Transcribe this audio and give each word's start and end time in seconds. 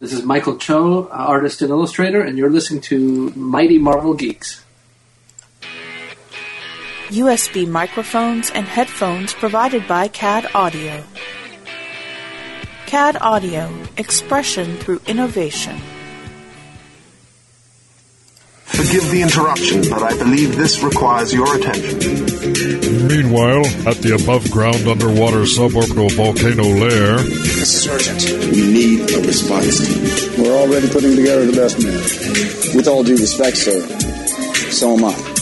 This 0.00 0.14
is 0.14 0.22
Michael 0.22 0.56
Cho, 0.56 1.10
artist 1.10 1.60
and 1.60 1.68
illustrator, 1.70 2.22
and 2.22 2.38
you're 2.38 2.48
listening 2.48 2.80
to 2.88 3.28
Mighty 3.36 3.76
Marvel 3.76 4.14
Geeks. 4.14 4.64
USB 7.10 7.68
microphones 7.68 8.48
and 8.48 8.64
headphones 8.64 9.34
provided 9.34 9.86
by 9.86 10.08
CAD 10.08 10.46
Audio. 10.54 11.04
CAD 12.86 13.18
Audio, 13.20 13.70
expression 13.98 14.74
through 14.78 15.02
innovation. 15.06 15.76
Forgive 18.72 19.10
the 19.10 19.22
interruption, 19.22 19.82
but 19.90 20.02
I 20.02 20.16
believe 20.16 20.56
this 20.56 20.82
requires 20.82 21.32
your 21.32 21.54
attention. 21.56 21.98
Meanwhile, 23.06 23.66
at 23.86 23.98
the 23.98 24.18
above 24.22 24.50
ground 24.50 24.86
underwater 24.86 25.42
suborbital 25.42 26.12
volcano 26.12 26.62
lair. 26.62 27.16
This 27.18 27.74
is 27.74 27.88
urgent. 27.88 28.54
We 28.54 28.62
need 28.62 29.10
a 29.10 29.20
response 29.26 29.86
team. 29.86 30.42
We're 30.42 30.56
already 30.56 30.88
putting 30.88 31.16
together 31.16 31.46
the 31.46 31.56
best 31.56 31.78
men. 31.82 32.76
With 32.76 32.88
all 32.88 33.02
due 33.02 33.16
respect, 33.16 33.56
sir, 33.56 33.80
so 34.70 34.96
am 34.96 35.04
I. 35.04 35.39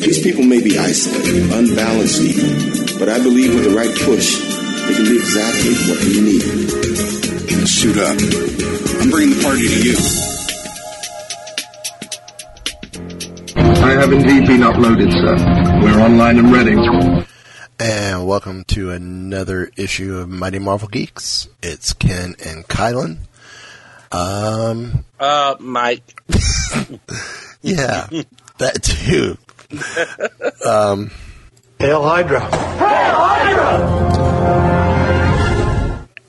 These 0.00 0.22
people 0.22 0.44
may 0.44 0.62
be 0.62 0.78
isolated, 0.78 1.50
unbalanced 1.52 2.20
even, 2.22 2.98
but 3.00 3.08
I 3.08 3.18
believe 3.18 3.54
with 3.54 3.64
the 3.64 3.74
right 3.76 3.92
push, 3.98 4.38
they 4.86 4.94
can 4.94 5.04
be 5.04 5.18
exactly 5.18 5.74
what 5.88 5.98
we 6.04 6.20
need. 6.20 6.42
Suit 7.66 7.98
up. 7.98 8.16
I'm 9.02 9.10
bringing 9.10 9.36
the 9.36 9.42
party 9.42 9.66
to 9.66 9.82
you. 9.82 9.96
I 13.84 13.90
have 13.92 14.12
indeed 14.12 14.46
been 14.46 14.60
uploaded, 14.60 15.10
sir. 15.12 15.36
We're 15.82 16.00
online 16.00 16.38
and 16.38 16.52
ready. 16.52 16.76
And 17.80 18.26
welcome 18.26 18.64
to 18.68 18.92
another 18.92 19.70
issue 19.76 20.16
of 20.16 20.28
Mighty 20.28 20.60
Marvel 20.60 20.88
Geeks. 20.88 21.48
It's 21.62 21.92
Ken 21.92 22.36
and 22.44 22.66
Kylan. 22.68 23.18
Um, 24.12 25.04
uh, 25.18 25.56
Mike. 25.58 26.22
yeah, 27.62 28.08
that 28.58 28.82
too. 28.82 29.36
um, 30.64 31.10
Hail 31.78 32.02
Hydra. 32.02 32.40
Hail 32.40 33.14
Hydra! 33.20 34.08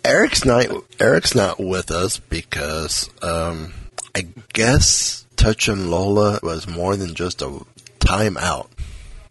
Eric's 0.03 0.43
not 0.43 0.65
Eric's 0.99 1.35
not 1.35 1.59
with 1.59 1.91
us 1.91 2.19
because 2.19 3.09
um, 3.21 3.73
I 4.15 4.27
guess 4.53 5.25
touching 5.35 5.89
Lola 5.89 6.39
was 6.43 6.67
more 6.67 6.95
than 6.95 7.15
just 7.15 7.41
a 7.41 7.59
timeout. 7.99 8.67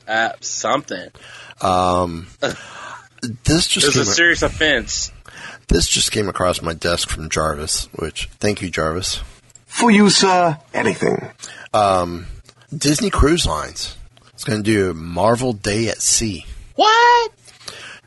Uh, 0.07 0.33
something. 0.41 1.11
Um, 1.61 2.29
this 3.45 3.67
just 3.69 3.89
it 3.89 3.97
was 3.99 4.09
a 4.09 4.15
serious 4.15 4.43
offense. 4.43 5.13
This 5.67 5.87
just 5.87 6.13
came 6.13 6.29
across 6.29 6.63
my 6.63 6.73
desk 6.73 7.11
from 7.11 7.29
Jarvis, 7.29 7.89
which 7.97 8.27
thank 8.39 8.63
you, 8.63 8.71
Jarvis. 8.71 9.21
For 9.67 9.91
you, 9.91 10.09
sir, 10.09 10.59
anything. 10.73 11.29
Um, 11.75 12.27
Disney 12.77 13.09
Cruise 13.09 13.47
Lines. 13.47 13.97
It's 14.35 14.45
going 14.45 14.63
to 14.63 14.71
do 14.71 14.91
a 14.91 14.95
Marvel 14.95 15.55
Day 15.55 15.89
at 15.89 16.03
Sea. 16.03 16.45
What? 16.75 17.33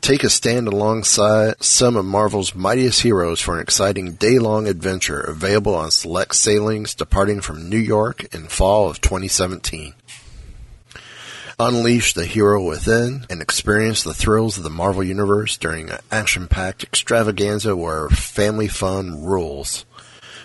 Take 0.00 0.22
a 0.22 0.30
stand 0.30 0.68
alongside 0.68 1.60
some 1.60 1.96
of 1.96 2.04
Marvel's 2.04 2.54
mightiest 2.54 3.02
heroes 3.02 3.40
for 3.40 3.56
an 3.56 3.60
exciting 3.60 4.12
day-long 4.12 4.68
adventure 4.68 5.18
available 5.18 5.74
on 5.74 5.90
select 5.90 6.36
sailings 6.36 6.94
departing 6.94 7.40
from 7.40 7.68
New 7.68 7.76
York 7.76 8.32
in 8.32 8.46
fall 8.46 8.88
of 8.88 9.00
2017. 9.00 9.94
Unleash 11.58 12.14
the 12.14 12.24
hero 12.24 12.62
within 12.64 13.26
and 13.28 13.42
experience 13.42 14.04
the 14.04 14.14
thrills 14.14 14.58
of 14.58 14.62
the 14.62 14.70
Marvel 14.70 15.02
Universe 15.02 15.56
during 15.56 15.90
an 15.90 15.98
action-packed 16.12 16.84
extravaganza 16.84 17.74
where 17.74 18.08
family 18.10 18.68
fun 18.68 19.24
rules. 19.24 19.84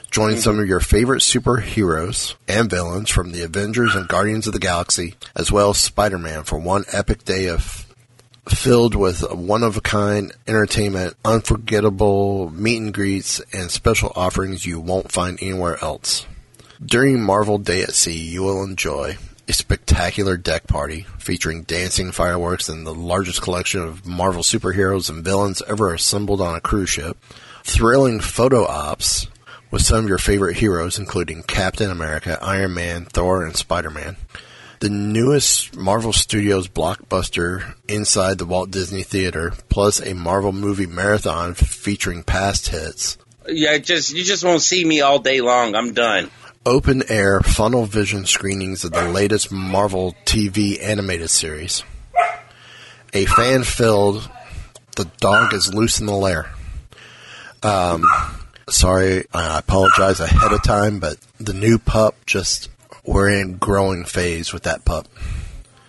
Join 0.09 0.31
mm-hmm. 0.31 0.39
some 0.39 0.59
of 0.59 0.67
your 0.67 0.79
favorite 0.79 1.21
superheroes 1.21 2.35
and 2.47 2.69
villains 2.69 3.09
from 3.09 3.31
the 3.31 3.43
Avengers 3.43 3.93
and 3.95 4.07
Guardians 4.07 4.47
of 4.47 4.53
the 4.53 4.59
Galaxy, 4.59 5.15
as 5.35 5.51
well 5.51 5.71
as 5.71 5.77
Spider-Man 5.77 6.43
for 6.43 6.57
one 6.57 6.85
epic 6.91 7.25
day 7.25 7.47
of 7.47 7.85
filled 8.49 8.95
with 8.95 9.29
one 9.33 9.63
of 9.63 9.77
a 9.77 9.81
kind 9.81 10.31
entertainment, 10.47 11.15
unforgettable 11.25 12.49
meet 12.51 12.81
and 12.81 12.93
greets, 12.93 13.41
and 13.51 13.69
special 13.69 14.11
offerings 14.15 14.65
you 14.65 14.79
won't 14.79 15.11
find 15.11 15.37
anywhere 15.41 15.77
else. 15.83 16.25
During 16.83 17.21
Marvel 17.21 17.57
Day 17.57 17.81
at 17.81 17.93
Sea, 17.93 18.17
you 18.17 18.43
will 18.43 18.63
enjoy 18.63 19.17
a 19.47 19.53
spectacular 19.53 20.37
deck 20.37 20.67
party 20.67 21.05
featuring 21.17 21.63
dancing 21.63 22.11
fireworks 22.11 22.69
and 22.69 22.85
the 22.85 22.93
largest 22.93 23.41
collection 23.41 23.81
of 23.81 24.05
Marvel 24.05 24.43
superheroes 24.43 25.09
and 25.09 25.23
villains 25.23 25.61
ever 25.67 25.93
assembled 25.93 26.41
on 26.41 26.55
a 26.55 26.61
cruise 26.61 26.89
ship, 26.89 27.17
thrilling 27.63 28.19
photo 28.19 28.65
ops 28.65 29.27
with 29.71 29.81
some 29.81 30.03
of 30.03 30.09
your 30.09 30.17
favorite 30.17 30.57
heroes, 30.57 30.99
including 30.99 31.43
Captain 31.43 31.91
America, 31.91 32.37
Iron 32.41 32.73
Man, 32.73 33.05
Thor, 33.05 33.43
and 33.43 33.55
Spider 33.55 33.89
Man 33.89 34.17
the 34.79 34.89
newest 34.89 35.75
Marvel 35.75 36.13
Studios 36.13 36.67
blockbuster 36.67 37.75
inside 37.87 38.37
the 38.37 38.45
Walt 38.45 38.69
Disney 38.69 39.03
Theater, 39.03 39.53
plus 39.69 39.99
a 39.99 40.13
Marvel 40.13 40.51
movie 40.51 40.85
marathon 40.85 41.53
featuring 41.55 42.23
past 42.23 42.67
hits. 42.67 43.17
Yeah, 43.47 43.77
just 43.77 44.13
you 44.13 44.23
just 44.23 44.43
won't 44.43 44.61
see 44.61 44.83
me 44.83 45.01
all 45.01 45.19
day 45.19 45.41
long. 45.41 45.75
I'm 45.75 45.93
done. 45.93 46.29
Open 46.65 47.03
air 47.09 47.39
funnel 47.39 47.85
vision 47.85 48.25
screenings 48.25 48.83
of 48.83 48.91
the 48.91 49.09
latest 49.09 49.51
Marvel 49.51 50.15
TV 50.25 50.81
animated 50.81 51.29
series. 51.29 51.83
A 53.13 53.25
fan 53.25 53.63
filled 53.63 54.29
The 54.97 55.05
Dog 55.19 55.53
is 55.53 55.73
Loose 55.73 56.01
in 56.01 56.07
the 56.07 56.13
Lair. 56.13 56.51
Um, 57.63 58.03
sorry, 58.69 59.25
I 59.33 59.59
apologize 59.59 60.19
ahead 60.19 60.51
of 60.51 60.63
time, 60.63 60.99
but 60.99 61.17
the 61.39 61.53
new 61.53 61.77
pup 61.77 62.15
just 62.25 62.69
we're 63.05 63.29
in 63.29 63.57
growing 63.57 64.03
phase 64.03 64.53
with 64.53 64.63
that 64.63 64.85
pup. 64.85 65.07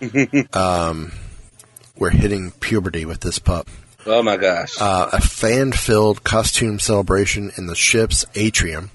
um, 0.55 1.11
we're 1.97 2.09
hitting 2.09 2.51
puberty 2.51 3.05
with 3.05 3.19
this 3.19 3.39
pup. 3.39 3.67
Oh 4.05 4.23
my 4.23 4.37
gosh! 4.37 4.79
Uh, 4.79 5.09
a 5.11 5.21
fan-filled 5.21 6.23
costume 6.23 6.79
celebration 6.79 7.51
in 7.57 7.67
the 7.67 7.75
ship's 7.75 8.25
atrium. 8.33 8.91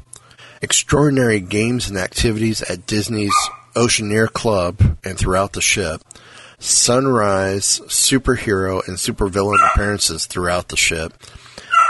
Extraordinary 0.62 1.40
games 1.40 1.90
and 1.90 1.98
activities 1.98 2.62
at 2.62 2.86
Disney's 2.86 3.34
Oceaneer 3.76 4.32
Club 4.32 4.96
and 5.04 5.18
throughout 5.18 5.52
the 5.52 5.60
ship. 5.60 6.00
Sunrise 6.58 7.80
superhero 7.86 8.86
and 8.88 8.96
supervillain 8.96 9.58
appearances 9.70 10.24
throughout 10.24 10.68
the 10.68 10.76
ship. 10.76 11.12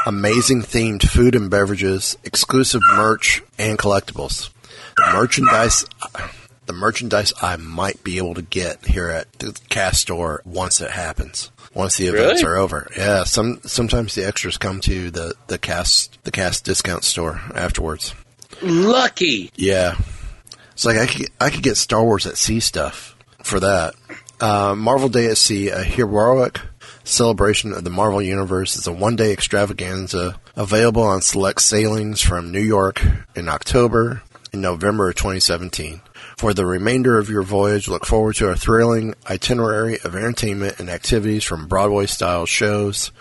Amazing 0.07 0.63
themed 0.63 1.09
food 1.09 1.35
and 1.35 1.51
beverages, 1.51 2.19
exclusive 2.25 2.83
merch, 2.97 3.43
and 3.59 3.79
collectibles 3.79 4.51
the 4.97 5.13
merchandise 5.13 5.87
the 6.67 6.73
merchandise 6.73 7.33
I 7.43 7.57
might 7.57 8.03
be 8.03 8.17
able 8.17 8.35
to 8.35 8.43
get 8.43 8.87
here 8.87 9.09
at 9.09 9.31
the 9.35 9.59
cast 9.69 10.01
store 10.01 10.41
once 10.47 10.81
it 10.81 10.91
happens. 10.91 11.51
Once 11.75 11.99
the 11.99 12.07
events 12.07 12.43
really? 12.43 12.55
are 12.55 12.57
over. 12.57 12.89
Yeah, 12.97 13.25
some 13.25 13.61
sometimes 13.65 14.15
the 14.15 14.27
extras 14.27 14.57
come 14.57 14.81
to 14.83 15.11
the, 15.11 15.35
the 15.49 15.59
cast 15.59 16.23
the 16.25 16.31
cast 16.31 16.65
discount 16.65 17.05
store 17.05 17.41
afterwards. 17.55 18.15
Lucky. 18.63 19.51
Yeah. 19.57 19.97
It's 20.73 20.87
like 20.87 20.97
I 20.97 21.07
could 21.07 21.31
I 21.41 21.51
could 21.51 21.63
get 21.63 21.77
Star 21.77 22.03
Wars 22.03 22.27
at 22.27 22.39
Sea 22.39 22.61
stuff 22.61 23.17
for 23.43 23.61
that. 23.61 23.95
Uh, 24.41 24.75
Marvel 24.75 25.09
Day 25.09 25.27
at 25.27 25.37
Sea, 25.37 25.69
a 25.69 25.83
heroic 25.83 26.61
celebration 27.05 27.73
of 27.73 27.85
the 27.85 27.91
Marvel 27.91 28.23
Universe, 28.23 28.77
is 28.77 28.87
a 28.87 28.93
one 28.93 29.17
day 29.17 29.33
extravaganza 29.33 30.41
available 30.57 31.03
on 31.03 31.21
select 31.21 31.61
sailings 31.63 32.21
from 32.21 32.51
New 32.51 32.61
York 32.61 33.03
in 33.37 33.49
October 33.49 34.23
in 34.53 34.61
November 34.61 35.09
of 35.09 35.15
2017. 35.17 36.01
For 36.37 36.55
the 36.55 36.67
remainder 36.67 37.19
of 37.19 37.29
your 37.29 37.43
voyage, 37.43 37.89
look 37.89 38.07
forward 38.07 38.37
to 38.37 38.49
a 38.49 38.57
thrilling 38.57 39.15
itinerary 39.29 39.99
of 40.03 40.17
entertainment 40.17 40.81
and 40.81 40.91
activities 40.91 41.45
from 41.45 41.69
Broadway 41.69 42.07
style 42.07 42.47
shows 42.47 43.13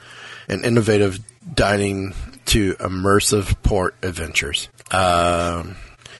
and 0.48 0.66
innovative 0.66 1.20
dining 1.54 2.14
to 2.46 2.74
immersive 2.76 3.62
port 3.64 3.96
adventures. 4.02 4.70
Um, 4.92 5.76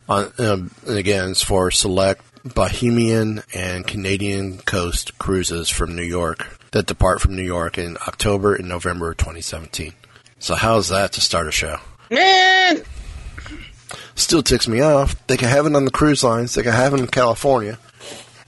on, 0.08 0.32
um, 0.38 0.72
again, 0.88 1.32
it's 1.32 1.44
for 1.44 1.72
select 1.72 2.22
Bahamian 2.44 3.44
and 3.54 3.88
Canadian 3.88 4.58
coast 4.60 5.18
cruises 5.18 5.70
from 5.70 5.96
New 5.96 6.04
York 6.04 6.60
that 6.74 6.86
depart 6.86 7.22
from 7.22 7.36
New 7.36 7.44
York 7.44 7.78
in 7.78 7.98
October 8.08 8.54
and 8.54 8.68
November 8.68 9.14
2017. 9.14 9.94
So, 10.40 10.54
how's 10.56 10.90
that 10.90 11.14
to 11.14 11.22
start 11.22 11.48
a 11.48 11.52
show? 11.52 11.78
Man, 12.12 12.84
Still 14.16 14.44
ticks 14.44 14.68
me 14.68 14.82
off. 14.82 15.16
They 15.28 15.38
can 15.38 15.50
have 15.50 15.66
it 15.66 15.76
on 15.76 15.86
the 15.86 15.92
cruise 15.92 16.24
lines. 16.24 16.54
They 16.54 16.62
can 16.64 16.74
have 16.74 16.94
it 16.94 17.00
in 17.00 17.08
California. 17.08 17.80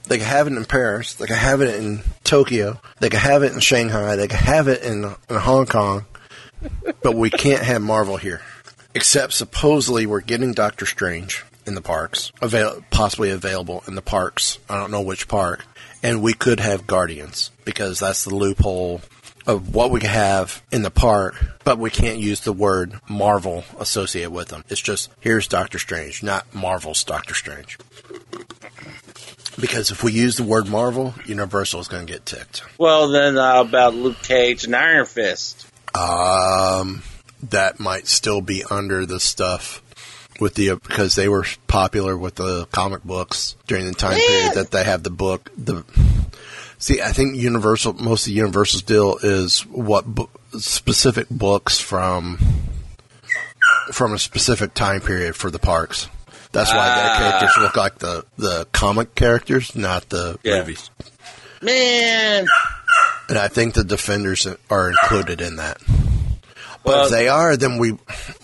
They 0.04 0.18
can 0.18 0.26
have 0.26 0.46
it 0.46 0.52
in 0.52 0.64
Paris. 0.64 1.14
They 1.14 1.26
can 1.26 1.36
have 1.36 1.60
it 1.60 1.74
in 1.82 2.02
Tokyo. 2.22 2.80
They 3.00 3.08
can 3.08 3.18
have 3.20 3.42
it 3.42 3.52
in 3.52 3.60
Shanghai. 3.60 4.14
They 4.16 4.28
can 4.28 4.38
have 4.38 4.68
it 4.68 4.82
in, 4.82 5.04
in 5.28 5.36
Hong 5.36 5.66
Kong. 5.66 6.06
But 7.02 7.16
we 7.16 7.30
can't 7.30 7.62
have 7.62 7.82
Marvel 7.82 8.16
here. 8.16 8.42
Except 8.94 9.32
supposedly 9.32 10.06
we're 10.06 10.20
getting 10.20 10.52
Doctor 10.52 10.86
Strange 10.86 11.44
in 11.66 11.74
the 11.74 11.82
parks, 11.82 12.30
avail- 12.40 12.82
possibly 12.90 13.30
available 13.30 13.82
in 13.88 13.96
the 13.96 14.02
parks. 14.02 14.58
I 14.70 14.78
don't 14.78 14.92
know 14.92 15.02
which 15.02 15.26
park. 15.28 15.66
And 16.06 16.22
we 16.22 16.34
could 16.34 16.60
have 16.60 16.86
Guardians 16.86 17.50
because 17.64 17.98
that's 17.98 18.22
the 18.22 18.32
loophole 18.32 19.00
of 19.44 19.74
what 19.74 19.90
we 19.90 20.02
have 20.02 20.62
in 20.70 20.82
the 20.82 20.90
park, 20.90 21.34
but 21.64 21.80
we 21.80 21.90
can't 21.90 22.20
use 22.20 22.42
the 22.42 22.52
word 22.52 23.00
Marvel 23.08 23.64
associated 23.80 24.30
with 24.30 24.46
them. 24.46 24.62
It's 24.68 24.80
just 24.80 25.10
here's 25.18 25.48
Doctor 25.48 25.80
Strange, 25.80 26.22
not 26.22 26.54
Marvel's 26.54 27.02
Doctor 27.02 27.34
Strange. 27.34 27.76
Because 29.58 29.90
if 29.90 30.04
we 30.04 30.12
use 30.12 30.36
the 30.36 30.44
word 30.44 30.68
Marvel, 30.68 31.12
Universal 31.24 31.80
is 31.80 31.88
going 31.88 32.06
to 32.06 32.12
get 32.12 32.24
ticked. 32.24 32.62
Well, 32.78 33.08
then 33.08 33.36
uh, 33.36 33.62
about 33.62 33.94
Luke 33.94 34.22
Cage 34.22 34.62
and 34.62 34.76
Iron 34.76 35.06
Fist. 35.06 35.66
Um, 35.92 37.02
that 37.50 37.80
might 37.80 38.06
still 38.06 38.40
be 38.40 38.62
under 38.70 39.06
the 39.06 39.18
stuff 39.18 39.82
with 40.40 40.54
the 40.54 40.74
because 40.76 41.14
they 41.14 41.28
were 41.28 41.44
popular 41.66 42.16
with 42.16 42.36
the 42.36 42.66
comic 42.72 43.02
books 43.04 43.56
during 43.66 43.86
the 43.86 43.92
time 43.94 44.18
period 44.18 44.54
that 44.54 44.70
they 44.70 44.84
have 44.84 45.02
the 45.02 45.10
book. 45.10 45.50
The 45.56 45.84
see, 46.78 47.00
I 47.02 47.12
think 47.12 47.36
Universal 47.36 47.94
most 47.94 48.26
of 48.26 48.32
Universal's 48.32 48.82
deal 48.82 49.18
is 49.22 49.60
what 49.66 50.04
bu- 50.06 50.28
specific 50.58 51.28
books 51.30 51.78
from 51.80 52.38
from 53.92 54.12
a 54.12 54.18
specific 54.18 54.74
time 54.74 55.00
period 55.00 55.36
for 55.36 55.50
the 55.50 55.58
parks. 55.58 56.08
That's 56.52 56.70
why 56.72 56.86
their 56.86 57.10
Ah. 57.10 57.18
characters 57.18 57.62
look 57.62 57.76
like 57.76 57.98
the 57.98 58.24
the 58.38 58.66
comic 58.72 59.14
characters, 59.14 59.74
not 59.76 60.08
the 60.08 60.38
Yeah. 60.42 60.58
movies. 60.60 60.90
Man, 61.62 62.46
And 63.28 63.38
I 63.38 63.48
think 63.48 63.74
the 63.74 63.82
Defenders 63.82 64.46
are 64.70 64.90
included 64.90 65.40
in 65.40 65.56
that. 65.56 65.78
But 66.86 66.94
Well- 66.94 67.04
if 67.06 67.10
they 67.10 67.28
are, 67.28 67.56
then 67.56 67.78
we 67.78 67.98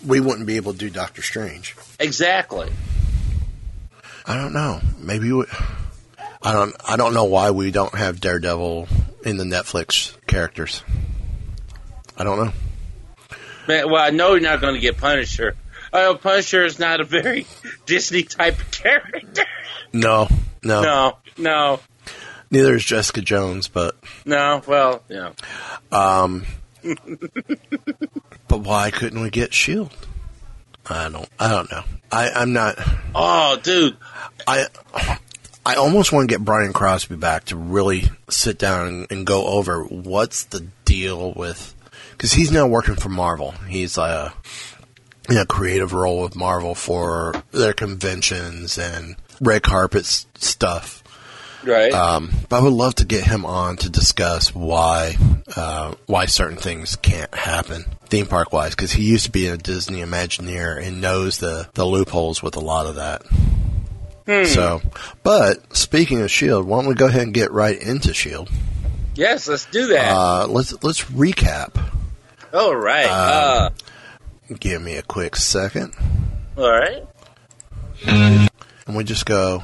we 0.05 0.19
wouldn't 0.21 0.47
be 0.47 0.57
able 0.57 0.73
to 0.73 0.79
do 0.79 0.91
Doctor 0.91 1.23
Strange. 1.23 1.77
exactly. 2.01 2.71
I 4.27 4.35
don't 4.37 4.53
know. 4.53 4.81
Maybe 4.99 5.33
we, 5.33 5.45
I 6.43 6.53
don't. 6.53 6.75
I 6.89 6.97
don't 6.97 7.15
know 7.15 7.25
why 7.25 7.51
we 7.53 7.71
don't 7.71 7.95
have 7.95 8.21
Daredevil 8.21 8.89
in 9.25 9.37
the 9.37 9.45
Netflix 9.45 10.17
characters. 10.27 10.83
I 12.19 12.25
don't 12.25 12.45
know. 12.45 12.53
Man, 13.69 13.91
well, 13.91 14.03
I 14.03 14.11
know 14.11 14.33
you're 14.33 14.41
not 14.41 14.61
going 14.61 14.75
to 14.75 14.81
get 14.81 14.97
Punisher. 14.99 15.55
Oh, 15.93 16.17
Punisher 16.21 16.65
is 16.65 16.79
not 16.81 17.01
a 17.01 17.05
very 17.05 17.47
Disney 17.87 18.23
type 18.25 18.57
character. 18.73 19.45
No, 19.93 20.27
no, 20.65 20.83
No, 20.83 21.17
no, 21.39 21.81
Neither 22.51 22.75
is 22.75 22.85
Jessica 22.85 23.21
Jones, 23.23 23.69
but 23.69 23.97
no. 24.25 24.63
Well, 24.67 25.03
yeah. 25.09 25.31
um, 25.93 26.45
but 28.53 28.61
why 28.61 28.91
couldn't 28.91 29.23
we 29.23 29.31
get 29.31 29.55
Shield? 29.55 29.97
I 30.85 31.09
don't. 31.09 31.27
I 31.39 31.49
don't 31.49 31.73
know. 31.73 31.85
I, 32.11 32.29
I'm 32.33 32.53
not. 32.53 32.79
Oh, 33.15 33.59
dude. 33.63 33.97
I 34.47 34.67
I 35.65 35.77
almost 35.77 36.13
want 36.13 36.29
to 36.29 36.35
get 36.37 36.45
Brian 36.45 36.75
Crosby 36.75 37.17
back 37.17 37.47
to 37.47 37.57
really 37.57 38.11
sit 38.29 38.59
down 38.59 38.89
and, 38.89 39.07
and 39.11 39.27
go 39.27 39.47
over 39.47 39.85
what's 39.85 40.45
the 40.45 40.67
deal 40.85 41.33
with 41.33 41.75
because 42.11 42.35
he's 42.35 42.53
now 42.53 42.67
working 42.67 42.97
for 42.97 43.09
Marvel. 43.09 43.53
He's 43.71 43.97
uh, 43.97 44.33
in 45.31 45.39
a 45.39 45.47
creative 45.47 45.95
role 45.95 46.21
with 46.21 46.37
Marvel 46.37 46.75
for 46.75 47.33
their 47.53 47.73
conventions 47.73 48.77
and 48.77 49.17
red 49.41 49.63
carpet 49.63 50.05
stuff. 50.05 51.02
Right. 51.65 51.93
Um, 51.93 52.31
but 52.49 52.59
I 52.59 52.63
would 52.63 52.73
love 52.73 52.97
to 52.97 53.05
get 53.05 53.25
him 53.25 53.45
on 53.47 53.77
to 53.79 53.89
discuss 53.91 54.55
why 54.55 55.17
uh, 55.57 55.95
why 56.07 56.27
certain 56.27 56.57
things 56.57 56.97
can't 56.97 57.33
happen 57.35 57.85
theme 58.07 58.27
park 58.27 58.53
wise 58.53 58.71
because 58.75 58.93
he 58.93 59.05
used 59.05 59.25
to 59.27 59.31
be 59.31 59.47
a 59.47 59.57
Disney 59.57 60.01
Imagineer 60.01 60.85
and 60.85 61.01
knows 61.01 61.39
the 61.39 61.69
the 61.75 61.85
loopholes 61.87 62.43
with 62.43 62.57
a 62.57 62.61
lot 62.61 62.87
of 62.87 62.97
that. 62.97 63.23
Hmm. 64.27 64.45
So, 64.45 64.81
but 65.23 65.77
speaking 65.77 66.21
of 66.23 66.31
Shield, 66.31 66.67
why 66.67 66.79
don't 66.81 66.89
we 66.89 66.95
go 66.95 67.07
ahead 67.07 67.23
and 67.23 67.35
get 67.35 67.53
right 67.53 67.81
into 67.81 68.13
Shield? 68.15 68.49
yes, 69.15 69.47
let's 69.49 69.67
do 69.67 69.89
that. 69.89 70.13
Uh, 70.13 70.47
let's 70.49 70.83
let's 70.83 71.03
recap. 71.05 71.77
all 72.53 72.75
right. 72.75 73.07
uh, 73.07 73.71
Uh, 74.51 74.55
Give 74.59 74.83
me 74.83 74.97
a 74.97 75.03
quick 75.03 75.37
second, 75.37 75.95
all 76.59 76.71
right. 76.71 77.05
and 78.07 78.51
we 78.89 79.05
just 79.05 79.25
go 79.27 79.63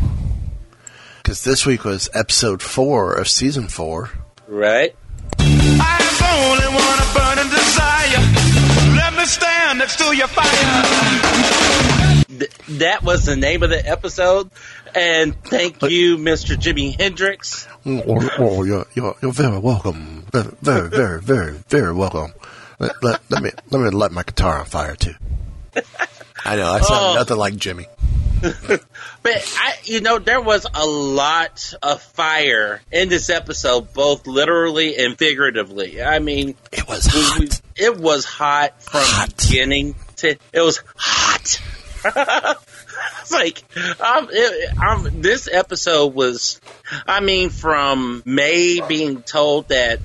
because 1.28 1.44
this 1.44 1.66
week 1.66 1.84
was 1.84 2.08
episode 2.14 2.62
four 2.62 3.12
of 3.12 3.28
season 3.28 3.68
four. 3.68 4.08
Right. 4.46 4.96
I 5.38 5.98
have 6.00 6.22
only 6.40 6.68
one 6.74 6.98
burning 7.12 7.50
desire. 7.50 8.96
Let 8.96 9.12
me 9.14 9.26
stand 9.26 9.78
next 9.78 9.98
to 9.98 10.16
your 10.16 10.26
fire. 10.28 12.24
Th- 12.38 12.50
that 12.78 13.02
was 13.02 13.26
the 13.26 13.36
name 13.36 13.62
of 13.62 13.68
the 13.68 13.86
episode. 13.86 14.50
And 14.94 15.36
thank 15.44 15.82
you, 15.82 16.16
Mr. 16.16 16.56
Jimi 16.56 16.98
Hendrix. 16.98 17.68
Oh, 17.84 18.02
oh, 18.08 18.28
oh, 18.38 18.62
you're, 18.64 18.86
you're, 18.94 19.14
you're 19.20 19.32
very 19.32 19.58
welcome. 19.58 20.24
Very, 20.32 20.48
very, 20.62 20.88
very, 20.88 21.20
very, 21.20 21.52
very 21.68 21.92
welcome. 21.92 22.32
Let, 22.78 23.02
let, 23.02 23.20
let 23.30 23.42
me 23.42 23.50
let 23.70 23.82
me 23.82 23.90
light 23.90 24.12
my 24.12 24.22
guitar 24.22 24.60
on 24.60 24.64
fire 24.64 24.96
too. 24.96 25.12
I 26.46 26.56
know 26.56 26.68
I 26.72 26.80
sound 26.80 26.88
Oh. 26.90 27.14
nothing 27.16 27.36
like 27.36 27.52
Jimi. 27.52 27.84
But 29.22 29.34
I, 29.58 29.74
you 29.84 30.00
know, 30.00 30.18
there 30.20 30.40
was 30.40 30.64
a 30.72 30.86
lot 30.86 31.74
of 31.82 32.00
fire 32.00 32.80
in 32.92 33.08
this 33.08 33.30
episode, 33.30 33.92
both 33.92 34.26
literally 34.28 34.96
and 34.96 35.18
figuratively. 35.18 36.00
I 36.02 36.20
mean, 36.20 36.54
It 36.72 36.86
was 36.88 37.04
hot. 37.10 37.60
it 37.76 37.96
was 37.98 38.24
hot 38.24 38.80
from 38.82 39.00
Hot. 39.04 39.36
beginning 39.36 39.96
to. 40.16 40.36
It 40.52 40.60
was 40.60 40.82
hot. 40.96 41.60
it's 42.04 43.32
like, 43.32 43.64
um, 44.00 44.28
it, 44.30 44.78
um, 44.78 45.20
this 45.20 45.48
episode 45.50 46.14
was. 46.14 46.60
I 47.06 47.18
mean, 47.20 47.50
from 47.50 48.22
May 48.24 48.80
being 48.86 49.22
told 49.22 49.68
that, 49.68 49.98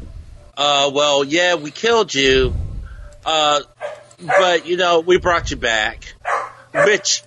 uh, 0.57 0.89
well, 0.94 1.24
yeah, 1.24 1.53
we 1.56 1.69
killed 1.71 2.13
you, 2.13 2.53
uh, 3.25 3.62
but 4.19 4.65
you 4.65 4.75
know, 4.77 5.01
we 5.01 5.18
brought 5.19 5.51
you 5.51 5.57
back, 5.57 6.13
which 6.74 7.24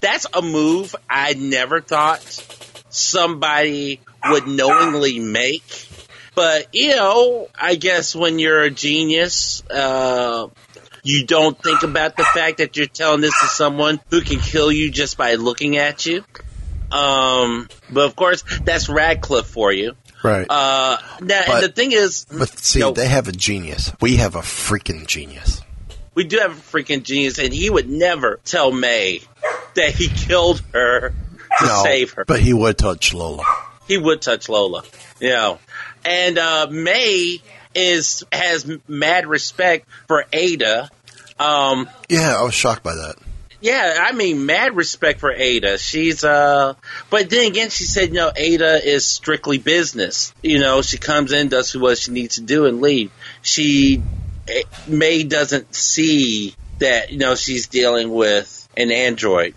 that's 0.00 0.26
a 0.32 0.42
move 0.42 0.94
I 1.08 1.34
never 1.34 1.80
thought 1.80 2.20
somebody 2.90 4.00
would 4.24 4.46
knowingly 4.46 5.18
make. 5.18 5.86
But 6.34 6.74
you 6.74 6.94
know, 6.96 7.48
I 7.58 7.74
guess 7.74 8.14
when 8.14 8.38
you're 8.38 8.62
a 8.62 8.70
genius, 8.70 9.62
uh, 9.68 10.48
you 11.02 11.26
don't 11.26 11.60
think 11.60 11.82
about 11.82 12.16
the 12.16 12.24
fact 12.24 12.58
that 12.58 12.76
you're 12.76 12.86
telling 12.86 13.20
this 13.20 13.38
to 13.40 13.46
someone 13.46 14.00
who 14.10 14.20
can 14.20 14.38
kill 14.38 14.70
you 14.70 14.90
just 14.90 15.16
by 15.16 15.34
looking 15.34 15.76
at 15.76 16.06
you. 16.06 16.24
Um, 16.92 17.68
but 17.90 18.04
of 18.06 18.16
course, 18.16 18.44
that's 18.64 18.88
Radcliffe 18.88 19.46
for 19.46 19.72
you. 19.72 19.94
Right. 20.22 20.46
Uh, 20.48 20.98
now, 21.20 21.42
But- 21.46 21.54
and 21.54 21.62
the 21.64 21.68
thing 21.68 21.92
is, 21.92 22.26
but 22.30 22.58
see, 22.58 22.88
they 22.92 23.06
have 23.08 23.28
a 23.28 23.32
genius. 23.32 23.92
We 24.00 24.16
have 24.16 24.34
a 24.34 24.40
freaking 24.40 25.06
genius. 25.06 25.60
we 26.14 26.24
do 26.24 26.38
have 26.38 26.50
a 26.52 26.60
freaking 26.60 27.02
genius, 27.04 27.38
and 27.38 27.52
he 27.52 27.70
would 27.70 27.88
never 27.88 28.40
tell 28.44 28.72
May 28.72 29.20
that 29.74 29.90
he 29.94 30.08
killed 30.08 30.62
her 30.72 31.10
to 31.60 31.66
No, 31.66 31.82
save 31.82 32.12
her. 32.12 32.24
but 32.24 32.40
he 32.40 32.52
would 32.52 32.78
touch 32.78 33.14
Lola. 33.14 33.44
he 33.86 33.96
would 33.98 34.20
touch 34.22 34.48
Lola, 34.48 34.82
you 35.20 35.30
know. 35.30 35.58
And 36.04 36.38
uh, 36.38 36.66
May 36.70 37.40
is 37.74 38.24
has 38.32 38.70
mad 38.86 39.26
respect 39.26 39.86
for 40.06 40.24
Ada. 40.32 40.90
Um, 41.38 41.88
Yeah, 42.08 42.36
I 42.38 42.42
was 42.42 42.54
shocked 42.54 42.82
by 42.82 42.94
that. 42.94 43.16
yeah, 43.60 43.96
I 44.00 44.12
mean, 44.12 44.46
mad 44.46 44.74
respect 44.76 45.20
for 45.20 45.32
Ada. 45.32 45.78
She's 45.78 46.22
uh, 46.24 46.74
but 47.10 47.28
then 47.30 47.46
again, 47.48 47.70
she 47.70 47.84
said, 47.84 48.08
you 48.08 48.14
know, 48.14 48.30
Ada 48.34 48.84
is 48.86 49.04
strictly 49.06 49.58
business. 49.58 50.32
You 50.42 50.58
know, 50.60 50.82
she 50.82 50.98
comes 50.98 51.32
in, 51.32 51.48
does 51.48 51.74
what 51.76 51.98
she 51.98 52.10
needs 52.12 52.36
to 52.36 52.42
do, 52.42 52.66
and 52.66 52.80
leave. 52.80 53.10
She 53.42 54.02
eh, 54.48 54.62
May 54.86 55.24
doesn't 55.24 55.74
see 55.74 56.54
that 56.78 57.10
you 57.10 57.18
know 57.18 57.34
she's 57.34 57.66
dealing 57.66 58.10
with 58.12 58.57
an 58.78 58.90
android, 58.90 59.54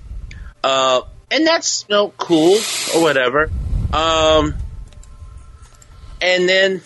uh, 0.63 1.01
and 1.29 1.47
that's 1.47 1.85
you 1.87 1.95
know 1.95 2.09
cool 2.17 2.57
or 2.95 3.01
whatever. 3.01 3.49
Um, 3.93 4.55
and 6.21 6.47
then 6.49 6.81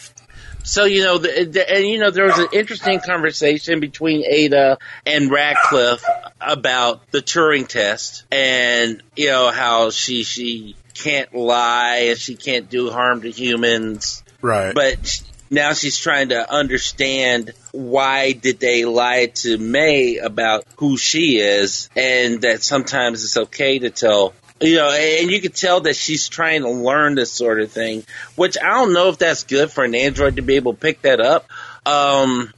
so 0.64 0.86
you 0.86 1.04
know, 1.04 1.20
the, 1.20 1.46
the, 1.46 1.72
and 1.72 1.86
you 1.88 2.00
know, 2.00 2.10
there 2.10 2.26
was 2.26 2.40
an 2.40 2.48
interesting 2.52 3.00
conversation 3.00 3.80
between 3.80 4.26
Ada 4.26 4.80
and 5.06 5.30
Radcliffe 5.30 6.04
about 6.42 7.10
the 7.12 7.20
Turing 7.20 7.68
test, 7.68 8.26
and 8.32 9.02
you 9.16 9.28
know 9.28 9.52
how 9.52 9.92
she 9.92 10.24
she 10.24 10.76
can't 10.96 11.34
lie 11.36 12.08
and 12.10 12.18
she 12.18 12.36
can't 12.36 12.70
do 12.70 12.90
harm 12.90 13.22
to 13.22 13.30
humans, 13.30 14.24
Right. 14.42 14.74
but 14.74 15.22
now 15.50 15.74
she's 15.74 15.98
trying 15.98 16.30
to 16.30 16.52
understand 16.52 17.54
why 17.72 18.32
did 18.32 18.60
they 18.60 18.86
lie 18.86 19.28
to 19.28 19.58
May 19.58 20.18
about 20.18 20.66
who 20.78 20.98
she 20.98 21.38
is, 21.38 21.90
and 21.96 22.42
that 22.42 22.64
sometimes 22.64 23.24
it's 23.24 23.38
okay 23.38 23.80
to 23.80 23.90
tell. 23.90 24.34
You 24.62 24.78
know, 24.78 24.92
and 24.92 25.30
you 25.30 25.42
can 25.42 25.52
tell 25.52 25.82
that 25.82 25.96
she's 25.96 26.30
trying 26.30 26.62
to 26.62 26.70
learn 26.70 27.16
this 27.16 27.32
sort 27.32 27.60
of 27.60 27.72
thing, 27.72 28.06
which 28.36 28.58
I 28.58 28.70
don't 28.70 28.94
know 28.94 29.10
if 29.10 29.18
that's 29.18 29.44
good 29.44 29.70
for 29.70 29.84
an 29.84 29.94
android 29.94 30.38
to 30.38 30.42
be 30.42 30.56
able 30.56 30.74
to 30.74 30.80
pick 30.80 31.02
that 31.02 31.20
up. 31.20 31.46
Um, 31.86 32.54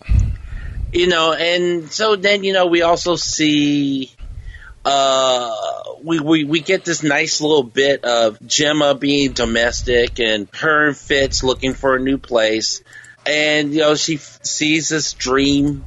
you 0.93 1.07
know, 1.07 1.33
and 1.33 1.91
so 1.91 2.15
then 2.15 2.43
you 2.43 2.53
know 2.53 2.67
we 2.67 2.83
also 2.83 3.15
see 3.15 4.11
uh, 4.87 5.53
we, 6.01 6.21
we 6.21 6.43
we 6.45 6.61
get 6.61 6.85
this 6.85 7.03
nice 7.03 7.41
little 7.41 7.63
bit 7.63 8.05
of 8.05 8.39
Jemma 8.39 8.97
being 8.97 9.33
domestic 9.33 10.21
and 10.21 10.47
her 10.53 10.87
and 10.87 10.97
Fitz 10.97 11.43
looking 11.43 11.73
for 11.73 11.97
a 11.97 11.99
new 11.99 12.17
place, 12.17 12.81
and 13.25 13.73
you 13.73 13.81
know 13.81 13.95
she 13.95 14.15
f- 14.15 14.39
sees 14.43 14.87
this 14.87 15.11
dream 15.11 15.85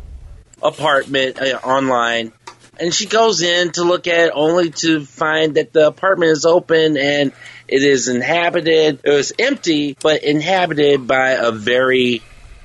apartment 0.62 1.40
uh, 1.40 1.59
online, 1.64 2.35
and 2.78 2.92
she 2.92 3.07
goes 3.07 3.40
in 3.40 3.73
to 3.73 3.85
look 3.85 4.07
at 4.07 4.26
it 4.26 4.33
only 4.35 4.69
to 4.69 5.07
find 5.07 5.54
that 5.54 5.73
the 5.73 5.87
apartment 5.87 6.33
is 6.33 6.45
open 6.45 6.99
and 6.99 7.33
it 7.69 7.83
is 7.83 8.09
inhabited. 8.09 9.00
It 9.02 9.11
was 9.11 9.33
empty, 9.38 9.97
but 9.99 10.23
inhabited 10.25 11.07
by 11.07 11.30
a 11.30 11.52
very 11.52 12.21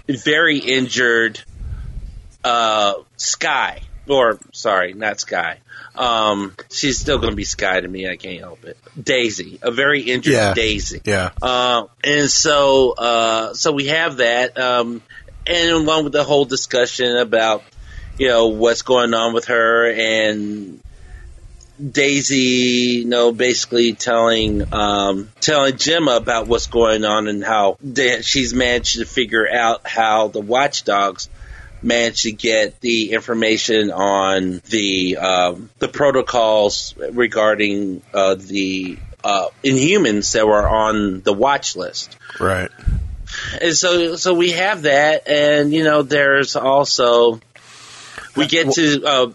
very 0.10 0.58
injured 0.58 1.39
uh, 2.44 2.96
Skye. 3.15 3.84
Or 4.08 4.38
sorry, 4.51 4.94
not 4.94 5.22
Skye. 5.22 5.60
Um, 5.98 6.56
she's 6.72 7.00
still 7.00 7.18
going 7.18 7.32
to 7.32 7.36
be 7.36 7.44
Skye 7.44 7.80
to 7.80 7.88
me. 7.88 8.10
I 8.10 8.16
can't 8.16 8.40
help 8.40 8.64
it. 8.66 8.78
Daisy, 9.02 9.60
a 9.62 9.72
very 9.72 10.02
injured 10.02 10.34
Yeah. 10.34 10.54
Daisy. 10.54 11.02
Yeah. 11.06 11.32
Uh, 11.42 11.86
and 12.04 12.30
so, 12.30 12.92
uh, 12.92 13.54
so 13.54 13.72
we 13.72 13.88
have 13.88 14.18
that, 14.18 14.58
um, 14.58 15.02
and 15.48 15.72
along 15.72 16.06
with 16.06 16.14
the 16.14 16.24
whole 16.24 16.46
discussion 16.46 17.18
about, 17.18 17.64
you 18.18 18.28
know, 18.28 18.48
what's 18.48 18.82
going 18.82 19.14
on 19.14 19.34
with 19.34 19.46
her 19.46 19.92
and 19.92 20.80
Daisy, 21.92 23.00
you 23.00 23.06
know, 23.06 23.34
basically 23.34 23.94
telling, 23.94 24.74
um, 24.74 25.30
telling 25.42 25.74
Jemma 25.74 26.16
about 26.18 26.48
what's 26.48 26.68
going 26.68 27.04
on 27.04 27.28
and 27.28 27.44
how 27.44 27.78
they, 27.82 28.22
she's 28.22 28.54
managed 28.54 28.98
to 29.00 29.06
figure 29.06 29.48
out 29.48 29.86
how 29.86 30.30
the 30.30 30.40
watchdogs 30.40 31.30
managed 31.86 32.24
to 32.24 32.32
get 32.32 32.82
the 32.82 33.12
information 33.12 33.92
on 33.92 34.62
the 34.70 35.18
um, 35.18 35.70
the 35.80 35.88
protocols 35.88 36.96
regarding 36.98 38.01
uh, 38.13 38.36
the 38.36 38.98
uh, 39.24 39.48
Inhumans 39.63 40.34
that 40.34 40.46
were 40.46 40.68
on 40.68 41.22
the 41.22 41.34
watch 41.34 41.75
list. 41.75 42.18
Right. 42.39 42.72
And 43.62 43.75
so, 43.75 44.15
so 44.15 44.34
we 44.34 44.51
have 44.51 44.84
that, 44.84 45.27
and 45.27 45.74
you 45.74 45.84
know, 45.84 46.04
there's 46.04 46.56
also 46.56 47.39
we 48.36 48.48
get 48.48 48.72
to 48.74 49.04
uh, 49.04 49.32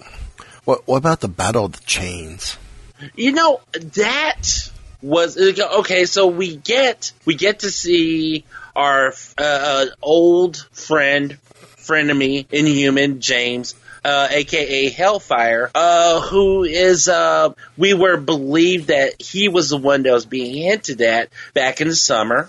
What 0.65 0.87
What 0.87 0.99
about 0.99 1.21
the 1.21 1.29
Battle 1.29 1.67
of 1.67 1.73
the 1.73 1.85
Chains? 1.85 2.57
You 3.15 3.33
know 3.33 3.61
that 3.73 4.71
was 5.03 5.39
okay. 5.39 6.05
So 6.05 6.27
we 6.27 6.57
get 6.57 7.13
we 7.25 7.35
get 7.35 7.61
to 7.61 7.71
see 7.71 8.45
our 8.77 9.09
uh, 9.39 9.43
uh, 9.43 9.87
old 10.03 10.57
friend, 10.73 11.39
frenemy, 11.81 12.47
Inhuman 12.51 13.21
James, 13.21 13.75
uh, 14.05 14.29
aka 14.31 14.89
Hellfire, 14.91 15.71
uh, 15.75 16.21
who 16.21 16.65
is 16.65 17.09
uh, 17.09 17.53
we 17.77 17.95
were 17.95 18.17
believed 18.17 18.89
that 18.89 19.21
he 19.21 19.49
was 19.49 19.71
the 19.71 19.77
one 19.77 20.03
that 20.03 20.13
was 20.13 20.27
being 20.27 20.55
hinted 20.55 21.01
at 21.03 21.29
back 21.55 21.81
in 21.81 21.89
the 21.89 21.97
summer, 21.97 22.49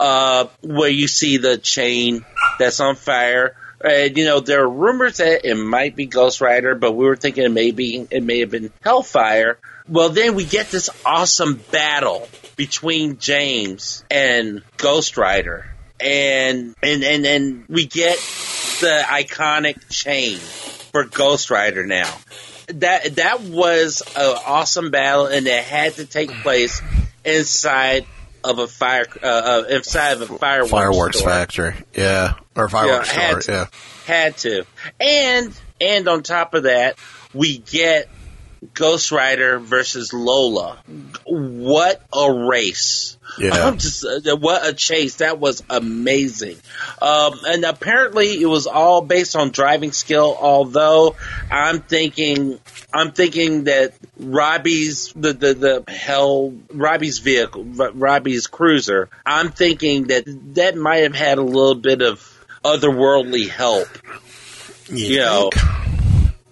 uh, 0.00 0.46
where 0.62 0.90
you 0.90 1.08
see 1.08 1.36
the 1.36 1.58
chain 1.58 2.24
that's 2.58 2.80
on 2.80 2.96
fire. 2.96 3.56
And 3.80 4.16
you 4.16 4.24
know 4.24 4.40
there 4.40 4.64
are 4.64 4.68
rumors 4.68 5.18
that 5.18 5.48
it 5.48 5.54
might 5.54 5.94
be 5.94 6.06
Ghost 6.06 6.40
Rider, 6.40 6.74
but 6.74 6.92
we 6.92 7.06
were 7.06 7.16
thinking 7.16 7.44
it 7.44 7.52
may 7.52 7.70
be 7.70 8.06
it 8.10 8.22
may 8.24 8.40
have 8.40 8.50
been 8.50 8.72
Hellfire. 8.80 9.58
Well, 9.88 10.10
then 10.10 10.34
we 10.34 10.44
get 10.44 10.70
this 10.70 10.90
awesome 11.06 11.62
battle 11.70 12.28
between 12.56 13.18
James 13.18 14.04
and 14.10 14.62
Ghost 14.76 15.16
Rider, 15.16 15.64
and 16.00 16.74
and 16.82 17.02
and 17.04 17.26
and 17.26 17.64
we 17.68 17.86
get 17.86 18.16
the 18.80 19.02
iconic 19.06 19.88
chain 19.90 20.38
for 20.38 21.04
Ghost 21.04 21.50
Rider 21.50 21.86
now. 21.86 22.12
That 22.68 23.16
that 23.16 23.40
was 23.42 24.02
an 24.16 24.36
awesome 24.46 24.90
battle, 24.90 25.26
and 25.26 25.46
it 25.46 25.64
had 25.64 25.94
to 25.94 26.04
take 26.04 26.30
place 26.42 26.82
inside 27.24 28.06
of 28.44 28.58
a 28.58 28.66
fire 28.68 29.06
uh, 29.22 29.26
uh, 29.26 29.64
inside 29.70 30.12
of 30.20 30.30
a 30.30 30.38
fireworks 30.38 30.70
Fireworks 30.70 31.18
store. 31.18 31.30
factory. 31.30 31.74
Yeah. 31.94 32.34
Or 32.54 32.68
fireworks 32.68 33.14
Yeah, 33.14 33.28
store. 33.28 33.40
to. 33.40 33.52
Yeah. 33.52 33.66
Had 34.06 34.36
to. 34.38 34.64
And 35.00 35.60
and 35.80 36.08
on 36.08 36.22
top 36.22 36.54
of 36.54 36.64
that, 36.64 36.98
we 37.34 37.58
get 37.58 38.08
Ghost 38.74 39.12
Rider 39.12 39.58
versus 39.58 40.12
Lola. 40.12 40.78
What 41.24 42.02
a 42.12 42.32
race. 42.32 43.16
Yeah. 43.38 43.70
Just 43.76 44.04
uh, 44.04 44.36
what 44.36 44.66
a 44.66 44.72
chase. 44.72 45.16
That 45.16 45.38
was 45.38 45.62
amazing. 45.70 46.56
Um, 47.00 47.38
and 47.46 47.64
apparently 47.64 48.40
it 48.40 48.46
was 48.46 48.66
all 48.66 49.00
based 49.00 49.36
on 49.36 49.50
driving 49.50 49.92
skill, 49.92 50.36
although 50.40 51.16
I'm 51.50 51.80
thinking 51.80 52.58
I'm 52.92 53.12
thinking 53.12 53.64
that 53.64 53.94
Robbie's 54.18 55.12
the, 55.14 55.32
the, 55.32 55.54
the 55.54 55.84
hell 55.92 56.54
Robbie's 56.72 57.18
vehicle 57.18 57.64
Robbie's 57.64 58.46
cruiser, 58.46 59.08
I'm 59.24 59.50
thinking 59.52 60.08
that 60.08 60.24
that 60.54 60.76
might 60.76 61.02
have 61.02 61.14
had 61.14 61.38
a 61.38 61.42
little 61.42 61.74
bit 61.74 62.02
of 62.02 62.34
otherworldly 62.64 63.48
help. 63.48 63.88
You 64.90 65.18
know. 65.18 65.50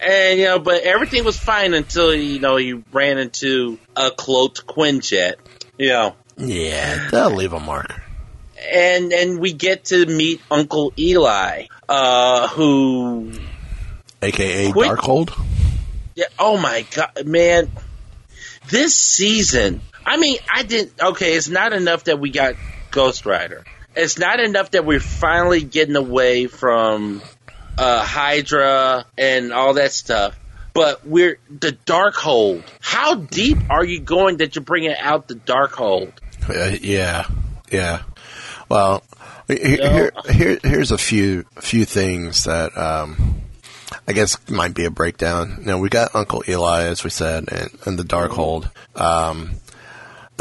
And 0.00 0.38
you 0.38 0.44
know, 0.46 0.58
but 0.58 0.82
everything 0.82 1.24
was 1.24 1.38
fine 1.38 1.74
until 1.74 2.14
you 2.14 2.38
know 2.38 2.56
you 2.56 2.84
ran 2.92 3.18
into 3.18 3.78
a 3.94 4.10
cloaked 4.10 4.66
Quinjet. 4.66 5.36
You 5.78 5.88
know. 5.88 6.16
Yeah, 6.36 7.08
that'll 7.10 7.36
leave 7.36 7.52
a 7.52 7.60
mark. 7.60 7.92
And 8.72 9.12
and 9.12 9.40
we 9.40 9.52
get 9.52 9.86
to 9.86 10.04
meet 10.06 10.42
Uncle 10.50 10.92
Eli, 10.98 11.66
uh, 11.88 12.48
who 12.48 13.32
AKA 14.22 14.72
Darkhold. 14.72 15.38
Yeah. 16.14 16.26
Oh 16.38 16.58
my 16.58 16.84
god, 16.94 17.26
man! 17.26 17.70
This 18.68 18.94
season, 18.94 19.80
I 20.04 20.16
mean, 20.16 20.38
I 20.52 20.62
didn't. 20.62 20.92
Okay, 21.00 21.34
it's 21.34 21.48
not 21.48 21.72
enough 21.72 22.04
that 22.04 22.18
we 22.18 22.30
got 22.30 22.54
Ghost 22.90 23.26
Rider. 23.26 23.64
It's 23.94 24.18
not 24.18 24.40
enough 24.40 24.72
that 24.72 24.84
we're 24.84 25.00
finally 25.00 25.62
getting 25.62 25.96
away 25.96 26.46
from 26.46 27.22
uh, 27.78 28.02
Hydra 28.04 29.04
and 29.16 29.52
all 29.52 29.74
that 29.74 29.92
stuff. 29.92 30.38
But 30.72 31.06
we're 31.06 31.38
the 31.48 31.72
Darkhold. 31.86 32.62
How 32.80 33.14
deep 33.14 33.56
are 33.70 33.84
you 33.84 34.00
going 34.00 34.38
that 34.38 34.54
you're 34.56 34.64
bringing 34.64 34.94
out 34.94 35.26
the 35.26 35.34
Darkhold? 35.34 36.12
Uh, 36.48 36.76
yeah, 36.82 37.26
yeah. 37.72 38.02
Well, 38.68 39.02
he- 39.48 39.76
here, 39.76 40.12
here, 40.28 40.58
here's 40.62 40.92
a 40.92 40.98
few 40.98 41.44
few 41.60 41.84
things 41.86 42.44
that 42.44 42.76
um, 42.76 43.36
I 44.06 44.12
guess 44.12 44.36
might 44.50 44.74
be 44.74 44.84
a 44.84 44.90
breakdown. 44.90 45.62
Now 45.64 45.78
we 45.78 45.88
got 45.88 46.14
Uncle 46.14 46.42
Eli, 46.46 46.84
as 46.84 47.02
we 47.04 47.10
said, 47.10 47.48
and, 47.50 47.70
and 47.86 47.98
the 47.98 48.02
Darkhold. 48.04 48.70
Um, 48.94 49.52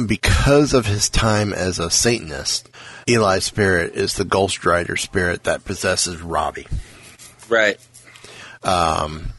because 0.05 0.73
of 0.73 0.85
his 0.85 1.09
time 1.09 1.53
as 1.53 1.79
a 1.79 1.89
Satanist, 1.89 2.69
Eli's 3.07 3.45
spirit 3.45 3.93
is 3.93 4.15
the 4.15 4.25
Ghost 4.25 4.65
Rider 4.65 4.97
spirit 4.97 5.45
that 5.45 5.63
possesses 5.63 6.21
Robbie. 6.21 6.67
Right. 7.49 7.79
Um, 8.63 9.33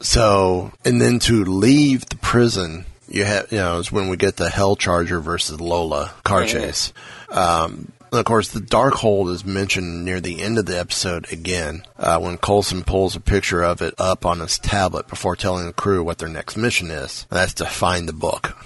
so, 0.00 0.72
and 0.84 1.00
then 1.00 1.18
to 1.20 1.44
leave 1.44 2.06
the 2.06 2.16
prison, 2.16 2.86
you 3.08 3.24
have, 3.24 3.50
you 3.52 3.58
know, 3.58 3.78
is 3.78 3.92
when 3.92 4.08
we 4.08 4.16
get 4.16 4.36
the 4.36 4.50
Hell 4.50 4.76
Charger 4.76 5.20
versus 5.20 5.60
Lola 5.60 6.12
car 6.24 6.42
Mhm. 6.42 6.48
chase. 6.48 6.92
Um, 7.30 7.92
of 8.12 8.24
course, 8.24 8.48
the 8.48 8.60
Darkhold 8.60 9.32
is 9.32 9.44
mentioned 9.44 10.04
near 10.04 10.20
the 10.20 10.40
end 10.40 10.56
of 10.58 10.66
the 10.66 10.78
episode 10.78 11.26
again, 11.32 11.84
uh, 11.98 12.18
when 12.18 12.38
Coulson 12.38 12.84
pulls 12.84 13.16
a 13.16 13.20
picture 13.20 13.62
of 13.62 13.82
it 13.82 13.94
up 13.98 14.24
on 14.24 14.40
his 14.40 14.58
tablet 14.58 15.08
before 15.08 15.34
telling 15.36 15.66
the 15.66 15.72
crew 15.72 16.02
what 16.02 16.18
their 16.18 16.28
next 16.28 16.56
mission 16.56 16.90
is. 16.90 17.26
And 17.30 17.38
that's 17.40 17.54
to 17.54 17.66
find 17.66 18.08
the 18.08 18.12
book. 18.12 18.56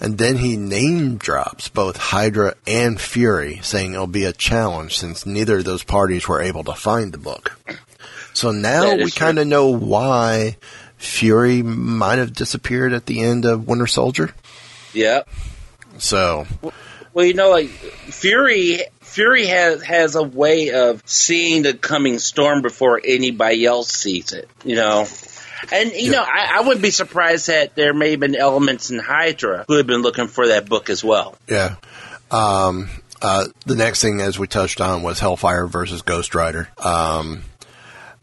And 0.00 0.18
then 0.18 0.38
he 0.38 0.56
name 0.56 1.16
drops 1.16 1.68
both 1.68 1.96
Hydra 1.96 2.54
and 2.66 3.00
Fury, 3.00 3.60
saying 3.62 3.92
it'll 3.94 4.06
be 4.08 4.24
a 4.24 4.32
challenge 4.32 4.98
since 4.98 5.24
neither 5.24 5.58
of 5.58 5.64
those 5.64 5.84
parties 5.84 6.26
were 6.26 6.42
able 6.42 6.64
to 6.64 6.74
find 6.74 7.12
the 7.12 7.18
book. 7.18 7.56
So 8.40 8.52
now 8.52 8.96
we 8.96 9.10
kind 9.10 9.38
of 9.38 9.46
know 9.46 9.68
why 9.68 10.56
Fury 10.96 11.62
might 11.62 12.16
have 12.16 12.32
disappeared 12.32 12.94
at 12.94 13.04
the 13.04 13.20
end 13.20 13.44
of 13.44 13.68
Winter 13.68 13.86
Soldier. 13.86 14.34
Yep. 14.94 15.28
So, 15.98 16.46
Well, 17.12 17.26
you 17.26 17.34
know, 17.34 17.50
like 17.50 17.68
Fury, 17.68 18.80
Fury 19.00 19.44
has 19.46 19.82
has 19.82 20.14
a 20.14 20.22
way 20.22 20.70
of 20.70 21.02
seeing 21.04 21.64
the 21.64 21.74
coming 21.74 22.18
storm 22.18 22.62
before 22.62 22.98
anybody 23.04 23.66
else 23.66 23.92
sees 23.92 24.32
it. 24.32 24.48
You 24.64 24.76
know, 24.76 25.06
and 25.70 25.92
you 25.92 26.10
know, 26.10 26.22
I, 26.22 26.52
I 26.54 26.60
wouldn't 26.62 26.80
be 26.82 26.92
surprised 26.92 27.48
that 27.48 27.74
there 27.74 27.92
may 27.92 28.12
have 28.12 28.20
been 28.20 28.36
elements 28.36 28.90
in 28.90 29.00
Hydra 29.00 29.66
who 29.68 29.76
have 29.76 29.86
been 29.86 30.00
looking 30.00 30.28
for 30.28 30.48
that 30.48 30.66
book 30.66 30.88
as 30.88 31.04
well. 31.04 31.36
yeah. 31.46 31.76
Um, 32.30 32.88
Uh, 33.20 33.48
the 33.66 33.76
next 33.76 34.00
thing, 34.00 34.22
as 34.22 34.38
we 34.38 34.46
touched 34.46 34.80
on, 34.80 35.02
was 35.02 35.20
Hellfire 35.20 35.66
versus 35.66 36.00
Ghost 36.00 36.34
Rider. 36.34 36.70
Um, 36.78 37.42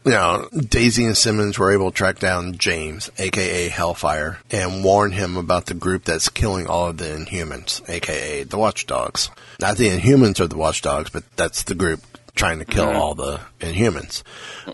know, 0.08 0.48
Daisy 0.56 1.04
and 1.04 1.16
Simmons 1.16 1.58
were 1.58 1.72
able 1.72 1.90
to 1.90 1.96
track 1.96 2.18
down 2.18 2.58
James, 2.58 3.10
aka 3.18 3.68
Hellfire, 3.68 4.38
and 4.50 4.84
warn 4.84 5.12
him 5.12 5.36
about 5.36 5.66
the 5.66 5.74
group 5.74 6.04
that's 6.04 6.28
killing 6.28 6.66
all 6.66 6.88
of 6.88 6.98
the 6.98 7.04
Inhumans, 7.06 7.88
aka 7.88 8.44
the 8.44 8.58
Watchdogs. 8.58 9.30
Not 9.60 9.76
the 9.76 9.88
Inhumans 9.88 10.40
are 10.40 10.46
the 10.46 10.56
Watchdogs, 10.56 11.10
but 11.10 11.24
that's 11.36 11.62
the 11.62 11.74
group 11.74 12.00
trying 12.34 12.60
to 12.60 12.64
kill 12.64 12.86
Mhm. 12.86 12.94
all 12.94 13.14
the 13.14 13.40
Inhumans. 13.60 14.22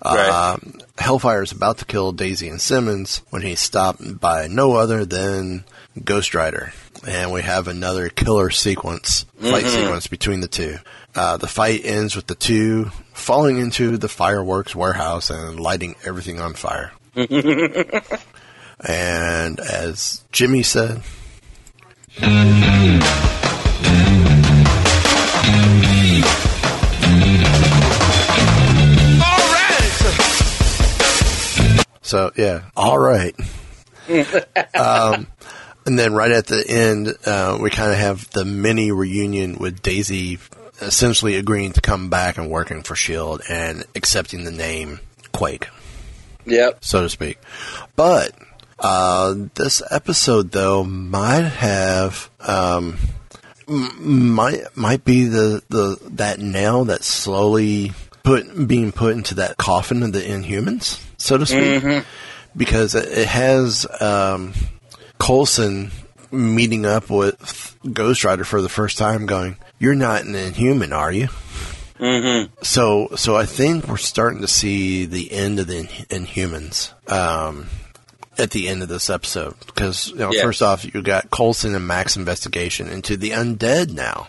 Right. 0.04 0.28
Um, 0.28 0.74
Hellfire 0.98 1.42
is 1.42 1.52
about 1.52 1.78
to 1.78 1.84
kill 1.86 2.12
Daisy 2.12 2.48
and 2.48 2.60
Simmons 2.60 3.22
when 3.30 3.42
he's 3.42 3.60
stopped 3.60 4.20
by 4.20 4.46
no 4.48 4.74
other 4.76 5.04
than 5.06 5.64
Ghost 6.04 6.34
Rider. 6.34 6.72
And 7.06 7.32
we 7.32 7.42
have 7.42 7.66
another 7.68 8.08
killer 8.10 8.50
sequence, 8.50 9.24
fight 9.40 9.64
Mhm. 9.64 9.70
sequence 9.74 10.06
between 10.06 10.40
the 10.40 10.48
two. 10.48 10.78
Uh, 11.16 11.36
the 11.36 11.46
fight 11.46 11.84
ends 11.84 12.16
with 12.16 12.26
the 12.26 12.34
two 12.34 12.90
falling 13.12 13.58
into 13.58 13.96
the 13.96 14.08
fireworks 14.08 14.74
warehouse 14.74 15.30
and 15.30 15.60
lighting 15.60 15.94
everything 16.04 16.40
on 16.40 16.54
fire. 16.54 16.92
And 18.80 19.60
as 19.60 20.24
Jimmy 20.32 20.62
said, 20.62 21.02
so 32.02 32.32
yeah, 32.36 32.62
all 32.76 32.98
right. 32.98 33.34
um, 34.74 35.28
and 35.86 35.98
then 35.98 36.12
right 36.12 36.30
at 36.30 36.46
the 36.46 36.64
end, 36.68 37.14
uh, 37.24 37.56
we 37.60 37.70
kind 37.70 37.92
of 37.92 37.98
have 37.98 38.28
the 38.30 38.44
mini 38.44 38.90
reunion 38.90 39.56
with 39.56 39.80
Daisy 39.80 40.38
essentially 40.80 41.36
agreeing 41.36 41.72
to 41.72 41.80
come 41.80 42.10
back 42.10 42.36
and 42.38 42.50
working 42.50 42.82
for 42.82 42.94
S.H.I.E.L.D. 42.94 43.44
And 43.48 43.84
accepting 43.94 44.44
the 44.44 44.50
name 44.50 45.00
Quake, 45.32 45.68
Yep. 46.46 46.84
so 46.84 47.02
to 47.02 47.08
speak. 47.08 47.38
But 47.96 48.32
uh, 48.78 49.34
this 49.54 49.82
episode, 49.90 50.50
though, 50.52 50.84
might 50.84 51.42
have. 51.44 52.30
Um, 52.40 52.96
m- 53.68 54.30
might 54.34 54.76
might 54.76 55.04
be 55.04 55.24
the, 55.24 55.62
the 55.70 55.98
that 56.12 56.38
nail 56.40 56.84
that's 56.84 57.06
slowly 57.06 57.92
put 58.22 58.66
being 58.68 58.92
put 58.92 59.14
into 59.16 59.34
that 59.36 59.56
coffin 59.56 60.02
of 60.02 60.12
the 60.12 60.20
Inhumans, 60.20 61.02
so 61.18 61.38
to 61.38 61.46
speak, 61.46 61.82
Mhm. 61.82 62.04
because 62.56 62.94
it 62.94 63.06
it 63.16 63.28
has 63.28 63.86
um, 64.00 64.52
Coulson 65.18 65.90
meeting 66.34 66.84
up 66.86 67.08
with 67.10 67.76
Ghost 67.92 68.24
Rider 68.24 68.44
for 68.44 68.60
the 68.60 68.68
first 68.68 68.98
time, 68.98 69.26
going, 69.26 69.56
"You're 69.78 69.94
not 69.94 70.24
an 70.24 70.34
Inhuman, 70.34 70.92
are 70.92 71.12
you?" 71.12 71.28
Mm-hmm. 71.98 72.52
So, 72.62 73.08
so 73.16 73.36
I 73.36 73.46
think 73.46 73.86
we're 73.86 73.96
starting 73.96 74.40
to 74.40 74.48
see 74.48 75.06
the 75.06 75.32
end 75.32 75.60
of 75.60 75.68
the 75.68 75.78
In- 75.78 76.26
Inhumans 76.26 76.92
um, 77.10 77.68
at 78.36 78.50
the 78.50 78.68
end 78.68 78.82
of 78.82 78.88
this 78.88 79.08
episode. 79.08 79.54
Because 79.66 80.08
you 80.10 80.16
know, 80.16 80.32
first 80.42 80.60
off, 80.60 80.84
you 80.84 81.02
got 81.02 81.30
Coulson 81.30 81.74
and 81.74 81.86
Mack's 81.86 82.16
investigation 82.16 82.88
into 82.88 83.16
the 83.16 83.30
undead 83.30 83.90
now, 83.92 84.26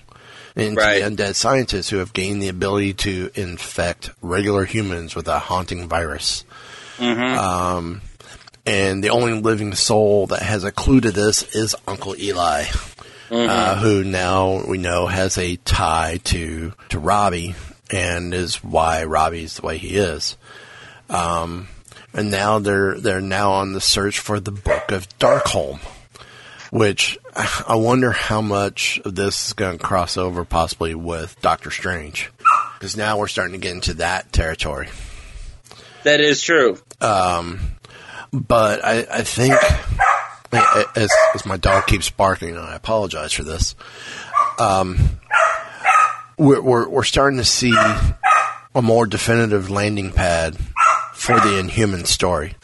into 0.55 0.79
Right. 0.79 1.03
the 1.03 1.09
undead 1.09 1.33
scientists 1.35 1.89
who 1.89 1.97
have 1.97 2.13
gained 2.13 2.41
the 2.41 2.49
ability 2.49 2.93
to 2.93 3.31
infect 3.33 4.11
regular 4.21 4.65
humans 4.65 5.15
with 5.15 5.27
a 5.27 5.39
haunting 5.39 5.89
virus. 5.89 6.43
Mm-hmm. 6.97 7.37
Um, 7.37 8.01
and 8.65 9.03
the 9.03 9.09
only 9.09 9.33
living 9.33 9.75
soul 9.75 10.27
that 10.27 10.41
has 10.41 10.63
a 10.63 10.71
clue 10.71 11.01
to 11.01 11.11
this 11.11 11.43
is 11.55 11.75
Uncle 11.87 12.15
Eli, 12.19 12.65
uh, 13.29 13.79
who 13.79 14.03
now 14.03 14.65
we 14.65 14.77
know 14.77 15.07
has 15.07 15.37
a 15.37 15.57
tie 15.57 16.19
to 16.25 16.73
to 16.89 16.99
Robbie, 16.99 17.55
and 17.91 18.33
is 18.33 18.63
why 18.63 19.03
Robbie's 19.03 19.57
the 19.57 19.65
way 19.65 19.77
he 19.77 19.97
is. 19.97 20.37
Um, 21.09 21.67
and 22.13 22.31
now 22.31 22.59
they're 22.59 22.99
they're 22.99 23.21
now 23.21 23.51
on 23.53 23.73
the 23.73 23.81
search 23.81 24.19
for 24.19 24.39
the 24.39 24.51
Book 24.51 24.91
of 24.91 25.07
Darkhold, 25.19 25.79
which 26.71 27.19
I 27.35 27.75
wonder 27.75 28.11
how 28.11 28.41
much 28.41 28.99
of 29.05 29.15
this 29.15 29.47
is 29.47 29.53
going 29.53 29.77
to 29.77 29.83
cross 29.83 30.17
over 30.17 30.45
possibly 30.45 30.95
with 30.95 31.39
Doctor 31.41 31.69
Strange, 31.69 32.31
because 32.79 32.97
now 32.97 33.19
we're 33.19 33.27
starting 33.27 33.53
to 33.53 33.59
get 33.59 33.73
into 33.73 33.93
that 33.95 34.31
territory. 34.33 34.89
That 36.03 36.19
is 36.19 36.41
true. 36.41 36.77
Um, 37.01 37.59
but 38.35 38.83
I, 38.83 39.05
I 39.09 39.23
think 39.23 39.55
as, 40.95 41.11
as 41.33 41.45
my 41.45 41.57
dog 41.57 41.87
keeps 41.87 42.09
barking, 42.09 42.49
and 42.49 42.59
I 42.59 42.75
apologize 42.75 43.33
for 43.33 43.43
this. 43.43 43.75
Um, 44.59 44.97
we're, 46.37 46.61
we're 46.61 46.89
we're 46.89 47.03
starting 47.03 47.39
to 47.39 47.45
see 47.45 47.73
a 48.73 48.81
more 48.81 49.05
definitive 49.05 49.69
landing 49.69 50.11
pad 50.11 50.57
for 51.13 51.39
the 51.39 51.59
Inhuman 51.59 52.05
story. 52.05 52.55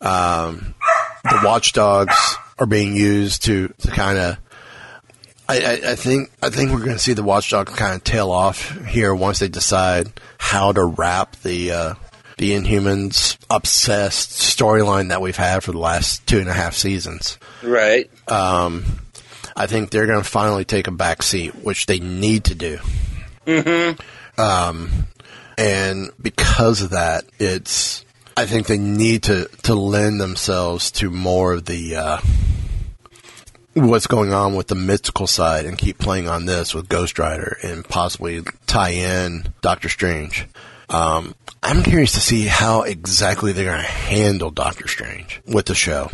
Um, 0.00 0.74
the 1.24 1.40
Watchdogs 1.44 2.36
are 2.58 2.66
being 2.66 2.96
used 2.96 3.44
to 3.44 3.68
to 3.68 3.90
kind 3.90 4.18
of. 4.18 4.38
I, 5.48 5.60
I, 5.60 5.90
I 5.90 5.94
think 5.96 6.30
I 6.40 6.50
think 6.50 6.70
we're 6.70 6.78
going 6.78 6.92
to 6.92 6.98
see 6.98 7.12
the 7.12 7.22
Watchdogs 7.22 7.74
kind 7.74 7.94
of 7.94 8.04
tail 8.04 8.30
off 8.30 8.70
here 8.86 9.14
once 9.14 9.40
they 9.40 9.48
decide 9.48 10.10
how 10.38 10.72
to 10.72 10.84
wrap 10.84 11.36
the 11.36 11.72
uh, 11.72 11.94
the 12.42 12.50
Inhumans 12.56 13.38
obsessed 13.48 14.30
storyline 14.30 15.10
that 15.10 15.20
we've 15.20 15.36
had 15.36 15.62
for 15.62 15.70
the 15.70 15.78
last 15.78 16.26
two 16.26 16.40
and 16.40 16.48
a 16.48 16.52
half 16.52 16.74
seasons. 16.74 17.38
Right. 17.62 18.10
Um, 18.28 18.84
I 19.54 19.68
think 19.68 19.90
they're 19.90 20.08
going 20.08 20.24
to 20.24 20.28
finally 20.28 20.64
take 20.64 20.88
a 20.88 20.90
back 20.90 21.22
seat, 21.22 21.54
which 21.54 21.86
they 21.86 22.00
need 22.00 22.42
to 22.46 22.56
do. 22.56 22.78
Mm-hmm. 23.46 24.40
Um, 24.40 25.06
and 25.56 26.10
because 26.20 26.82
of 26.82 26.90
that, 26.90 27.26
it's 27.38 28.04
I 28.36 28.46
think 28.46 28.66
they 28.66 28.76
need 28.76 29.22
to 29.24 29.48
to 29.62 29.76
lend 29.76 30.20
themselves 30.20 30.90
to 30.92 31.10
more 31.10 31.52
of 31.52 31.66
the 31.66 31.94
uh, 31.94 32.20
what's 33.74 34.08
going 34.08 34.32
on 34.32 34.56
with 34.56 34.66
the 34.66 34.74
mystical 34.74 35.28
side 35.28 35.64
and 35.64 35.78
keep 35.78 35.98
playing 35.98 36.28
on 36.28 36.46
this 36.46 36.74
with 36.74 36.88
Ghost 36.88 37.20
Rider 37.20 37.56
and 37.62 37.84
possibly 37.84 38.42
tie 38.66 38.94
in 38.94 39.44
Doctor 39.60 39.88
Strange. 39.88 40.48
Um, 40.88 41.34
I'm 41.62 41.82
curious 41.82 42.12
to 42.12 42.20
see 42.20 42.42
how 42.42 42.82
exactly 42.82 43.52
they're 43.52 43.64
going 43.64 43.80
to 43.80 43.86
handle 43.86 44.50
Doctor 44.50 44.88
Strange 44.88 45.40
with 45.46 45.66
the 45.66 45.74
show. 45.74 46.10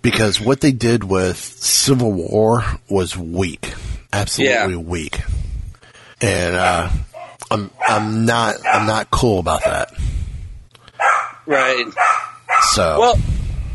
Because 0.00 0.40
what 0.40 0.60
they 0.60 0.72
did 0.72 1.02
with 1.02 1.36
Civil 1.36 2.12
War 2.12 2.62
was 2.88 3.16
weak, 3.16 3.74
absolutely 4.12 4.76
weak, 4.76 5.20
and 6.20 6.54
uh, 6.54 6.88
I'm 7.50 7.70
I'm 7.86 8.24
not 8.24 8.64
I'm 8.64 8.86
not 8.86 9.10
cool 9.10 9.40
about 9.40 9.64
that. 9.64 9.92
Right. 11.46 11.86
So. 12.72 13.00
Well, 13.00 13.18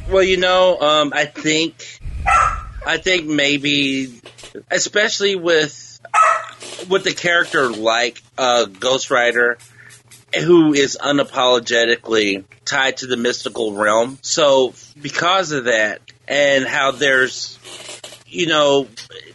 well, 0.10 0.24
you 0.24 0.38
know, 0.38 0.80
um, 0.80 1.12
I 1.14 1.26
think, 1.26 2.00
I 2.86 2.98
think 2.98 3.26
maybe, 3.26 4.22
especially 4.72 5.36
with 5.36 6.00
with 6.90 7.04
the 7.04 7.14
character 7.14 7.70
like 7.70 8.22
uh, 8.38 8.66
Ghost 8.66 9.12
Rider, 9.12 9.58
who 10.36 10.74
is 10.74 10.98
unapologetically 11.02 12.44
tied 12.66 12.98
to 12.98 13.08
the 13.08 13.18
mystical 13.18 13.74
realm. 13.74 14.18
So, 14.22 14.74
because 15.02 15.52
of 15.52 15.66
that, 15.66 16.02
and 16.28 16.66
how 16.66 16.92
there's, 16.92 17.60
you 18.34 18.48
know, 18.48 18.88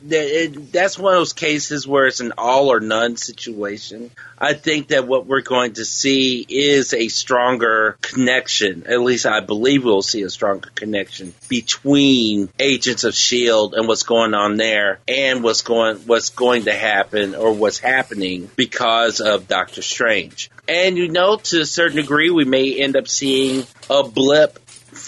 that's 0.03 0.99
one 0.99 1.15
of 1.15 1.21
those 1.21 1.33
cases 1.33 1.87
where 1.87 2.07
it's 2.07 2.21
an 2.21 2.33
all 2.37 2.73
or 2.73 2.81
none 2.81 3.17
situation. 3.17 4.11
I 4.37 4.55
think 4.55 4.89
that 4.89 5.07
what 5.07 5.27
we're 5.27 5.43
going 5.43 5.75
to 5.75 5.85
see 5.85 6.45
is 6.49 6.93
a 6.93 7.09
stronger 7.09 7.97
connection. 8.03 8.87
At 8.87 9.01
least 9.01 9.27
I 9.27 9.41
believe 9.41 9.85
we'll 9.85 10.03
see 10.03 10.23
a 10.23 10.31
stronger 10.31 10.71
connection 10.75 11.35
between 11.49 12.49
Agents 12.59 13.05
of 13.05 13.15
Shield 13.15 13.75
and 13.75 13.87
what's 13.87 14.03
going 14.03 14.35
on 14.35 14.57
there, 14.57 15.01
and 15.07 15.43
what's 15.43 15.63
going 15.63 15.99
what's 15.99 16.31
going 16.31 16.65
to 16.65 16.75
happen 16.75 17.35
or 17.35 17.53
what's 17.53 17.79
happening 17.79 18.51
because 18.57 19.21
of 19.21 19.49
Doctor 19.49 19.83
Strange. 19.83 20.51
And 20.69 20.99
you 20.99 21.09
know, 21.09 21.37
to 21.37 21.61
a 21.61 21.67
certain 21.67 21.97
degree, 21.97 22.31
we 22.31 22.45
may 22.45 22.75
end 22.75 22.97
up 22.97 23.09
seeing 23.09 23.65
a 23.89 24.03
blip 24.03 24.59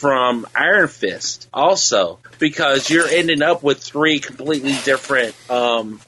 from 0.01 0.47
Iron 0.55 0.89
Fist 0.89 1.47
also 1.53 2.19
because 2.39 2.89
you're 2.89 3.07
ending 3.07 3.43
up 3.43 3.63
with 3.63 3.83
three 3.83 4.19
completely 4.19 4.75
different 4.85 5.35
um, 5.51 6.01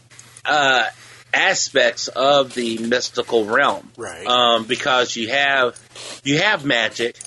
uh, 0.46 0.87
aspects 1.35 2.09
of 2.09 2.55
the 2.55 2.78
mystical 2.78 3.44
realm. 3.44 3.90
Right. 3.98 4.26
Um, 4.26 4.64
because 4.64 5.14
you 5.14 5.28
have 5.28 5.78
you 6.24 6.38
have 6.38 6.64
magic 6.64 7.18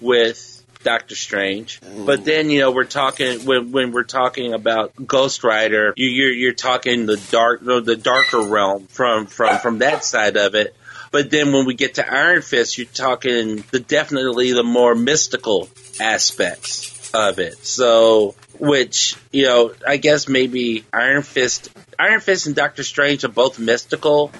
with 0.00 0.64
Doctor 0.82 1.14
Strange, 1.14 1.80
but 2.06 2.24
then 2.24 2.48
you 2.48 2.60
know 2.60 2.70
we're 2.70 2.84
talking 2.84 3.44
when 3.44 3.70
when 3.70 3.92
we're 3.92 4.04
talking 4.04 4.54
about 4.54 4.92
Ghost 5.06 5.44
Rider, 5.44 5.92
you, 5.94 6.06
you're 6.06 6.32
you're 6.32 6.52
talking 6.54 7.04
the 7.04 7.20
dark 7.30 7.62
the 7.62 7.96
darker 7.96 8.40
realm 8.40 8.86
from 8.86 9.26
from 9.26 9.58
from 9.58 9.78
that 9.80 10.04
side 10.04 10.38
of 10.38 10.54
it. 10.54 10.74
But 11.10 11.30
then 11.30 11.52
when 11.52 11.64
we 11.64 11.74
get 11.74 11.94
to 11.94 12.10
Iron 12.10 12.42
Fist, 12.42 12.76
you're 12.78 12.86
talking 12.86 13.64
the 13.70 13.80
definitely 13.80 14.52
the 14.52 14.62
more 14.62 14.94
mystical 14.94 15.68
aspects 16.00 17.10
of 17.14 17.38
it. 17.38 17.64
So, 17.64 18.34
which 18.58 19.16
you 19.32 19.44
know, 19.44 19.74
I 19.86 19.96
guess 19.96 20.28
maybe 20.28 20.84
Iron 20.92 21.22
Fist, 21.22 21.70
Iron 21.98 22.20
Fist, 22.20 22.46
and 22.46 22.56
Doctor 22.56 22.82
Strange 22.82 23.24
are 23.24 23.28
both 23.28 23.58
mystical, 23.58 24.32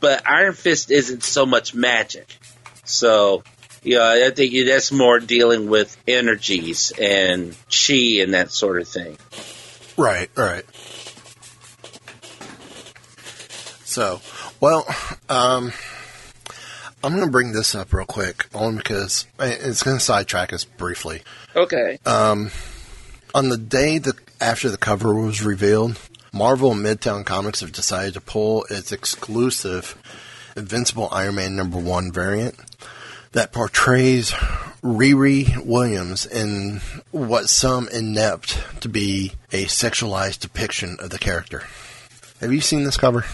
but 0.00 0.28
Iron 0.28 0.54
Fist 0.54 0.90
isn't 0.90 1.22
so 1.22 1.46
much 1.46 1.74
magic. 1.74 2.26
So, 2.84 3.42
yeah, 3.82 4.26
I 4.26 4.30
think 4.30 4.54
that's 4.66 4.92
more 4.92 5.18
dealing 5.18 5.68
with 5.68 5.96
energies 6.06 6.92
and 7.00 7.56
chi 7.70 8.20
and 8.20 8.34
that 8.34 8.50
sort 8.50 8.80
of 8.80 8.88
thing. 8.88 9.16
Right, 9.96 10.30
right. 10.36 10.64
So, 13.84 14.20
well, 14.60 14.86
um, 15.28 15.72
I'm 17.04 17.12
going 17.12 17.24
to 17.24 17.30
bring 17.30 17.52
this 17.52 17.74
up 17.74 17.92
real 17.92 18.06
quick, 18.06 18.46
only 18.54 18.78
because 18.78 19.26
it's 19.40 19.82
going 19.82 19.98
to 19.98 20.04
sidetrack 20.04 20.52
us 20.52 20.64
briefly. 20.64 21.22
Okay. 21.56 21.98
Um, 22.06 22.50
on 23.34 23.48
the 23.48 23.58
day 23.58 23.98
that 23.98 24.16
after 24.40 24.70
the 24.70 24.76
cover 24.76 25.14
was 25.14 25.42
revealed, 25.42 25.98
Marvel 26.32 26.72
and 26.72 26.84
Midtown 26.84 27.24
Comics 27.24 27.60
have 27.60 27.72
decided 27.72 28.14
to 28.14 28.20
pull 28.20 28.64
its 28.70 28.92
exclusive 28.92 29.96
Invincible 30.56 31.08
Iron 31.10 31.34
Man 31.34 31.56
number 31.56 31.78
one 31.78 32.12
variant 32.12 32.54
that 33.32 33.52
portrays 33.52 34.30
Riri 34.82 35.64
Williams 35.64 36.26
in 36.26 36.80
what 37.10 37.48
some 37.48 37.88
inept 37.88 38.62
to 38.80 38.88
be 38.88 39.32
a 39.50 39.64
sexualized 39.64 40.40
depiction 40.40 40.96
of 41.00 41.10
the 41.10 41.18
character. 41.18 41.64
Have 42.40 42.52
you 42.52 42.60
seen 42.60 42.84
this 42.84 42.96
cover? 42.96 43.24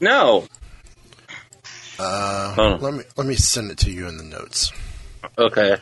No. 0.00 0.46
Uh, 1.98 2.54
Oh. 2.58 2.78
let 2.80 2.94
me 2.94 3.04
let 3.16 3.26
me 3.26 3.34
send 3.34 3.70
it 3.70 3.78
to 3.78 3.90
you 3.90 4.06
in 4.08 4.16
the 4.16 4.24
notes. 4.24 4.72
Okay. 5.38 5.76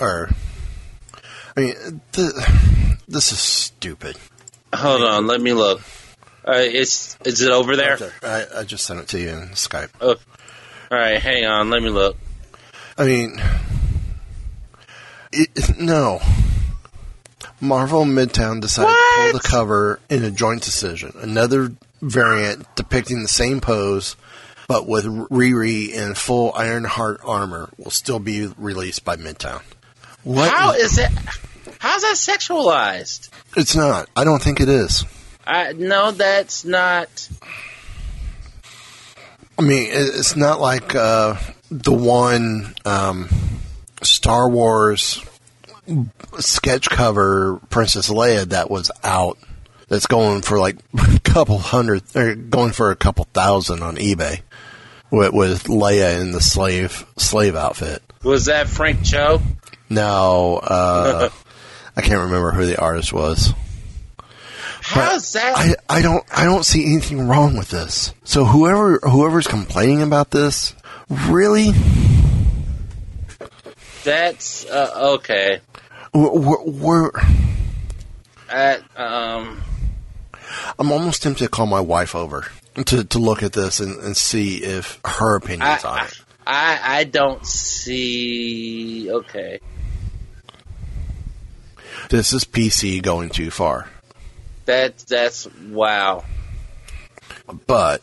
Or, 0.00 0.30
I 1.56 1.60
mean, 1.60 2.00
th- 2.12 2.32
this 3.08 3.32
is 3.32 3.38
stupid. 3.38 4.16
Hold 4.74 5.02
on, 5.02 5.26
let 5.26 5.40
me 5.40 5.52
look. 5.52 5.80
Uh, 6.46 6.52
it's 6.56 7.16
is 7.24 7.40
it 7.42 7.50
over 7.50 7.76
there? 7.76 7.98
I, 8.22 8.44
I 8.58 8.62
just 8.64 8.84
sent 8.86 9.00
it 9.00 9.08
to 9.08 9.18
you 9.20 9.30
in 9.30 9.48
Skype. 9.50 9.88
Oh, 10.00 10.10
all 10.90 10.98
right, 10.98 11.20
hang 11.20 11.44
on, 11.44 11.70
let 11.70 11.82
me 11.82 11.88
look. 11.90 12.16
I 12.98 13.04
mean, 13.04 13.42
it, 15.32 15.78
no. 15.78 16.20
Marvel 17.60 18.04
Midtown 18.04 18.60
decided 18.60 18.90
to 18.90 19.12
pull 19.16 19.32
the 19.32 19.40
cover 19.48 19.98
in 20.10 20.22
a 20.24 20.30
joint 20.30 20.62
decision. 20.62 21.12
Another 21.20 21.72
variant 22.02 22.66
depicting 22.76 23.22
the 23.22 23.28
same 23.28 23.60
pose, 23.60 24.14
but 24.68 24.86
with 24.86 25.04
Riri 25.04 25.90
in 25.90 26.14
full 26.14 26.52
Iron 26.54 26.84
Heart 26.84 27.20
armor, 27.24 27.70
will 27.76 27.90
still 27.90 28.18
be 28.18 28.46
released 28.58 29.04
by 29.04 29.16
Midtown. 29.16 29.62
What? 30.24 30.50
How 30.50 30.72
is 30.72 30.98
it? 30.98 31.10
How's 31.78 32.02
that 32.02 32.16
sexualized? 32.16 33.30
It's 33.56 33.76
not. 33.76 34.08
I 34.16 34.24
don't 34.24 34.42
think 34.42 34.60
it 34.60 34.68
is. 34.68 35.04
I 35.46 35.72
no, 35.72 36.10
that's 36.10 36.64
not. 36.64 37.28
I 39.58 39.62
mean, 39.62 39.88
it's 39.90 40.36
not 40.36 40.60
like 40.60 40.94
uh, 40.94 41.36
the 41.70 41.92
one 41.92 42.74
um, 42.84 43.28
Star 44.02 44.48
Wars 44.48 45.24
sketch 46.38 46.90
cover 46.90 47.60
Princess 47.70 48.10
Leia 48.10 48.46
that 48.46 48.70
was 48.70 48.90
out. 49.04 49.38
That's 49.88 50.06
going 50.06 50.42
for 50.42 50.58
like 50.58 50.76
a 50.98 51.20
couple 51.24 51.58
hundred, 51.58 52.02
or 52.16 52.34
going 52.34 52.72
for 52.72 52.90
a 52.90 52.96
couple 52.96 53.24
thousand 53.32 53.82
on 53.82 53.96
eBay 53.96 54.40
with, 55.10 55.32
with 55.32 55.64
Leia 55.64 56.20
in 56.20 56.32
the 56.32 56.40
slave 56.40 57.06
slave 57.16 57.54
outfit. 57.54 58.02
Was 58.24 58.46
that 58.46 58.68
Frank 58.68 59.04
Cho? 59.04 59.40
No, 59.88 60.56
uh, 60.62 61.28
I 61.96 62.00
can't 62.02 62.22
remember 62.22 62.50
who 62.50 62.66
the 62.66 62.80
artist 62.80 63.12
was. 63.12 63.52
How's 64.82 65.32
that? 65.32 65.54
I, 65.56 65.98
I 65.98 66.02
don't 66.02 66.24
I 66.32 66.44
don't 66.44 66.64
see 66.64 66.84
anything 66.84 67.26
wrong 67.28 67.56
with 67.56 67.70
this. 67.70 68.12
So 68.24 68.44
whoever 68.44 68.98
whoever's 68.98 69.46
complaining 69.46 70.02
about 70.02 70.30
this, 70.30 70.74
really, 71.28 71.72
That's 74.04 74.64
uh, 74.66 75.18
okay. 75.20 75.60
we're, 76.14 76.62
we're, 76.64 77.10
Uh, 78.48 78.76
um, 78.96 79.60
I'm 80.78 80.92
almost 80.92 81.22
tempted 81.22 81.44
to 81.44 81.50
call 81.50 81.66
my 81.66 81.80
wife 81.80 82.14
over 82.14 82.46
to, 82.84 83.04
to 83.04 83.18
look 83.18 83.42
at 83.42 83.52
this 83.52 83.80
and, 83.80 83.98
and 84.00 84.16
see 84.16 84.62
if 84.62 85.00
her 85.04 85.36
opinion's 85.36 85.84
I, 85.84 85.88
on 85.88 85.98
I, 85.98 86.04
it. 86.04 86.20
I 86.46 86.80
I 86.82 87.04
don't 87.04 87.44
see. 87.44 89.10
Okay. 89.10 89.60
This 92.08 92.32
is 92.32 92.44
PC 92.44 93.02
going 93.02 93.30
too 93.30 93.50
far. 93.50 93.88
That 94.66 94.98
that's 94.98 95.48
wow. 95.70 96.24
But 97.66 98.02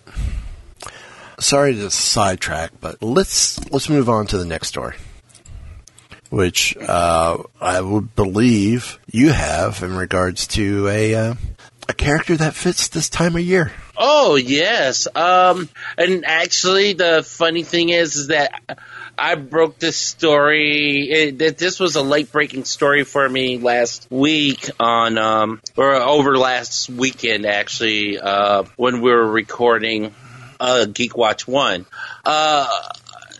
sorry 1.39 1.73
to 1.75 1.89
sidetrack, 1.89 2.71
but 2.81 3.01
let's 3.01 3.59
let's 3.71 3.89
move 3.89 4.09
on 4.09 4.27
to 4.27 4.37
the 4.37 4.45
next 4.45 4.69
story, 4.69 4.95
which 6.29 6.75
uh, 6.77 7.43
I 7.61 7.81
would 7.81 8.15
believe 8.15 8.99
you 9.09 9.31
have 9.31 9.83
in 9.83 9.95
regards 9.95 10.47
to 10.47 10.87
a 10.89 11.15
uh, 11.15 11.33
a 11.87 11.93
character 11.93 12.35
that 12.37 12.55
fits 12.55 12.87
this 12.87 13.09
time 13.09 13.35
of 13.35 13.41
year. 13.41 13.71
Oh 13.97 14.35
yes. 14.35 15.07
Um, 15.13 15.69
and 15.97 16.25
actually, 16.25 16.93
the 16.93 17.23
funny 17.25 17.63
thing 17.63 17.89
is, 17.89 18.15
is 18.15 18.27
that 18.27 18.79
I 19.17 19.35
broke 19.35 19.79
this 19.79 19.97
story. 19.97 21.31
That 21.31 21.57
this 21.57 21.79
was 21.79 21.95
a 21.95 22.01
late 22.01 22.31
breaking 22.31 22.65
story 22.65 23.03
for 23.03 23.27
me 23.27 23.57
last 23.57 24.07
week 24.09 24.69
on, 24.79 25.17
um, 25.17 25.61
or 25.77 25.93
over 25.93 26.37
last 26.37 26.89
weekend 26.89 27.45
actually, 27.45 28.17
uh, 28.19 28.63
when 28.75 29.01
we 29.01 29.11
were 29.11 29.27
recording 29.27 30.13
uh, 30.59 30.85
Geek 30.85 31.15
Watch 31.15 31.47
One. 31.47 31.85
Uh, 32.25 32.67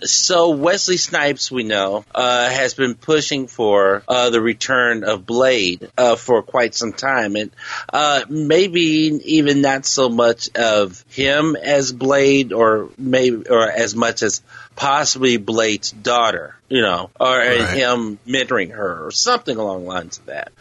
so 0.06 0.52
Wesley 0.52 0.98
Snipes, 0.98 1.52
we 1.52 1.64
know, 1.64 2.06
uh, 2.14 2.50
has 2.50 2.74
been 2.74 2.96
pushing 2.96 3.48
for 3.48 4.04
uh, 4.08 4.30
the 4.30 4.42
return 4.42 5.04
of 5.04 5.26
Blade 5.26 5.90
uh, 5.98 6.16
for 6.16 6.42
quite 6.42 6.76
some 6.76 6.94
time, 6.94 7.36
and 7.36 7.52
uh, 7.92 8.22
maybe 8.30 8.82
even 8.82 9.62
not 9.62 9.86
so 9.86 10.10
much 10.10 10.50
of 10.56 11.04
him 11.10 11.56
as 11.56 11.92
Blade, 11.92 12.54
or 12.54 12.90
maybe 12.98 13.48
or 13.50 13.70
as 13.70 13.96
much 13.96 14.24
as 14.24 14.42
possibly 14.76 15.38
Blade's 15.38 15.92
daughter, 15.92 16.56
you 16.70 16.82
know, 16.82 17.10
or 17.20 17.42
him 17.42 18.20
mentoring 18.28 18.72
her, 18.72 19.06
or 19.06 19.12
something 19.12 19.58
along 19.58 19.84
the 19.84 19.90
lines 19.90 20.18
of 20.18 20.26
that. 20.26 20.52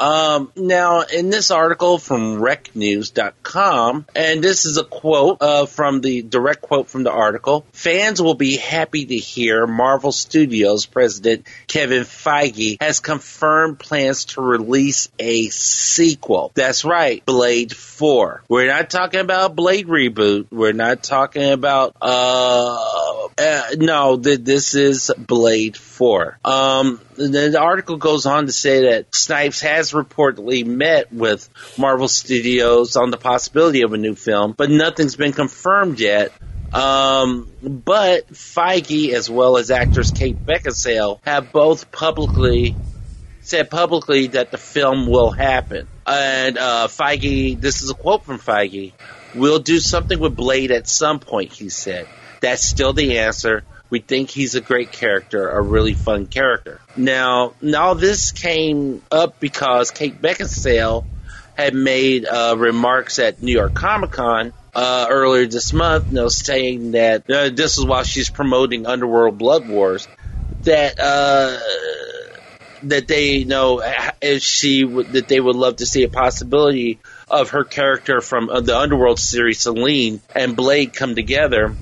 Um, 0.00 0.50
now, 0.56 1.02
in 1.02 1.28
this 1.28 1.50
article 1.50 1.98
from 1.98 2.40
RecNews.com, 2.40 4.06
and 4.16 4.42
this 4.42 4.64
is 4.64 4.78
a 4.78 4.84
quote 4.84 5.42
uh, 5.42 5.66
from 5.66 6.00
the 6.00 6.22
direct 6.22 6.62
quote 6.62 6.88
from 6.88 7.02
the 7.02 7.12
article 7.12 7.66
fans 7.72 8.22
will 8.22 8.34
be 8.34 8.56
happy 8.56 9.04
to 9.04 9.16
hear 9.16 9.66
Marvel 9.66 10.10
Studios 10.10 10.86
president 10.86 11.46
Kevin 11.66 12.04
Feige 12.04 12.78
has 12.80 13.00
confirmed 13.00 13.78
plans 13.78 14.24
to 14.26 14.40
release 14.40 15.10
a 15.18 15.48
sequel. 15.48 16.50
That's 16.54 16.84
right, 16.84 17.24
Blade 17.26 17.76
4. 17.76 18.44
We're 18.48 18.68
not 18.68 18.88
talking 18.88 19.20
about 19.20 19.54
Blade 19.54 19.86
reboot. 19.86 20.46
We're 20.50 20.72
not 20.72 21.02
talking 21.02 21.50
about, 21.50 21.94
uh, 22.00 23.19
uh 23.40 23.62
no, 23.78 24.18
th- 24.18 24.40
this 24.40 24.74
is 24.74 25.10
Blade 25.16 25.76
4. 25.76 26.38
Um, 26.44 27.00
the, 27.14 27.50
the 27.50 27.60
article 27.60 27.96
goes 27.96 28.26
on 28.26 28.46
to 28.46 28.52
say 28.52 28.90
that 28.90 29.14
Snipes 29.14 29.60
has 29.62 29.92
reportedly 29.92 30.66
met 30.66 31.12
with 31.12 31.48
Marvel 31.78 32.08
Studios 32.08 32.96
on 32.96 33.10
the 33.10 33.16
possibility 33.16 33.82
of 33.82 33.92
a 33.92 33.98
new 33.98 34.14
film, 34.14 34.54
but 34.56 34.70
nothing's 34.70 35.16
been 35.16 35.32
confirmed 35.32 35.98
yet. 35.98 36.32
Um, 36.72 37.48
but 37.62 38.28
Feige, 38.32 39.12
as 39.12 39.28
well 39.28 39.56
as 39.56 39.70
actress 39.70 40.10
Kate 40.10 40.44
Beckinsale, 40.46 41.18
have 41.24 41.52
both 41.52 41.90
publicly 41.90 42.76
said 43.40 43.70
publicly 43.70 44.28
that 44.28 44.50
the 44.50 44.58
film 44.58 45.06
will 45.06 45.30
happen. 45.30 45.88
And 46.06 46.58
uh, 46.58 46.88
Feige, 46.88 47.60
this 47.60 47.82
is 47.82 47.90
a 47.90 47.94
quote 47.94 48.24
from 48.24 48.38
Feige: 48.38 48.92
"We'll 49.34 49.58
do 49.58 49.80
something 49.80 50.18
with 50.18 50.36
Blade 50.36 50.70
at 50.70 50.88
some 50.88 51.18
point," 51.18 51.52
he 51.52 51.68
said. 51.68 52.06
That's 52.40 52.62
still 52.62 52.92
the 52.92 53.18
answer. 53.18 53.64
We 53.90 53.98
think 53.98 54.30
he's 54.30 54.54
a 54.54 54.60
great 54.60 54.92
character, 54.92 55.48
a 55.48 55.60
really 55.60 55.94
fun 55.94 56.26
character. 56.26 56.80
Now, 56.96 57.54
now 57.60 57.94
this 57.94 58.32
came 58.32 59.02
up 59.10 59.40
because 59.40 59.90
Kate 59.90 60.20
Beckinsale 60.20 61.04
had 61.56 61.74
made 61.74 62.24
uh, 62.24 62.54
remarks 62.56 63.18
at 63.18 63.42
New 63.42 63.52
York 63.52 63.74
Comic 63.74 64.12
Con 64.12 64.52
uh, 64.74 65.06
earlier 65.10 65.46
this 65.46 65.72
month, 65.72 66.08
you 66.08 66.14
know, 66.14 66.28
saying 66.28 66.92
that 66.92 67.28
uh, 67.28 67.50
this 67.50 67.78
is 67.78 67.84
while 67.84 68.04
she's 68.04 68.30
promoting 68.30 68.86
Underworld 68.86 69.36
Blood 69.36 69.68
Wars, 69.68 70.06
that 70.62 70.98
uh, 71.00 71.58
that 72.84 73.08
they 73.08 73.32
you 73.32 73.44
know 73.46 73.82
if 74.22 74.42
she 74.42 74.84
would, 74.84 75.12
that 75.12 75.28
they 75.28 75.40
would 75.40 75.56
love 75.56 75.76
to 75.76 75.86
see 75.86 76.04
a 76.04 76.08
possibility 76.08 77.00
of 77.28 77.50
her 77.50 77.64
character 77.64 78.20
from 78.20 78.48
uh, 78.48 78.60
the 78.60 78.78
Underworld 78.78 79.18
series, 79.18 79.60
Selene 79.60 80.20
and 80.34 80.56
Blade, 80.56 80.94
come 80.94 81.14
together 81.14 81.74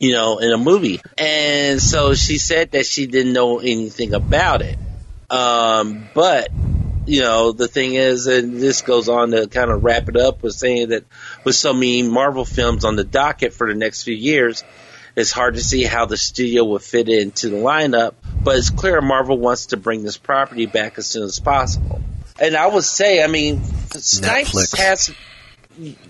you 0.00 0.12
know, 0.12 0.38
in 0.38 0.50
a 0.50 0.58
movie. 0.58 1.00
And 1.16 1.80
so 1.80 2.14
she 2.14 2.38
said 2.38 2.72
that 2.72 2.86
she 2.86 3.06
didn't 3.06 3.34
know 3.34 3.60
anything 3.60 4.14
about 4.14 4.62
it. 4.62 4.78
Um, 5.28 6.08
but 6.14 6.48
you 7.06 7.20
know, 7.20 7.52
the 7.52 7.68
thing 7.68 7.94
is, 7.94 8.26
and 8.26 8.60
this 8.60 8.82
goes 8.82 9.08
on 9.08 9.30
to 9.30 9.46
kind 9.46 9.70
of 9.70 9.84
wrap 9.84 10.08
it 10.08 10.16
up 10.16 10.42
with 10.42 10.54
saying 10.54 10.88
that 10.88 11.04
with 11.44 11.54
so 11.54 11.72
many 11.72 12.02
Marvel 12.02 12.44
films 12.44 12.84
on 12.84 12.96
the 12.96 13.04
docket 13.04 13.52
for 13.52 13.68
the 13.68 13.78
next 13.78 14.02
few 14.02 14.14
years, 14.14 14.64
it's 15.16 15.32
hard 15.32 15.54
to 15.54 15.60
see 15.60 15.84
how 15.84 16.06
the 16.06 16.16
studio 16.16 16.64
will 16.64 16.78
fit 16.78 17.08
into 17.08 17.48
the 17.50 17.56
lineup. 17.56 18.14
But 18.42 18.56
it's 18.56 18.70
clear 18.70 19.00
Marvel 19.00 19.38
wants 19.38 19.66
to 19.66 19.76
bring 19.76 20.02
this 20.02 20.16
property 20.16 20.66
back 20.66 20.98
as 20.98 21.06
soon 21.06 21.24
as 21.24 21.38
possible. 21.40 22.00
And 22.40 22.56
I 22.56 22.66
would 22.66 22.84
say, 22.84 23.22
I 23.22 23.26
mean, 23.26 23.62
Snipes 23.90 24.54
Netflix. 24.54 24.76
has. 24.78 25.14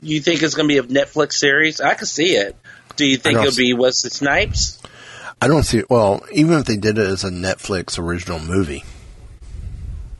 You 0.02 0.20
think 0.20 0.42
it's 0.42 0.54
going 0.54 0.68
to 0.68 0.74
be 0.74 0.78
a 0.78 1.04
Netflix 1.04 1.34
series? 1.34 1.80
I 1.80 1.94
could 1.94 2.08
see 2.08 2.36
it. 2.36 2.56
Do 3.00 3.06
you 3.06 3.16
think 3.16 3.38
it'll 3.38 3.56
be 3.56 3.72
Wesley 3.72 4.10
Snipes? 4.10 4.78
I 5.40 5.48
don't 5.48 5.62
see. 5.62 5.78
it. 5.78 5.88
Well, 5.88 6.22
even 6.32 6.58
if 6.58 6.66
they 6.66 6.76
did 6.76 6.98
it 6.98 7.06
as 7.06 7.24
a 7.24 7.30
Netflix 7.30 7.98
original 7.98 8.38
movie, 8.38 8.84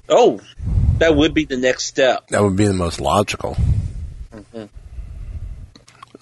Oh, 0.09 0.41
that 0.99 1.15
would 1.15 1.35
be 1.35 1.45
the 1.45 1.59
next 1.59 1.85
step. 1.85 2.27
that 2.29 2.43
would 2.43 2.57
be 2.57 2.67
the 2.67 2.73
most 2.73 2.99
logical. 3.03 3.55
Mhm. 4.35 4.71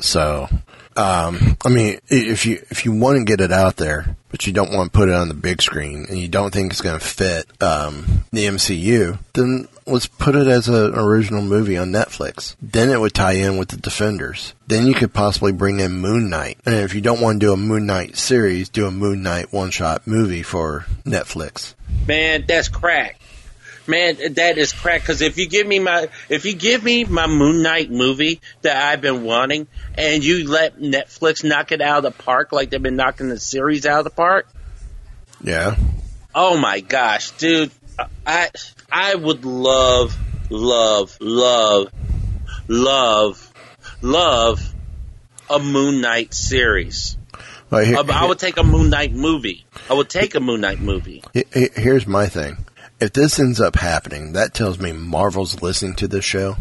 So, 0.00 0.48
um, 0.96 1.56
I 1.64 1.68
mean, 1.68 1.94
i- 2.10 2.14
if 2.14 2.44
you 2.44 2.60
if 2.70 2.84
you 2.84 2.90
want 2.92 3.18
to 3.18 3.24
get 3.24 3.40
it 3.40 3.52
out 3.52 3.76
there, 3.76 4.16
but 4.30 4.46
you 4.46 4.52
don't 4.52 4.72
want 4.72 4.92
to 4.92 4.98
put 4.98 5.08
it 5.08 5.14
on 5.14 5.28
the 5.28 5.34
big 5.34 5.62
screen, 5.62 6.06
and 6.08 6.18
you 6.18 6.26
don't 6.28 6.52
think 6.52 6.72
it's 6.72 6.80
going 6.82 6.98
to 6.98 7.04
fit 7.04 7.46
um, 7.62 8.24
the 8.32 8.46
MCU, 8.46 9.18
then 9.34 9.68
let's 9.88 10.06
put 10.06 10.34
it 10.36 10.46
as 10.46 10.68
an 10.68 10.94
original 10.94 11.42
movie 11.42 11.76
on 11.76 11.90
Netflix. 11.92 12.54
Then 12.60 12.90
it 12.90 13.00
would 13.00 13.14
tie 13.14 13.32
in 13.32 13.56
with 13.58 13.68
the 13.68 13.76
Defenders. 13.76 14.54
Then 14.66 14.86
you 14.86 14.94
could 14.94 15.12
possibly 15.12 15.52
bring 15.52 15.80
in 15.80 15.92
Moon 15.92 16.28
Knight. 16.30 16.58
And 16.66 16.74
if 16.76 16.94
you 16.94 17.00
don't 17.00 17.20
want 17.20 17.40
to 17.40 17.46
do 17.46 17.52
a 17.52 17.56
Moon 17.56 17.86
Knight 17.86 18.16
series, 18.16 18.68
do 18.68 18.86
a 18.86 18.90
Moon 18.90 19.22
Knight 19.22 19.52
one 19.52 19.70
shot 19.70 20.06
movie 20.06 20.42
for 20.42 20.86
Netflix. 21.04 21.74
Man, 22.06 22.44
that's 22.46 22.68
crack. 22.68 23.18
Man, 23.86 24.16
that 24.34 24.58
is 24.58 24.72
crack. 24.74 25.00
Because 25.00 25.22
if 25.22 25.38
you 25.38 25.48
give 25.48 25.66
me 25.66 25.78
my, 25.78 26.08
if 26.28 26.44
you 26.44 26.54
give 26.54 26.84
me 26.84 27.04
my 27.04 27.26
Moon 27.26 27.62
Knight 27.62 27.90
movie 27.90 28.40
that 28.62 28.76
I've 28.92 29.00
been 29.00 29.24
wanting, 29.24 29.66
and 29.96 30.22
you 30.22 30.46
let 30.48 30.78
Netflix 30.78 31.42
knock 31.42 31.72
it 31.72 31.80
out 31.80 32.04
of 32.04 32.14
the 32.14 32.22
park 32.22 32.52
like 32.52 32.68
they've 32.70 32.82
been 32.82 32.96
knocking 32.96 33.28
the 33.30 33.40
series 33.40 33.86
out 33.86 33.98
of 34.00 34.04
the 34.04 34.10
park, 34.10 34.46
Yeah. 35.42 35.76
oh 36.34 36.58
my 36.58 36.80
gosh, 36.80 37.30
dude, 37.32 37.70
I 38.26 38.50
I 38.90 39.14
would 39.14 39.44
love, 39.44 40.16
love, 40.50 41.16
love, 41.20 41.92
love, 42.68 43.52
love 44.00 44.74
a 45.50 45.58
Moon 45.58 46.00
Knight 46.00 46.32
series. 46.34 47.16
Well, 47.70 47.84
here- 47.84 47.98
I 47.98 48.24
would 48.26 48.38
take 48.38 48.56
a 48.56 48.62
Moon 48.62 48.88
Knight 48.90 49.12
movie. 49.12 49.66
I 49.90 49.94
would 49.94 50.08
take 50.08 50.34
a 50.34 50.40
Moon 50.40 50.62
Knight 50.62 50.80
movie. 50.80 51.22
He- 51.34 51.44
he- 51.52 51.70
Here's 51.76 52.06
my 52.06 52.26
thing. 52.28 52.64
If 53.00 53.12
this 53.12 53.38
ends 53.38 53.60
up 53.60 53.76
happening, 53.76 54.32
that 54.32 54.54
tells 54.54 54.78
me 54.78 54.92
Marvel's 54.92 55.60
listening 55.62 55.94
to 55.96 56.08
this 56.08 56.24
show. 56.24 56.56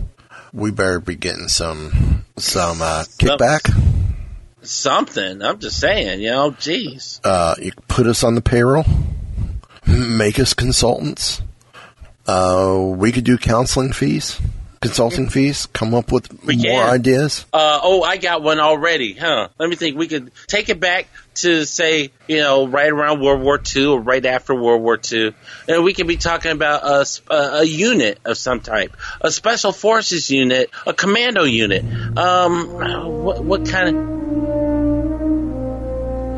We 0.54 0.72
better 0.72 1.00
be 1.00 1.16
getting 1.16 1.48
some 1.48 2.26
some 2.38 2.82
uh, 2.82 3.06
kickback. 3.18 3.74
Something. 4.62 5.42
I'm 5.42 5.60
just 5.60 5.80
saying, 5.80 6.22
you 6.22 6.30
know, 6.30 6.52
jeez. 6.52 7.20
Uh, 7.24 7.56
you 7.60 7.72
put 7.88 8.06
us 8.06 8.24
on 8.24 8.36
the 8.36 8.42
payroll, 8.42 8.86
make 9.88 10.40
us 10.40 10.54
consultants. 10.54 11.42
Uh, 12.28 12.78
we 12.98 13.12
could 13.14 13.24
do 13.24 13.38
counseling 13.38 13.94
fees, 13.94 14.38
consulting 14.82 15.30
fees. 15.30 15.66
Come 15.68 15.94
up 15.94 16.12
with 16.12 16.44
We 16.44 16.58
more 16.58 16.82
can. 16.84 16.90
ideas. 16.90 17.46
Uh, 17.54 17.80
oh, 17.82 18.04
I 18.04 18.18
got 18.18 18.42
one 18.44 18.60
already, 18.60 19.14
huh? 19.14 19.48
Let 19.58 19.70
me 19.70 19.76
think. 19.78 19.98
We 19.98 20.08
could 20.08 20.32
take 20.48 20.68
it 20.70 20.80
back 20.82 21.08
to 21.36 21.64
say, 21.66 22.12
you 22.28 22.40
know, 22.40 22.68
right 22.68 22.92
around 22.92 23.22
World 23.22 23.42
War 23.42 23.62
II 23.76 23.86
or 23.86 24.00
right 24.02 24.26
after 24.26 24.54
World 24.56 24.82
War 24.82 25.00
II, 25.12 25.34
and 25.70 25.84
we 25.84 25.94
could 25.94 26.08
be 26.08 26.18
talking 26.18 26.52
about 26.52 26.82
a 27.30 27.64
unit 27.64 28.20
of 28.26 28.38
some 28.38 28.60
type, 28.60 28.98
a 29.22 29.32
special 29.32 29.72
forces 29.72 30.30
unit, 30.30 30.70
a 30.86 30.94
commando 30.94 31.44
unit. 31.44 31.86
Um, 32.18 32.68
what, 33.24 33.44
what 33.44 33.70
kind 33.70 33.88
of, 33.90 33.96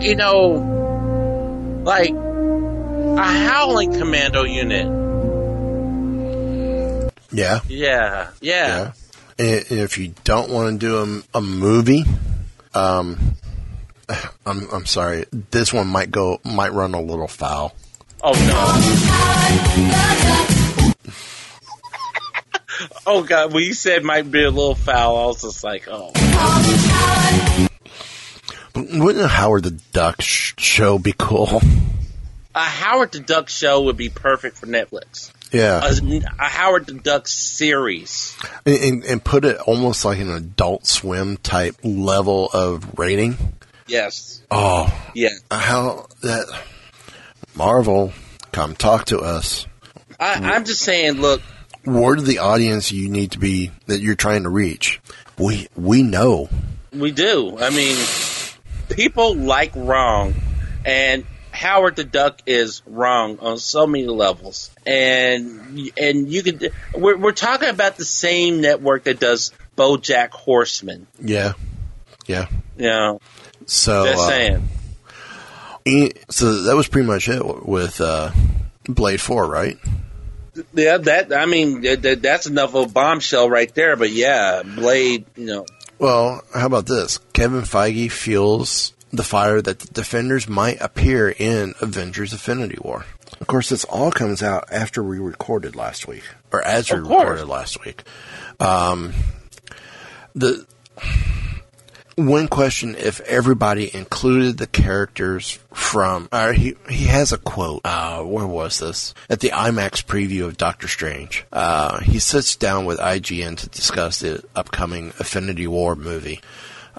you 0.03 0.15
know, 0.15 1.81
like 1.83 2.11
a 2.11 3.23
howling 3.23 3.93
commando 3.93 4.43
unit? 4.43 5.08
Yeah. 7.31 7.59
Yeah, 7.67 8.31
yeah. 8.41 8.93
And 9.37 9.65
if 9.71 9.97
you 9.97 10.13
don't 10.23 10.49
want 10.49 10.81
to 10.81 10.85
do 10.85 11.23
a, 11.33 11.37
a 11.37 11.41
movie, 11.41 12.03
um, 12.73 13.35
I'm 14.45 14.67
I'm 14.71 14.85
sorry. 14.85 15.25
This 15.51 15.71
one 15.71 15.87
might 15.87 16.11
go 16.11 16.39
might 16.43 16.73
run 16.73 16.93
a 16.93 17.01
little 17.01 17.27
foul. 17.27 17.75
Oh 18.21 18.33
no. 18.33 18.49
oh 23.07 23.23
god, 23.23 23.53
when 23.53 23.63
you 23.63 23.73
said 23.73 24.03
might 24.03 24.29
be 24.29 24.43
a 24.43 24.51
little 24.51 24.75
foul, 24.75 25.17
I 25.17 25.25
was 25.27 25.41
just 25.41 25.63
like, 25.63 25.87
oh. 25.89 26.11
But 28.73 28.87
wouldn't 28.91 29.23
a 29.23 29.27
Howard 29.27 29.63
the 29.63 29.79
Duck 29.93 30.21
sh- 30.21 30.53
show 30.57 30.99
be 30.99 31.13
cool? 31.17 31.61
A 32.55 32.59
Howard 32.59 33.13
the 33.13 33.19
Duck 33.19 33.49
show 33.49 33.83
would 33.83 33.97
be 33.97 34.09
perfect 34.09 34.57
for 34.57 34.65
Netflix. 34.65 35.31
Yeah, 35.51 35.81
A, 35.83 36.21
a 36.39 36.43
Howard 36.45 36.85
the 36.85 36.93
Duck 36.93 37.27
series. 37.27 38.37
and, 38.65 38.75
and, 38.75 39.03
and 39.05 39.23
put 39.23 39.45
it 39.45 39.57
almost 39.59 40.05
like 40.05 40.19
an 40.19 40.29
Adult 40.31 40.85
Swim 40.85 41.37
type 41.37 41.75
level 41.83 42.49
of 42.53 42.99
rating. 42.99 43.37
Yes. 43.87 44.41
Oh, 44.51 44.93
Yeah. 45.15 45.29
how 45.49 46.07
that 46.21 46.45
Marvel 47.55 48.13
come 48.51 48.75
talk 48.75 49.05
to 49.05 49.19
us. 49.19 49.65
I, 50.19 50.33
I'm 50.53 50.65
just 50.65 50.81
saying, 50.81 51.13
look, 51.13 51.41
Word 51.85 52.19
of 52.19 52.25
the 52.25 52.39
audience 52.39 52.91
you 52.91 53.09
need 53.09 53.31
to 53.31 53.39
be 53.39 53.71
that 53.87 54.01
you're 54.01 54.15
trying 54.15 54.43
to 54.43 54.49
reach. 54.49 54.99
We 55.39 55.67
we 55.75 56.03
know. 56.03 56.49
we 56.91 57.11
do. 57.11 57.57
I 57.57 57.69
mean, 57.69 57.97
people 58.89 59.33
like 59.35 59.71
wrong, 59.75 60.35
and 60.85 61.25
Howard 61.59 61.97
the 61.97 62.03
Duck 62.05 62.41
is 62.45 62.81
wrong 62.85 63.39
on 63.39 63.57
so 63.57 63.85
many 63.85 64.07
levels. 64.07 64.71
And 64.85 65.91
and 65.97 66.31
you 66.31 66.41
could 66.43 66.71
we're 66.95 67.17
we're 67.17 67.31
talking 67.33 67.67
about 67.69 67.97
the 67.97 68.05
same 68.05 68.61
network 68.61 69.03
that 69.03 69.19
does 69.19 69.51
BoJack 69.77 70.29
Horseman. 70.31 71.07
Yeah, 71.19 71.53
yeah. 72.27 72.47
Know, 72.77 73.19
So 73.65 74.05
just 74.05 74.23
uh, 74.23 74.27
saying. 74.27 74.69
e- 75.85 76.11
so 76.29 76.63
that 76.63 76.75
was 76.75 76.87
pretty 76.87 77.07
much 77.07 77.27
it 77.27 77.43
with 77.67 77.99
uh, 77.99 78.31
Blade 78.85 79.19
Four, 79.19 79.45
right? 79.47 79.77
Yeah, 80.73 80.97
that 80.97 81.33
I 81.33 81.45
mean 81.45 81.81
that- 81.81 82.21
that's 82.21 82.47
enough 82.47 82.73
of 82.73 82.89
a 82.89 82.91
bombshell 82.93 83.49
right 83.49 83.73
there. 83.75 83.95
But 83.97 84.11
yeah, 84.11 84.63
Blade. 84.63 85.25
You 85.35 85.45
know, 85.45 85.65
Well, 85.99 86.41
how 86.53 86.65
about 86.67 86.85
this? 86.85 87.19
Kevin 87.33 87.61
Feige 87.61 88.11
feels 88.11 88.93
the 89.11 89.23
fire 89.23 89.61
that 89.61 89.79
the 89.79 89.87
Defenders 89.93 90.47
might 90.47 90.79
appear 90.81 91.29
in 91.29 91.73
Avengers 91.81 92.33
Affinity 92.33 92.77
War. 92.81 93.05
Of 93.39 93.47
course, 93.47 93.69
this 93.69 93.85
all 93.85 94.11
comes 94.11 94.43
out 94.43 94.65
after 94.71 95.03
we 95.03 95.19
recorded 95.19 95.75
last 95.75 96.07
week, 96.07 96.23
or 96.51 96.61
as 96.61 96.91
we 96.91 96.99
course. 96.99 97.09
recorded 97.09 97.47
last 97.47 97.83
week. 97.83 98.03
Um, 98.59 99.13
the 100.35 100.65
one 102.15 102.47
question: 102.47 102.95
If 102.95 103.21
everybody 103.21 103.93
included 103.95 104.57
the 104.57 104.67
characters 104.67 105.57
from, 105.73 106.27
uh, 106.31 106.51
he 106.51 106.75
he 106.89 107.05
has 107.05 107.31
a 107.31 107.37
quote. 107.37 107.81
Uh, 107.85 108.23
where 108.23 108.47
was 108.47 108.79
this? 108.79 109.13
At 109.29 109.39
the 109.39 109.49
IMAX 109.49 110.03
preview 110.03 110.45
of 110.45 110.57
Doctor 110.57 110.87
Strange, 110.87 111.45
uh, 111.51 111.99
he 112.01 112.19
sits 112.19 112.55
down 112.55 112.85
with 112.85 112.99
IGN 112.99 113.57
to 113.57 113.69
discuss 113.69 114.19
the 114.19 114.43
upcoming 114.55 115.09
Affinity 115.19 115.67
War 115.67 115.95
movie. 115.95 116.41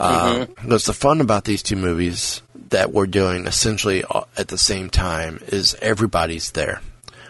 Uh, 0.00 0.46
Because 0.62 0.84
the 0.86 0.92
fun 0.92 1.20
about 1.20 1.44
these 1.44 1.62
two 1.62 1.76
movies 1.76 2.42
that 2.70 2.92
we're 2.92 3.06
doing 3.06 3.46
essentially 3.46 4.02
uh, 4.04 4.22
at 4.36 4.48
the 4.48 4.58
same 4.58 4.88
time 4.90 5.40
is 5.48 5.76
everybody's 5.82 6.52
there. 6.52 6.80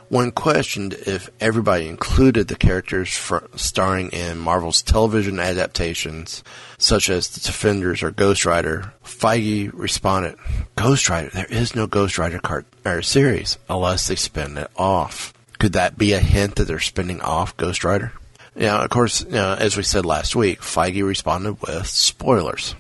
When 0.09 0.33
questioned 0.33 0.95
if 0.95 1.31
everybody 1.41 1.87
included 1.87 2.49
the 2.49 2.57
characters 2.57 3.17
fr- 3.17 3.45
starring 3.55 4.11
in 4.11 4.39
Marvel's 4.39 4.83
television 4.83 5.39
adaptations, 5.39 6.43
such 6.79 7.09
as 7.09 7.29
The 7.29 7.41
Defenders 7.41 8.03
or 8.03 8.11
Ghost 8.11 8.45
Rider, 8.45 8.93
Feige 9.05 9.71
responded, 9.73 10.35
Ghost 10.75 11.09
Rider, 11.09 11.31
there 11.31 11.47
is 11.47 11.77
no 11.77 11.87
Ghost 11.87 12.19
Rider 12.19 12.41
cart- 12.41 12.67
or 12.85 13.03
series 13.03 13.57
unless 13.69 14.09
they 14.09 14.17
spin 14.17 14.59
it 14.59 14.71
off. 14.77 15.33
Could 15.61 15.75
that 15.75 15.97
be 15.97 16.13
a 16.13 16.19
hint 16.19 16.57
that 16.57 16.65
they're 16.65 16.81
spinning 16.81 17.21
off 17.21 17.57
Ghost 17.57 17.85
Rider? 17.85 18.13
Yeah, 18.57 18.83
of 18.83 18.91
course, 18.91 19.23
you 19.23 19.31
know, 19.31 19.55
as 19.55 19.77
we 19.77 19.83
said 19.83 20.05
last 20.05 20.35
week, 20.35 20.61
Feige 20.61 21.05
responded 21.05 21.61
with 21.63 21.87
spoilers. 21.87 22.75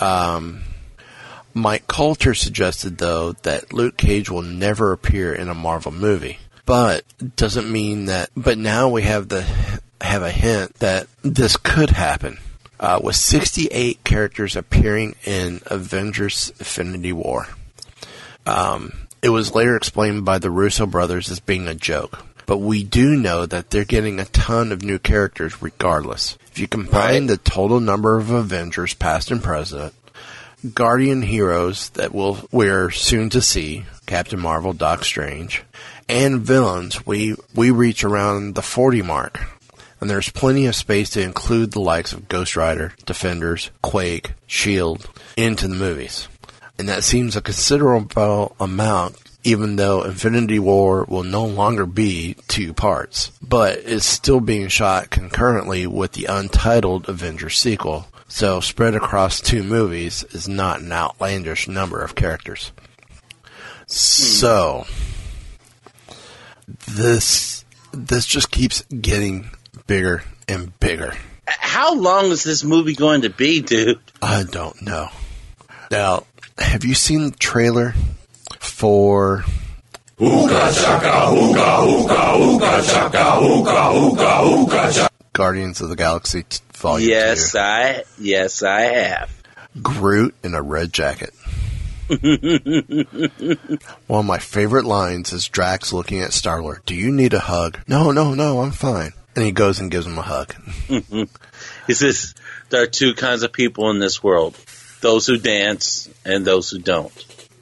Um, 0.00 0.62
Mike 1.54 1.86
Colter 1.86 2.34
suggested, 2.34 2.98
though, 2.98 3.32
that 3.42 3.72
Luke 3.72 3.96
Cage 3.96 4.30
will 4.30 4.42
never 4.42 4.92
appear 4.92 5.32
in 5.32 5.48
a 5.48 5.54
Marvel 5.54 5.92
movie, 5.92 6.38
but 6.66 7.04
doesn't 7.36 7.70
mean 7.70 8.06
that. 8.06 8.30
But 8.36 8.58
now 8.58 8.88
we 8.88 9.02
have 9.02 9.28
the 9.28 9.42
have 10.00 10.22
a 10.22 10.30
hint 10.30 10.74
that 10.74 11.06
this 11.22 11.56
could 11.56 11.90
happen. 11.90 12.38
Uh, 12.80 13.00
with 13.02 13.16
68 13.16 14.04
characters 14.04 14.54
appearing 14.54 15.16
in 15.24 15.60
Avengers: 15.66 16.52
Infinity 16.60 17.12
War, 17.12 17.48
um, 18.46 18.92
it 19.20 19.30
was 19.30 19.54
later 19.54 19.74
explained 19.76 20.24
by 20.24 20.38
the 20.38 20.50
Russo 20.50 20.86
brothers 20.86 21.28
as 21.30 21.40
being 21.40 21.66
a 21.66 21.74
joke. 21.74 22.24
But 22.48 22.58
we 22.58 22.82
do 22.82 23.14
know 23.14 23.44
that 23.44 23.68
they're 23.68 23.84
getting 23.84 24.18
a 24.18 24.24
ton 24.24 24.72
of 24.72 24.82
new 24.82 24.98
characters 24.98 25.60
regardless. 25.60 26.38
If 26.50 26.58
you 26.58 26.66
combine 26.66 27.26
the 27.26 27.36
total 27.36 27.78
number 27.78 28.16
of 28.16 28.30
Avengers, 28.30 28.94
past 28.94 29.30
and 29.30 29.42
present, 29.42 29.92
Guardian 30.72 31.20
heroes 31.20 31.90
that 31.90 32.14
we'll, 32.14 32.38
we're 32.50 32.90
soon 32.90 33.28
to 33.30 33.42
see, 33.42 33.84
Captain 34.06 34.40
Marvel, 34.40 34.72
Doc 34.72 35.04
Strange, 35.04 35.62
and 36.08 36.40
villains, 36.40 37.04
we, 37.04 37.36
we 37.54 37.70
reach 37.70 38.02
around 38.02 38.54
the 38.54 38.62
40 38.62 39.02
mark. 39.02 39.40
And 40.00 40.08
there's 40.08 40.30
plenty 40.30 40.64
of 40.64 40.74
space 40.74 41.10
to 41.10 41.22
include 41.22 41.72
the 41.72 41.80
likes 41.80 42.14
of 42.14 42.28
Ghost 42.28 42.56
Rider, 42.56 42.94
Defenders, 43.04 43.70
Quake, 43.82 44.32
Shield 44.46 45.06
into 45.36 45.68
the 45.68 45.74
movies. 45.74 46.28
And 46.78 46.88
that 46.88 47.04
seems 47.04 47.36
a 47.36 47.42
considerable 47.42 48.56
amount 48.58 49.16
even 49.44 49.76
though 49.76 50.02
Infinity 50.02 50.58
War 50.58 51.04
will 51.04 51.22
no 51.22 51.44
longer 51.44 51.86
be 51.86 52.36
two 52.48 52.72
parts, 52.72 53.30
but 53.40 53.78
it's 53.84 54.06
still 54.06 54.40
being 54.40 54.68
shot 54.68 55.10
concurrently 55.10 55.86
with 55.86 56.12
the 56.12 56.26
untitled 56.26 57.08
Avengers 57.08 57.56
sequel. 57.56 58.08
So 58.28 58.60
spread 58.60 58.94
across 58.94 59.40
two 59.40 59.62
movies 59.62 60.22
is 60.30 60.48
not 60.48 60.80
an 60.80 60.92
outlandish 60.92 61.66
number 61.66 62.02
of 62.02 62.14
characters. 62.14 62.72
So 63.86 64.86
this 66.94 67.64
this 67.92 68.26
just 68.26 68.50
keeps 68.50 68.82
getting 68.82 69.50
bigger 69.86 70.22
and 70.46 70.78
bigger. 70.78 71.14
How 71.46 71.94
long 71.94 72.26
is 72.26 72.44
this 72.44 72.62
movie 72.62 72.94
going 72.94 73.22
to 73.22 73.30
be, 73.30 73.62
dude? 73.62 73.98
I 74.20 74.44
don't 74.44 74.82
know. 74.82 75.08
Now, 75.90 76.24
have 76.58 76.84
you 76.84 76.94
seen 76.94 77.30
the 77.30 77.36
trailer 77.36 77.94
for. 78.58 79.44
Guardians 85.32 85.80
of 85.80 85.88
the 85.88 85.96
Galaxy 85.96 86.42
t- 86.42 86.58
Volume 86.74 87.08
yes, 87.08 87.52
2? 87.52 87.58
I 87.58 88.04
yes 88.18 88.62
I 88.62 88.80
have. 88.80 89.42
Groot 89.82 90.34
in 90.42 90.54
a 90.54 90.62
red 90.62 90.92
jacket. 90.92 91.32
One 92.08 94.20
of 94.20 94.24
my 94.24 94.38
favorite 94.38 94.86
lines 94.86 95.32
is 95.32 95.46
Drax 95.46 95.92
looking 95.92 96.22
at 96.22 96.32
Star 96.32 96.62
Lord. 96.62 96.80
Do 96.86 96.94
you 96.94 97.12
need 97.12 97.34
a 97.34 97.40
hug? 97.40 97.78
No, 97.86 98.12
no, 98.12 98.34
no, 98.34 98.62
I'm 98.62 98.70
fine. 98.70 99.12
And 99.36 99.44
he 99.44 99.52
goes 99.52 99.78
and 99.78 99.90
gives 99.90 100.06
him 100.06 100.18
a 100.18 100.22
hug. 100.22 100.54
he 101.86 101.94
says 101.94 102.34
there 102.70 102.82
are 102.82 102.86
two 102.86 103.14
kinds 103.14 103.42
of 103.42 103.52
people 103.52 103.90
in 103.90 103.98
this 103.98 104.22
world: 104.22 104.56
those 105.00 105.26
who 105.26 105.36
dance 105.36 106.08
and 106.24 106.44
those 106.44 106.70
who 106.70 106.78
don't. 106.78 107.12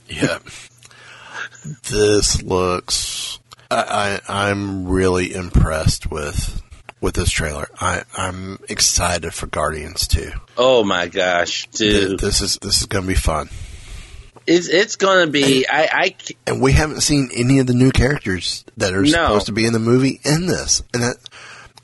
Yeah. 0.09 0.39
This 1.91 2.43
looks. 2.43 3.39
I, 3.71 4.21
I 4.29 4.45
I'm 4.45 4.87
really 4.89 5.35
impressed 5.35 6.11
with 6.11 6.63
with 7.01 7.15
this 7.15 7.31
trailer. 7.31 7.69
I 7.81 8.03
I'm 8.17 8.59
excited 8.69 9.35
for 9.35 9.47
Guardians 9.47 10.07
too. 10.09 10.31
Oh 10.57 10.85
my 10.85 11.07
gosh, 11.09 11.67
dude! 11.69 12.21
This 12.21 12.41
is 12.41 12.59
this 12.63 12.81
is 12.81 12.87
gonna 12.87 13.07
be 13.07 13.15
fun. 13.15 13.49
It's 14.47 14.69
it's 14.69 14.95
gonna 14.97 15.27
be. 15.27 15.67
I, 15.69 15.89
I 15.93 16.17
And 16.47 16.61
we 16.63 16.73
haven't 16.73 17.01
seen 17.01 17.31
any 17.35 17.59
of 17.59 17.67
the 17.67 17.75
new 17.75 17.91
characters 17.91 18.65
that 18.77 18.95
are 18.95 19.03
No. 19.03 19.09
supposed 19.11 19.47
to 19.47 19.53
be 19.53 19.67
in 19.67 19.73
the 19.73 19.81
movie 19.81 20.21
in 20.25 20.47
this. 20.47 20.83
And 20.95 21.03
that 21.03 21.17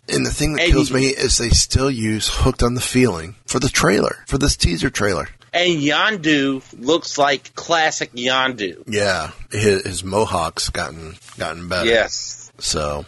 and 0.08 0.24
the 0.24 0.30
thing 0.32 0.52
that 0.54 0.62
And 0.64 0.72
kills 0.72 0.90
you- 0.90 0.96
me 0.96 1.06
is 1.08 1.38
they 1.38 1.50
still 1.50 1.90
use 1.90 2.28
hooked 2.28 2.62
on 2.62 2.74
the 2.74 2.80
feeling 2.80 3.34
for 3.46 3.58
the 3.58 3.68
trailer, 3.68 4.22
for 4.28 4.38
this 4.38 4.56
teaser 4.56 4.90
trailer. 4.90 5.28
And 5.52 5.80
Yondu 5.80 6.62
looks 6.78 7.18
like 7.18 7.54
classic 7.54 8.12
Yondu. 8.12 8.84
Yeah, 8.86 9.30
his, 9.50 9.82
his 9.84 10.04
mohawk's 10.04 10.68
gotten 10.70 11.16
gotten 11.38 11.68
better. 11.68 11.88
Yes. 11.88 12.50
So, 12.58 13.04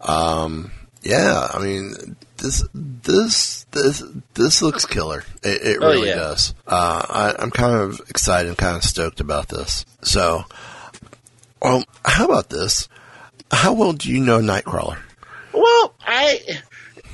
um, 0.00 0.70
yeah, 1.02 1.48
I 1.52 1.58
mean, 1.62 2.16
this 2.38 2.64
this 2.74 3.64
this 3.70 4.02
this 4.34 4.62
looks 4.62 4.84
killer. 4.86 5.24
It, 5.42 5.62
it 5.62 5.78
Oh, 5.80 5.88
really 5.88 6.08
yeah. 6.08 6.14
does. 6.16 6.54
Uh, 6.66 7.02
I, 7.08 7.42
I'm 7.42 7.50
kind 7.50 7.74
of 7.74 8.00
excited. 8.08 8.48
I'm 8.50 8.56
kind 8.56 8.76
of 8.76 8.84
stoked 8.84 9.20
about 9.20 9.48
this. 9.48 9.84
So, 10.02 10.44
well, 11.62 11.84
how 12.04 12.24
about 12.26 12.50
this? 12.50 12.88
How 13.50 13.72
well 13.72 13.92
do 13.92 14.10
you 14.10 14.20
know 14.20 14.40
Nightcrawler? 14.40 14.98
Well, 15.52 15.94
I, 16.00 16.40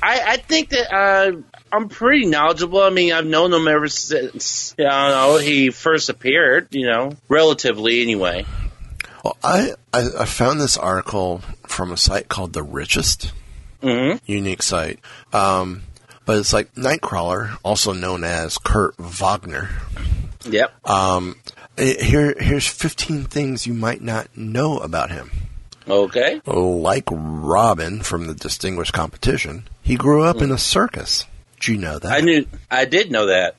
I, 0.01 0.21
I 0.33 0.37
think 0.37 0.69
that 0.69 0.93
uh, 0.93 1.31
I'm 1.71 1.89
pretty 1.89 2.25
knowledgeable. 2.25 2.81
I 2.81 2.89
mean, 2.89 3.13
I've 3.13 3.25
known 3.25 3.53
him 3.53 3.67
ever 3.67 3.87
since 3.87 4.75
I 4.79 4.83
don't 4.83 5.11
know 5.11 5.37
he 5.37 5.69
first 5.69 6.09
appeared. 6.09 6.67
You 6.71 6.87
know, 6.87 7.15
relatively 7.29 8.01
anyway. 8.01 8.45
Well, 9.23 9.37
I, 9.43 9.73
I, 9.93 10.09
I 10.19 10.25
found 10.25 10.59
this 10.59 10.77
article 10.77 11.41
from 11.67 11.91
a 11.91 11.97
site 11.97 12.27
called 12.27 12.53
The 12.53 12.63
Richest. 12.63 13.31
Mm-hmm. 13.83 14.17
Unique 14.31 14.63
site. 14.63 14.99
Um, 15.31 15.83
but 16.25 16.37
it's 16.37 16.53
like 16.53 16.73
Nightcrawler, 16.75 17.57
also 17.63 17.93
known 17.93 18.23
as 18.23 18.57
Kurt 18.57 18.95
Wagner. 18.97 19.69
Yep. 20.45 20.89
Um, 20.89 21.35
eh, 21.77 22.03
here, 22.03 22.35
here's 22.39 22.67
15 22.67 23.25
things 23.25 23.67
you 23.67 23.73
might 23.73 24.01
not 24.01 24.35
know 24.35 24.79
about 24.79 25.11
him. 25.11 25.31
Okay. 25.87 26.41
Like 26.45 27.05
Robin 27.11 28.01
from 28.01 28.27
the 28.27 28.33
Distinguished 28.33 28.93
Competition, 28.93 29.67
he 29.81 29.95
grew 29.95 30.23
up 30.23 30.41
in 30.41 30.51
a 30.51 30.57
circus. 30.57 31.25
Do 31.59 31.71
you 31.73 31.77
know 31.77 31.99
that? 31.99 32.11
I 32.11 32.21
knew. 32.21 32.45
I 32.69 32.85
did 32.85 33.11
know 33.11 33.27
that. 33.27 33.55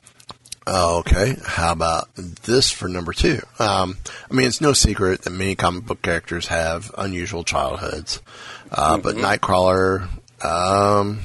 Oh, 0.65 0.99
okay. 0.99 1.35
How 1.45 1.73
about 1.73 2.13
this 2.15 2.71
for 2.71 2.87
number 2.87 3.11
two? 3.11 3.41
Um, 3.59 3.97
I 4.29 4.33
mean, 4.33 4.47
it's 4.47 4.61
no 4.61 4.73
secret 4.73 5.23
that 5.23 5.29
many 5.31 5.55
comic 5.55 5.85
book 5.85 6.01
characters 6.01 6.47
have 6.47 6.89
unusual 6.97 7.43
childhoods. 7.43 8.21
Uh, 8.71 8.97
But 8.97 9.15
Nightcrawler, 9.15 10.07
um, 10.43 11.19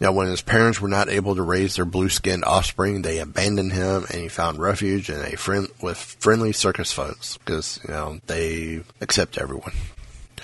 now 0.00 0.12
when 0.12 0.28
his 0.28 0.40
parents 0.40 0.80
were 0.80 0.88
not 0.88 1.10
able 1.10 1.34
to 1.36 1.42
raise 1.42 1.76
their 1.76 1.84
blue-skinned 1.84 2.44
offspring, 2.44 3.02
they 3.02 3.18
abandoned 3.18 3.72
him, 3.72 4.06
and 4.10 4.22
he 4.22 4.28
found 4.28 4.58
refuge 4.58 5.10
in 5.10 5.20
a 5.20 5.36
friend 5.36 5.68
with 5.82 5.98
friendly 5.98 6.52
circus 6.52 6.90
folks 6.90 7.36
because 7.36 7.80
you 7.86 7.92
know 7.92 8.18
they 8.26 8.80
accept 9.02 9.36
everyone. 9.36 9.72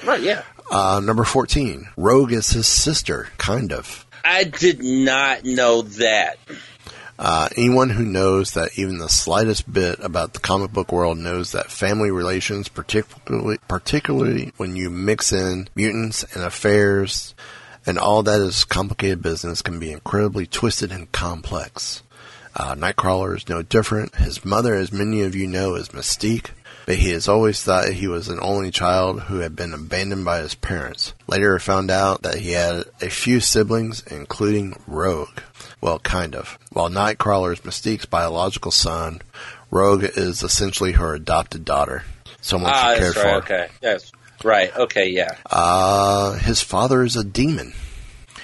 Right. 0.05 0.21
Yeah. 0.21 0.43
Uh, 0.71 1.01
number 1.03 1.25
fourteen, 1.25 1.89
Rogue 1.97 2.33
is 2.33 2.51
his 2.51 2.67
sister, 2.67 3.29
kind 3.39 3.73
of. 3.73 4.05
I 4.25 4.45
did 4.45 4.83
not 4.83 5.45
know 5.45 5.83
that. 5.83 6.39
Uh, 7.19 7.49
anyone 7.57 7.89
who 7.89 8.05
knows 8.05 8.53
that 8.53 8.79
even 8.79 8.99
the 8.99 9.09
slightest 9.09 9.73
bit 9.73 9.99
about 10.01 10.35
the 10.35 10.39
comic 10.39 10.71
book 10.73 10.93
world 10.93 11.17
knows 11.17 11.53
that 11.53 11.71
family 11.71 12.11
relations, 12.11 12.69
particularly 12.69 13.59
particularly 13.69 14.53
when 14.59 14.77
you 14.77 14.91
mix 14.91 15.33
in 15.33 15.69
mutants 15.75 16.25
and 16.35 16.43
affairs 16.45 17.35
and 17.87 17.99
all 17.99 18.23
that 18.25 18.41
is 18.41 18.65
complicated 18.65 19.23
business, 19.23 19.63
can 19.63 19.79
be 19.79 19.93
incredibly 19.93 20.47
twisted 20.47 20.93
and 20.93 21.11
complex. 21.13 22.03
Uh, 22.55 22.75
Nightcrawler 22.75 23.37
is 23.37 23.49
no 23.49 23.63
different. 23.63 24.17
His 24.17 24.45
mother, 24.45 24.75
as 24.75 24.93
many 24.93 25.23
of 25.23 25.35
you 25.35 25.47
know, 25.47 25.75
is 25.75 25.91
Mystique, 25.91 26.51
but 26.87 26.94
he 26.96 27.11
has 27.11 27.29
always 27.29 27.62
thought 27.62 27.88
he 27.88 28.07
was 28.07 28.29
an 28.29 28.38
only 28.40 28.70
child 28.70 29.22
who 29.22 29.40
had 29.40 29.57
been 29.57 29.75
abandoned 29.75 30.25
by 30.25 30.38
his 30.38 30.55
parents. 30.55 31.12
Later, 31.27 31.59
found 31.59 31.90
out 31.90 32.22
that 32.22 32.38
he 32.38 32.53
had 32.53 32.85
a 33.03 33.11
few 33.11 33.40
siblings, 33.40 34.03
including 34.07 34.81
Rogue. 34.87 35.40
Well, 35.81 35.99
kind 35.99 36.35
of. 36.35 36.59
While 36.70 36.88
Nightcrawler 36.88 37.53
is 37.53 37.64
Mystique's 37.64 38.07
biological 38.07 38.70
son, 38.70 39.20
Rogue 39.70 40.05
is 40.05 40.44
essentially 40.44 40.92
her 40.92 41.14
adopted 41.14 41.64
daughter, 41.64 42.05
someone 42.40 42.70
ah, 42.72 42.92
she 42.94 43.01
cared 43.01 43.14
that's 43.14 43.25
right. 43.25 43.44
for. 43.44 43.53
Okay. 43.55 43.68
Yes. 43.83 44.12
Right. 44.44 44.77
Okay. 44.77 45.09
Yeah. 45.11 45.37
Uh, 45.51 46.35
his 46.35 46.62
father 46.62 47.03
is 47.03 47.16
a 47.16 47.25
demon. 47.25 47.72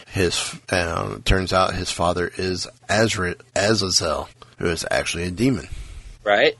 His 0.08 0.54
uh, 0.68 1.18
turns 1.24 1.52
out 1.52 1.74
his 1.74 1.90
father 1.90 2.30
is 2.36 2.66
Azra- 2.88 3.36
Azazel, 3.54 4.28
who 4.58 4.66
is 4.66 4.84
actually 4.90 5.24
a 5.24 5.30
demon. 5.30 5.68
Right. 6.24 6.58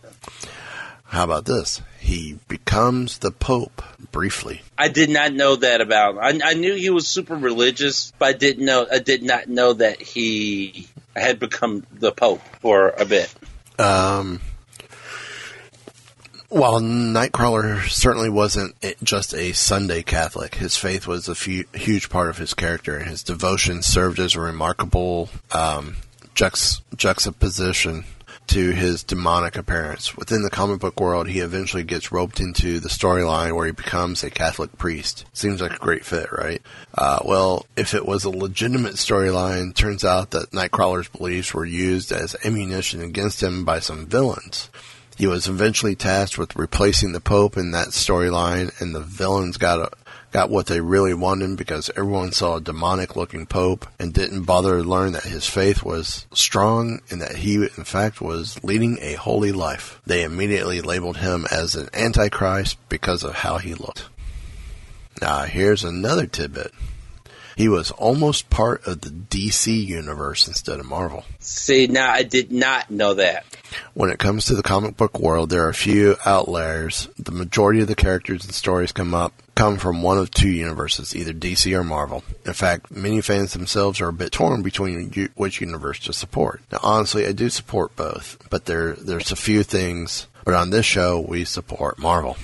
How 1.13 1.25
about 1.25 1.45
this? 1.45 1.83
He 2.01 2.39
becomes 2.49 3.19
the 3.19 3.31
Pope 3.31 3.83
briefly. 4.13 4.63
I 4.79 4.89
did 4.89 5.11
not 5.11 5.35
know 5.35 5.57
that 5.57 5.83
about. 5.83 6.17
I, 6.17 6.41
I 6.43 6.55
knew 6.55 6.75
he 6.75 6.89
was 6.89 7.07
super 7.07 7.37
religious, 7.37 8.15
but 8.19 8.29
I 8.31 8.33
didn't 8.33 8.65
know. 8.65 8.87
I 8.91 8.99
did 8.99 9.23
not 9.23 9.47
know 9.47 9.75
that 9.75 10.01
he 10.01 10.89
had 11.15 11.39
become 11.39 11.85
the 11.93 12.13
Pope 12.13 12.41
for 12.63 12.89
a 12.89 13.05
bit. 13.05 13.31
Um, 13.79 14.41
while 16.49 16.81
Nightcrawler 16.81 17.87
certainly 17.91 18.31
wasn't 18.31 18.75
just 19.03 19.35
a 19.35 19.53
Sunday 19.53 20.03
Catholic, 20.03 20.55
his 20.55 20.79
faith 20.79 21.07
was 21.07 21.29
a 21.29 21.35
fu- 21.35 21.65
huge 21.75 22.09
part 22.09 22.31
of 22.31 22.39
his 22.39 22.55
character, 22.55 22.97
and 22.97 23.11
his 23.11 23.23
devotion 23.23 23.83
served 23.83 24.19
as 24.19 24.35
a 24.35 24.41
remarkable 24.41 25.29
um, 25.51 25.97
juxt- 26.35 26.81
juxtaposition 26.97 28.07
to 28.49 28.71
his 28.71 29.03
demonic 29.03 29.57
appearance. 29.57 30.17
Within 30.17 30.43
the 30.43 30.51
comic 30.51 30.81
book 30.81 31.01
world, 31.01 31.29
he 31.29 31.41
eventually 31.41 31.83
gets 31.83 32.13
roped 32.13 32.41
into 32.41 32.81
the 32.81 32.89
storyline 32.89 33.55
where 33.55 33.67
he 33.67 33.73
becomes 33.73 34.23
a 34.23 34.31
Catholic 34.31 34.77
priest. 34.77 35.25
Seems 35.33 35.61
like 35.61 35.73
a 35.73 35.79
great 35.79 36.05
fit, 36.05 36.31
right? 36.33 36.61
Uh, 36.95 37.21
well, 37.25 37.67
if 37.77 37.95
it 37.95 38.07
was 38.07 38.25
a 38.25 38.31
legitimate 38.31 38.95
storyline, 38.95 39.75
turns 39.75 40.05
out 40.05 40.33
that 40.33 40.51
Nightcrawler's 40.51 41.09
beliefs 41.09 41.55
were 41.55 41.65
used 41.65 42.13
as 42.13 42.37
ammunition 42.45 43.01
against 43.01 43.43
him 43.43 43.65
by 43.65 43.79
some 43.79 44.07
villains. 44.07 44.69
He 45.17 45.27
was 45.27 45.47
eventually 45.47 45.95
tasked 45.95 46.39
with 46.39 46.57
replacing 46.57 47.13
the 47.13 47.21
Pope 47.21 47.57
in 47.57 47.71
that 47.73 47.89
storyline, 47.89 48.79
and 48.81 48.95
the 48.95 49.01
villains 49.01 49.57
got 49.57 49.95
got 50.33 50.51
what 50.51 50.67
they 50.67 50.81
really 50.81 51.15
wanted 51.15 51.57
because 51.57 51.91
everyone 51.91 52.33
saw 52.33 52.57
a 52.57 52.61
demonic 52.61 53.15
looking 53.15 53.47
pope 53.47 53.87
and 53.99 54.15
didn't 54.15 54.45
bother 54.45 54.79
to 54.79 54.83
learn 54.83 55.13
that 55.13 55.25
his 55.25 55.47
faith 55.47 55.83
was 55.83 56.27
strong 56.33 57.01
and 57.11 57.21
that 57.21 57.37
he, 57.37 57.57
in 57.57 57.85
fact, 57.85 58.21
was 58.21 58.63
leading 58.65 58.99
a 59.01 59.13
holy 59.15 59.53
life. 59.53 60.01
They 60.07 60.25
immediately 60.25 60.81
labeled 60.81 61.19
him 61.19 61.47
as 61.51 61.77
an 61.77 61.91
antichrist 61.93 62.79
because 62.89 63.23
of 63.23 63.35
how 63.35 63.59
he 63.59 63.75
looked. 63.75 64.07
Now, 65.21 65.43
here's 65.43 65.85
another 65.85 66.27
tidbit. 66.27 66.73
He 67.55 67.69
was 67.69 67.91
almost 67.91 68.49
part 68.49 68.87
of 68.87 69.03
the 69.03 69.11
DC 69.11 69.87
universe 69.87 70.49
instead 70.49 70.81
of 70.81 70.87
Marvel. 70.87 71.25
See, 71.39 71.87
now 71.87 72.11
I 72.11 72.23
did 72.23 72.51
not 72.51 72.91
know 72.91 73.13
that. 73.15 73.45
When 73.93 74.11
it 74.11 74.19
comes 74.19 74.47
to 74.47 74.55
the 74.55 74.63
comic 74.63 74.97
book 74.97 75.21
world, 75.21 75.51
there 75.51 75.65
are 75.65 75.69
a 75.69 75.75
few 75.75 76.17
outliers. 76.25 77.09
The 77.19 77.31
majority 77.31 77.81
of 77.81 77.89
the 77.89 77.95
characters 77.95 78.45
and 78.45 78.55
stories 78.55 78.93
come 78.93 79.13
up 79.13 79.35
come 79.63 79.79
from 79.79 80.03
one 80.03 80.19
of 80.19 80.29
two 80.29 80.51
universes, 80.51 81.15
either 81.15 81.33
DC 81.33 81.73
or 81.73 81.85
Marvel. 81.85 82.25
In 82.45 82.53
fact, 82.53 82.91
many 82.91 83.21
fans 83.21 83.53
themselves 83.53 84.01
are 84.01 84.09
a 84.09 84.13
bit 84.13 84.33
torn 84.33 84.61
between 84.61 85.13
u- 85.15 85.29
which 85.37 85.61
universe 85.61 86.01
to 86.01 86.13
support. 86.13 86.61
Now, 86.73 86.81
honestly, 86.83 87.25
I 87.27 87.31
do 87.31 87.49
support 87.49 87.95
both, 87.95 88.45
but 88.51 88.65
there 88.65 88.95
there's 88.95 89.31
a 89.31 89.37
few 89.37 89.63
things. 89.63 90.27
But 90.45 90.55
on 90.55 90.71
this 90.71 90.85
show, 90.85 91.21
we 91.21 91.45
support 91.45 91.97
Marvel. 92.01 92.37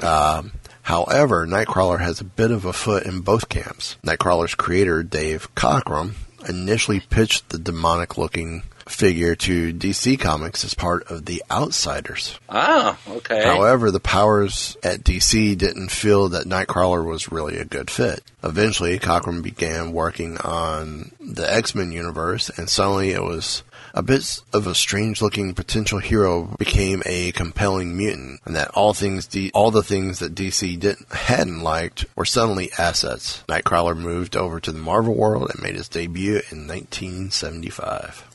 Um, 0.00 0.52
However, 0.82 1.46
Nightcrawler 1.46 2.00
has 2.00 2.20
a 2.20 2.24
bit 2.24 2.50
of 2.50 2.64
a 2.64 2.72
foot 2.72 3.04
in 3.04 3.20
both 3.20 3.48
camps. 3.48 3.96
Nightcrawler's 4.04 4.56
creator, 4.56 5.04
Dave 5.04 5.52
Cockrum, 5.54 6.14
initially 6.48 6.98
pitched 6.98 7.48
the 7.48 7.58
demonic 7.58 8.18
looking 8.18 8.64
figure 8.86 9.34
to 9.34 9.72
DC 9.72 10.18
Comics 10.18 10.64
as 10.64 10.74
part 10.74 11.10
of 11.10 11.26
the 11.26 11.42
Outsiders. 11.50 12.38
Ah, 12.48 12.98
okay. 13.08 13.44
However, 13.44 13.90
the 13.90 14.00
powers 14.00 14.76
at 14.82 15.04
DC 15.04 15.56
didn't 15.56 15.90
feel 15.90 16.28
that 16.30 16.46
Nightcrawler 16.46 17.04
was 17.04 17.32
really 17.32 17.58
a 17.58 17.64
good 17.64 17.90
fit. 17.90 18.22
Eventually, 18.44 18.98
Cockrum 18.98 19.42
began 19.42 19.92
working 19.92 20.36
on 20.38 21.12
the 21.20 21.50
X 21.52 21.74
Men 21.74 21.92
universe, 21.92 22.50
and 22.56 22.68
suddenly 22.68 23.10
it 23.10 23.22
was 23.22 23.62
a 23.94 24.02
bit 24.02 24.40
of 24.52 24.66
a 24.66 24.74
strange 24.74 25.20
looking 25.20 25.54
potential 25.54 25.98
hero 25.98 26.54
became 26.58 27.02
a 27.06 27.32
compelling 27.32 27.96
mutant, 27.96 28.40
and 28.44 28.56
that 28.56 28.70
all 28.70 28.94
things 28.94 29.26
D- 29.26 29.50
all 29.54 29.70
the 29.70 29.82
things 29.82 30.18
that 30.18 30.34
DC 30.34 30.78
didn't 30.78 31.12
hadn't 31.12 31.60
liked 31.60 32.04
were 32.16 32.24
suddenly 32.24 32.70
assets. 32.78 33.44
Nightcrawler 33.48 33.96
moved 33.96 34.36
over 34.36 34.60
to 34.60 34.72
the 34.72 34.78
Marvel 34.78 35.14
world 35.14 35.50
and 35.50 35.62
made 35.62 35.74
his 35.74 35.88
debut 35.88 36.40
in 36.50 36.66
1975. 36.66 38.31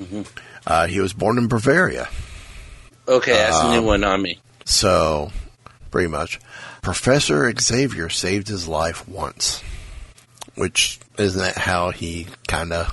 Mm-hmm. 0.00 0.22
Uh, 0.66 0.86
he 0.86 1.00
was 1.00 1.12
born 1.12 1.38
in 1.38 1.48
Bavaria. 1.48 2.08
Okay, 3.08 3.32
that's 3.32 3.56
a 3.56 3.66
Um, 3.66 3.72
new 3.72 3.82
one 3.82 4.04
on 4.04 4.20
me. 4.22 4.38
So, 4.64 5.30
pretty 5.90 6.08
much, 6.08 6.40
Professor 6.82 7.52
Xavier 7.58 8.08
saved 8.08 8.48
his 8.48 8.66
life 8.68 9.08
once, 9.08 9.62
which 10.56 10.98
isn't 11.18 11.40
that 11.40 11.56
how 11.56 11.90
he 11.90 12.26
kind 12.48 12.72
of 12.72 12.92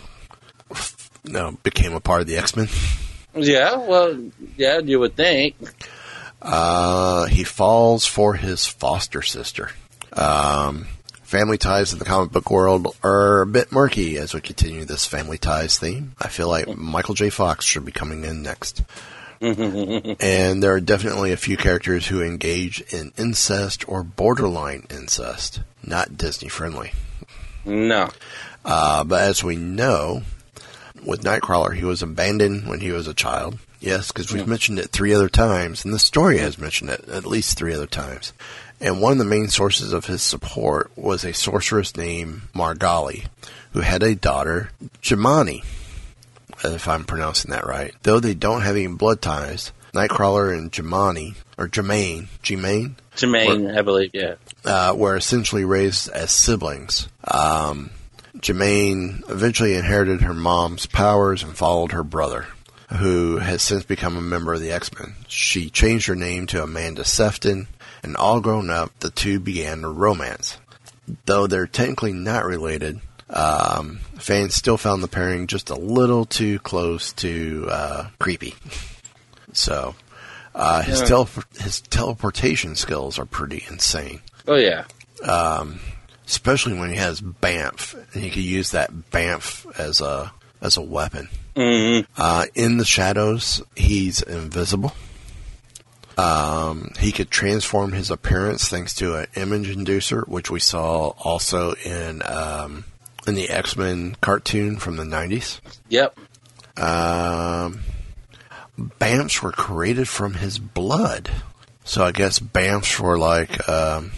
you 1.26 1.34
know, 1.34 1.58
became 1.64 1.93
a 1.93 1.99
part 1.99 2.22
of 2.22 2.28
the 2.28 2.38
X 2.38 2.56
Men? 2.56 2.68
Yeah, 3.36 3.78
well, 3.78 4.16
yeah, 4.58 4.80
you 4.80 4.99
would 4.99 5.16
think. 5.16 5.56
Uh, 6.41 7.26
he 7.26 7.43
falls 7.43 8.06
for 8.06 8.36
his 8.36 8.66
foster 8.68 9.22
sister. 9.22 9.72
Um, 10.14 10.88
family 11.34 11.58
ties 11.58 11.92
in 11.92 11.98
the 11.98 12.06
comic 12.06 12.32
book 12.32 12.52
world 12.52 12.96
are 13.02 13.42
a 13.42 13.48
bit 13.48 13.72
murky 13.72 14.20
as 14.20 14.36
we 14.36 14.40
continue 14.40 14.86
this 14.86 15.08
family 15.08 15.40
ties 15.40 15.80
theme. 15.80 16.14
I 16.22 16.28
feel 16.28 16.48
like 16.48 16.78
Michael 16.78 17.16
J. 17.16 17.32
Fox 17.32 17.66
should 17.66 17.86
be 17.86 17.92
coming 17.92 18.24
in 18.24 18.44
next. 18.44 18.84
and 19.42 20.62
there 20.62 20.74
are 20.74 20.80
definitely 20.80 21.32
a 21.32 21.38
few 21.38 21.58
characters 21.58 22.06
who 22.06 22.22
engage 22.22 22.82
in 22.94 23.14
incest 23.18 23.90
or 23.90 24.04
borderline 24.04 24.86
incest, 24.92 25.62
not 25.84 26.20
Disney 26.20 26.50
friendly. 26.50 26.92
No. 27.66 28.12
Uh, 28.64 29.04
but 29.04 29.24
as 29.24 29.44
we 29.44 29.56
know, 29.56 30.22
with 31.04 31.24
Nightcrawler, 31.24 31.76
he 31.76 31.84
was 31.84 32.04
abandoned 32.04 32.68
when 32.68 32.80
he 32.80 32.92
was 32.92 33.08
a 33.08 33.14
child. 33.16 33.58
Yes, 33.80 34.12
because 34.12 34.32
we've 34.32 34.48
mentioned 34.48 34.78
it 34.78 34.92
three 34.92 35.16
other 35.16 35.30
times, 35.30 35.84
and 35.84 35.92
the 35.92 36.00
story 36.00 36.38
has 36.38 36.60
mentioned 36.60 36.92
it 36.92 37.10
at 37.10 37.26
least 37.26 37.58
three 37.58 37.74
other 37.74 37.88
times. 37.88 38.34
And 38.84 39.00
one 39.00 39.14
of 39.14 39.18
the 39.18 39.24
main 39.24 39.48
sources 39.48 39.94
of 39.94 40.08
his 40.08 40.22
support 40.22 40.92
was 40.98 41.24
a 41.24 41.34
sorceress 41.34 41.96
named 41.96 42.42
Margali, 42.54 43.28
who 43.72 43.80
had 43.80 44.04
a 44.04 44.14
daughter, 44.14 44.72
Jemani, 45.02 45.64
if 46.66 46.88
I'm 46.90 47.06
pronouncing 47.06 47.52
that 47.52 47.66
right. 47.66 47.94
Though 48.04 48.20
they 48.20 48.34
don't 48.34 48.62
have 48.62 48.76
any 48.76 48.88
blood 48.88 49.22
ties, 49.22 49.72
Nightcrawler 49.94 50.54
and 50.54 50.70
Jemani, 50.70 51.36
or 51.58 51.70
Jermaine, 51.70 52.28
Jermaine, 52.44 52.96
Jermaine, 53.16 53.78
I 53.78 53.82
believe, 53.84 54.12
yeah. 54.14 54.36
uh, 54.66 54.94
were 54.98 55.16
essentially 55.16 55.64
raised 55.64 56.10
as 56.10 56.32
siblings. 56.32 57.08
Um, 57.24 57.90
Jermaine 58.38 59.30
eventually 59.30 59.76
inherited 59.76 60.24
her 60.24 60.34
mom's 60.34 60.88
powers 60.88 61.42
and 61.42 61.56
followed 61.56 61.94
her 61.94 62.04
brother, 62.04 62.48
who 62.98 63.38
has 63.38 63.62
since 63.62 63.86
become 63.86 64.18
a 64.18 64.22
member 64.22 64.54
of 64.54 64.60
the 64.60 64.74
X 64.74 64.92
Men. 65.00 65.16
She 65.30 65.70
changed 65.70 66.08
her 66.08 66.16
name 66.16 66.48
to 66.48 66.62
Amanda 66.62 67.06
Sefton, 67.06 67.68
and 68.04 68.16
all 68.18 68.41
grown 68.41 68.70
up, 68.70 68.91
the 68.99 69.10
two 69.10 69.39
began 69.39 69.84
a 69.84 69.89
romance. 69.89 70.58
Though 71.26 71.47
they're 71.47 71.68
technically 71.68 72.14
not 72.14 72.45
related, 72.45 72.99
um, 73.30 73.99
fans 74.20 74.56
still 74.56 74.78
found 74.78 75.01
the 75.04 75.08
pairing 75.08 75.47
just 75.47 75.70
a 75.70 75.76
little 75.76 76.26
too 76.26 76.60
close 76.60 77.12
to 77.14 77.68
uh, 77.70 78.08
creepy. 78.20 78.56
So, 79.56 79.93
uh, 80.56 80.82
his, 80.82 81.01
Yeah. 81.01 81.06
tele- 81.06 81.28
his 81.60 81.82
teleportation 81.82 82.76
skills 82.76 83.20
are 83.20 83.26
pretty 83.26 83.64
insane. 83.70 84.22
Oh, 84.47 84.56
yeah. 84.56 84.86
Um, 85.24 85.80
especially 86.26 86.74
when 86.74 86.89
he 86.89 86.95
has 86.95 87.22
Bamf, 87.22 87.93
and 88.16 88.24
he 88.24 88.32
can 88.32 88.41
use 88.41 88.72
that 88.72 88.91
Bamf 89.12 89.68
as 89.78 90.01
a 90.01 90.32
as 90.60 90.76
a 90.76 90.82
weapon. 90.82 91.30
Mm-hmm. 91.56 92.12
Uh, 92.20 92.45
in 92.56 92.78
the 92.78 92.86
shadows, 92.86 93.62
he's 93.76 94.24
invisible. 94.24 94.93
Um, 96.18 96.91
he 96.99 97.11
could 97.11 97.32
transform 97.32 97.91
his 97.91 98.11
appearance 98.11 98.68
thanks 98.70 98.93
to 98.95 99.16
an 99.16 99.28
image 99.36 99.76
inducer, 99.76 100.28
which 100.28 100.51
we 100.51 100.59
saw 100.59 101.09
also 101.20 101.74
in 101.74 102.22
um, 102.26 102.86
in 103.26 103.36
the 103.36 103.49
X 103.49 103.76
Men 103.76 104.16
cartoon 104.22 104.78
from 104.78 104.97
the 104.97 105.05
nineties. 105.05 105.59
Yep. 105.89 106.18
Um, 106.78 107.82
Bamfs 108.78 109.41
were 109.41 109.51
created 109.51 110.07
from 110.07 110.36
his 110.36 110.59
blood. 110.59 111.30
So 111.84 112.03
I 112.03 112.11
guess 112.11 112.39
Bamfs 112.39 112.99
were 112.99 113.18
like, 113.18 113.68
um, 113.68 114.11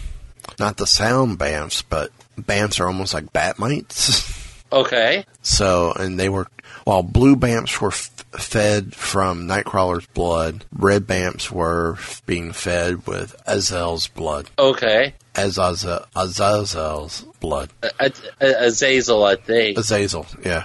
not 0.58 0.76
the 0.76 0.86
sound 0.86 1.38
Bamfs, 1.38 1.82
but 1.88 2.10
Bamfs 2.38 2.80
are 2.80 2.86
almost 2.86 3.14
like 3.14 3.32
bat 3.32 3.58
mites. 3.58 4.34
Okay. 4.72 5.24
so, 5.42 5.92
and 5.92 6.18
they 6.18 6.28
were, 6.28 6.48
while 6.84 7.04
blue 7.04 7.36
Bamfs 7.36 7.80
were 7.80 7.92
fed 8.38 8.94
from 8.94 9.46
Nightcrawler's 9.46 10.06
blood, 10.06 10.64
red 10.72 11.06
Bamfs 11.06 11.50
were 11.50 11.98
being 12.26 12.52
fed 12.52 13.06
with 13.06 13.34
Azel's 13.46 14.08
blood. 14.08 14.50
Okay. 14.58 15.14
Azazel, 15.34 16.04
Azazel's 16.14 17.22
blood. 17.40 17.70
A- 17.82 18.12
A- 18.40 18.66
Azazel, 18.66 19.24
I 19.24 19.36
think. 19.36 19.78
Azazel, 19.78 20.26
yeah. 20.44 20.64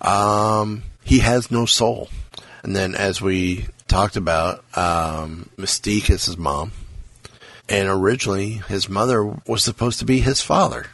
Um, 0.00 0.82
he 1.04 1.20
has 1.20 1.50
no 1.50 1.66
soul. 1.66 2.08
And 2.62 2.74
then, 2.74 2.94
as 2.94 3.20
we 3.20 3.66
talked 3.88 4.16
about, 4.16 4.64
um, 4.76 5.48
Mystique 5.58 6.10
is 6.10 6.26
his 6.26 6.36
mom. 6.36 6.72
And 7.68 7.88
originally, 7.88 8.54
his 8.68 8.88
mother 8.88 9.24
was 9.46 9.62
supposed 9.62 9.98
to 10.00 10.04
be 10.04 10.20
his 10.20 10.40
father. 10.42 10.86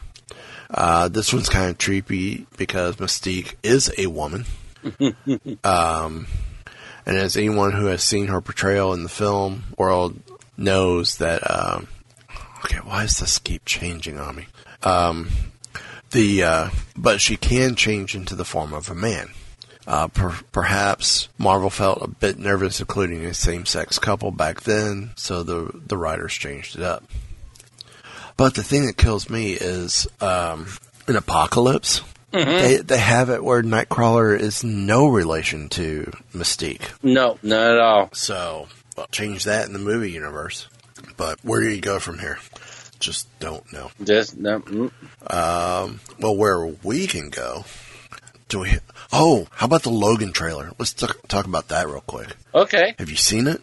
Uh, 0.69 1.07
this 1.09 1.33
one's 1.33 1.49
kind 1.49 1.69
of 1.69 1.77
creepy 1.77 2.45
because 2.57 2.95
Mystique 2.97 3.55
is 3.63 3.91
a 3.97 4.07
woman. 4.07 4.45
Um, 5.63 6.27
and 7.05 7.17
as 7.17 7.37
anyone 7.37 7.73
who 7.73 7.87
has 7.87 8.03
seen 8.03 8.27
her 8.27 8.41
portrayal 8.41 8.93
in 8.93 9.03
the 9.03 9.09
film 9.09 9.63
world 9.77 10.19
knows 10.57 11.17
that, 11.17 11.41
um, 11.49 11.87
okay, 12.63 12.77
why 12.77 13.03
does 13.03 13.19
this 13.19 13.39
keep 13.39 13.65
changing 13.65 14.19
on 14.19 14.35
me? 14.35 14.47
Um, 14.83 15.29
the 16.11 16.43
uh, 16.43 16.69
but 16.95 17.21
she 17.21 17.37
can 17.37 17.75
change 17.75 18.15
into 18.15 18.35
the 18.35 18.45
form 18.45 18.73
of 18.73 18.89
a 18.89 18.95
man. 18.95 19.29
Uh, 19.87 20.07
per- 20.07 20.39
perhaps 20.51 21.27
Marvel 21.37 21.69
felt 21.69 22.01
a 22.01 22.07
bit 22.07 22.37
nervous 22.37 22.79
including 22.79 23.25
a 23.25 23.33
same-sex 23.33 23.97
couple 23.97 24.29
back 24.31 24.61
then, 24.61 25.11
so 25.15 25.41
the 25.43 25.71
the 25.87 25.97
writers 25.97 26.33
changed 26.33 26.75
it 26.75 26.83
up. 26.83 27.03
But 28.37 28.55
the 28.55 28.63
thing 28.63 28.85
that 28.85 28.97
kills 28.97 29.29
me 29.29 29.53
is 29.53 30.07
um, 30.19 30.67
in 31.07 31.15
Apocalypse, 31.15 32.01
Mhm. 32.31 32.45
they 32.61 32.77
they 32.77 32.97
have 32.97 33.29
it 33.29 33.43
where 33.43 33.61
Nightcrawler 33.61 34.39
is 34.39 34.63
no 34.63 35.07
relation 35.07 35.67
to 35.69 36.11
Mystique. 36.33 36.89
No, 37.03 37.37
not 37.43 37.71
at 37.71 37.79
all. 37.79 38.09
So 38.13 38.67
well, 38.95 39.07
change 39.11 39.43
that 39.45 39.65
in 39.67 39.73
the 39.73 39.79
movie 39.79 40.11
universe. 40.11 40.67
But 41.17 41.39
where 41.43 41.61
do 41.61 41.69
you 41.69 41.81
go 41.81 41.99
from 41.99 42.19
here? 42.19 42.39
Just 42.99 43.27
don't 43.39 43.71
know. 43.73 43.91
Just 44.03 44.37
no. 44.37 44.59
mm. 44.59 44.91
Um, 45.29 45.99
well, 46.19 46.35
where 46.35 46.65
we 46.65 47.07
can 47.07 47.29
go? 47.29 47.65
Do 48.47 48.59
we? 48.59 48.73
Oh, 49.11 49.47
how 49.51 49.65
about 49.65 49.83
the 49.83 49.89
Logan 49.89 50.31
trailer? 50.33 50.71
Let's 50.77 50.93
t- 50.93 51.07
talk 51.27 51.45
about 51.45 51.69
that 51.69 51.87
real 51.87 52.01
quick. 52.01 52.29
Okay. 52.53 52.95
Have 52.99 53.09
you 53.09 53.15
seen 53.15 53.47
it? 53.47 53.61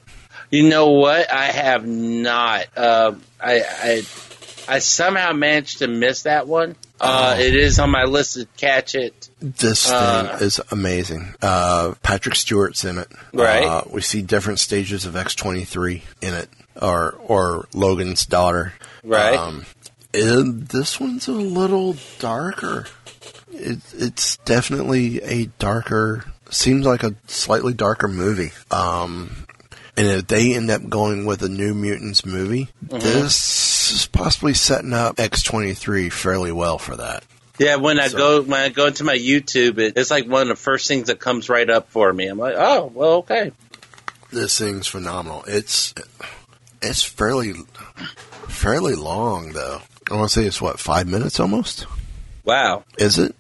You 0.51 0.69
know 0.69 0.91
what? 0.91 1.31
I 1.31 1.45
have 1.47 1.87
not. 1.87 2.67
Um, 2.77 3.23
I, 3.41 3.61
I 3.61 4.03
I 4.67 4.79
somehow 4.81 5.33
managed 5.33 5.79
to 5.79 5.89
miss 5.89 6.23
that 6.23 6.47
one. 6.49 6.75
Uh, 7.01 7.37
It 7.39 7.55
is 7.55 7.79
on 7.79 7.91
my 7.91 8.05
list 8.05 8.35
to 8.35 8.47
catch 8.57 8.95
it. 8.95 9.29
This 9.41 9.85
thing 9.87 9.95
Uh. 9.95 10.39
is 10.41 10.61
amazing. 10.71 11.35
Uh, 11.41 11.95
Patrick 12.03 12.35
Stewart's 12.35 12.85
in 12.85 12.99
it. 12.99 13.09
Right. 13.33 13.65
Uh, 13.65 13.83
we 13.91 14.01
see 14.03 14.23
different 14.23 14.59
stages 14.59 15.07
of 15.07 15.15
X23 15.15 16.03
in 16.21 16.35
it, 16.35 16.49
or 16.81 17.13
or 17.27 17.69
Logan's 17.73 18.27
daughter. 18.27 18.73
Right. 19.05 19.37
Um, 19.39 19.65
and 20.13 20.67
this 20.69 20.99
one's 20.99 21.29
a 21.29 21.33
little 21.33 21.97
darker. 22.19 22.87
It, 23.53 23.79
it's 23.95 24.37
definitely 24.39 25.21
a 25.23 25.47
darker. 25.59 26.25
Seems 26.51 26.87
like 26.87 27.03
a 27.03 27.15
slightly 27.27 27.75
darker 27.75 28.09
movie. 28.09 28.53
Um, 28.71 29.45
and 29.97 30.07
if 30.07 30.27
they 30.29 30.55
end 30.55 30.71
up 30.71 30.89
going 30.89 31.27
with 31.27 31.43
a 31.43 31.49
New 31.49 31.75
Mutants 31.75 32.25
movie, 32.25 32.69
Mhm. 32.89 33.03
this 33.03 33.35
is 33.93 34.07
possibly 34.07 34.55
setting 34.55 34.93
up 34.93 35.17
X23 35.17 36.13
fairly 36.13 36.53
well 36.53 36.79
for 36.79 36.97
that. 36.97 37.25
Yeah, 37.59 37.77
when 37.77 37.99
I 37.99 38.09
go 38.09 38.41
when 38.43 38.61
I 38.61 38.69
go 38.69 38.87
into 38.87 39.03
my 39.03 39.17
YouTube, 39.17 39.79
it, 39.79 39.95
it's 39.97 40.11
like 40.13 40.29
one 40.29 40.43
of 40.43 40.49
the 40.49 40.55
first 40.57 40.87
things 40.87 41.09
that 41.09 41.19
comes 41.19 41.49
right 41.49 41.69
up 41.69 41.91
for 41.91 42.13
me. 42.13 42.29
I'm 42.29 42.39
like, 42.39 42.55
oh, 42.57 42.91
well, 42.95 43.13
okay. 43.19 43.51
This 44.31 44.57
thing's 44.59 44.87
phenomenal. 44.87 45.45
It's 45.49 45.93
it's 46.81 47.03
fairly 47.03 47.55
fairly 48.47 48.95
long 48.95 49.53
though. 49.53 49.81
I 50.11 50.15
want 50.15 50.31
to 50.31 50.41
say 50.41 50.47
it's 50.47 50.61
what 50.61 50.79
five 50.79 51.09
minutes 51.09 51.41
almost. 51.41 51.87
Wow. 52.45 52.85
Is 52.97 53.19
it? 53.19 53.35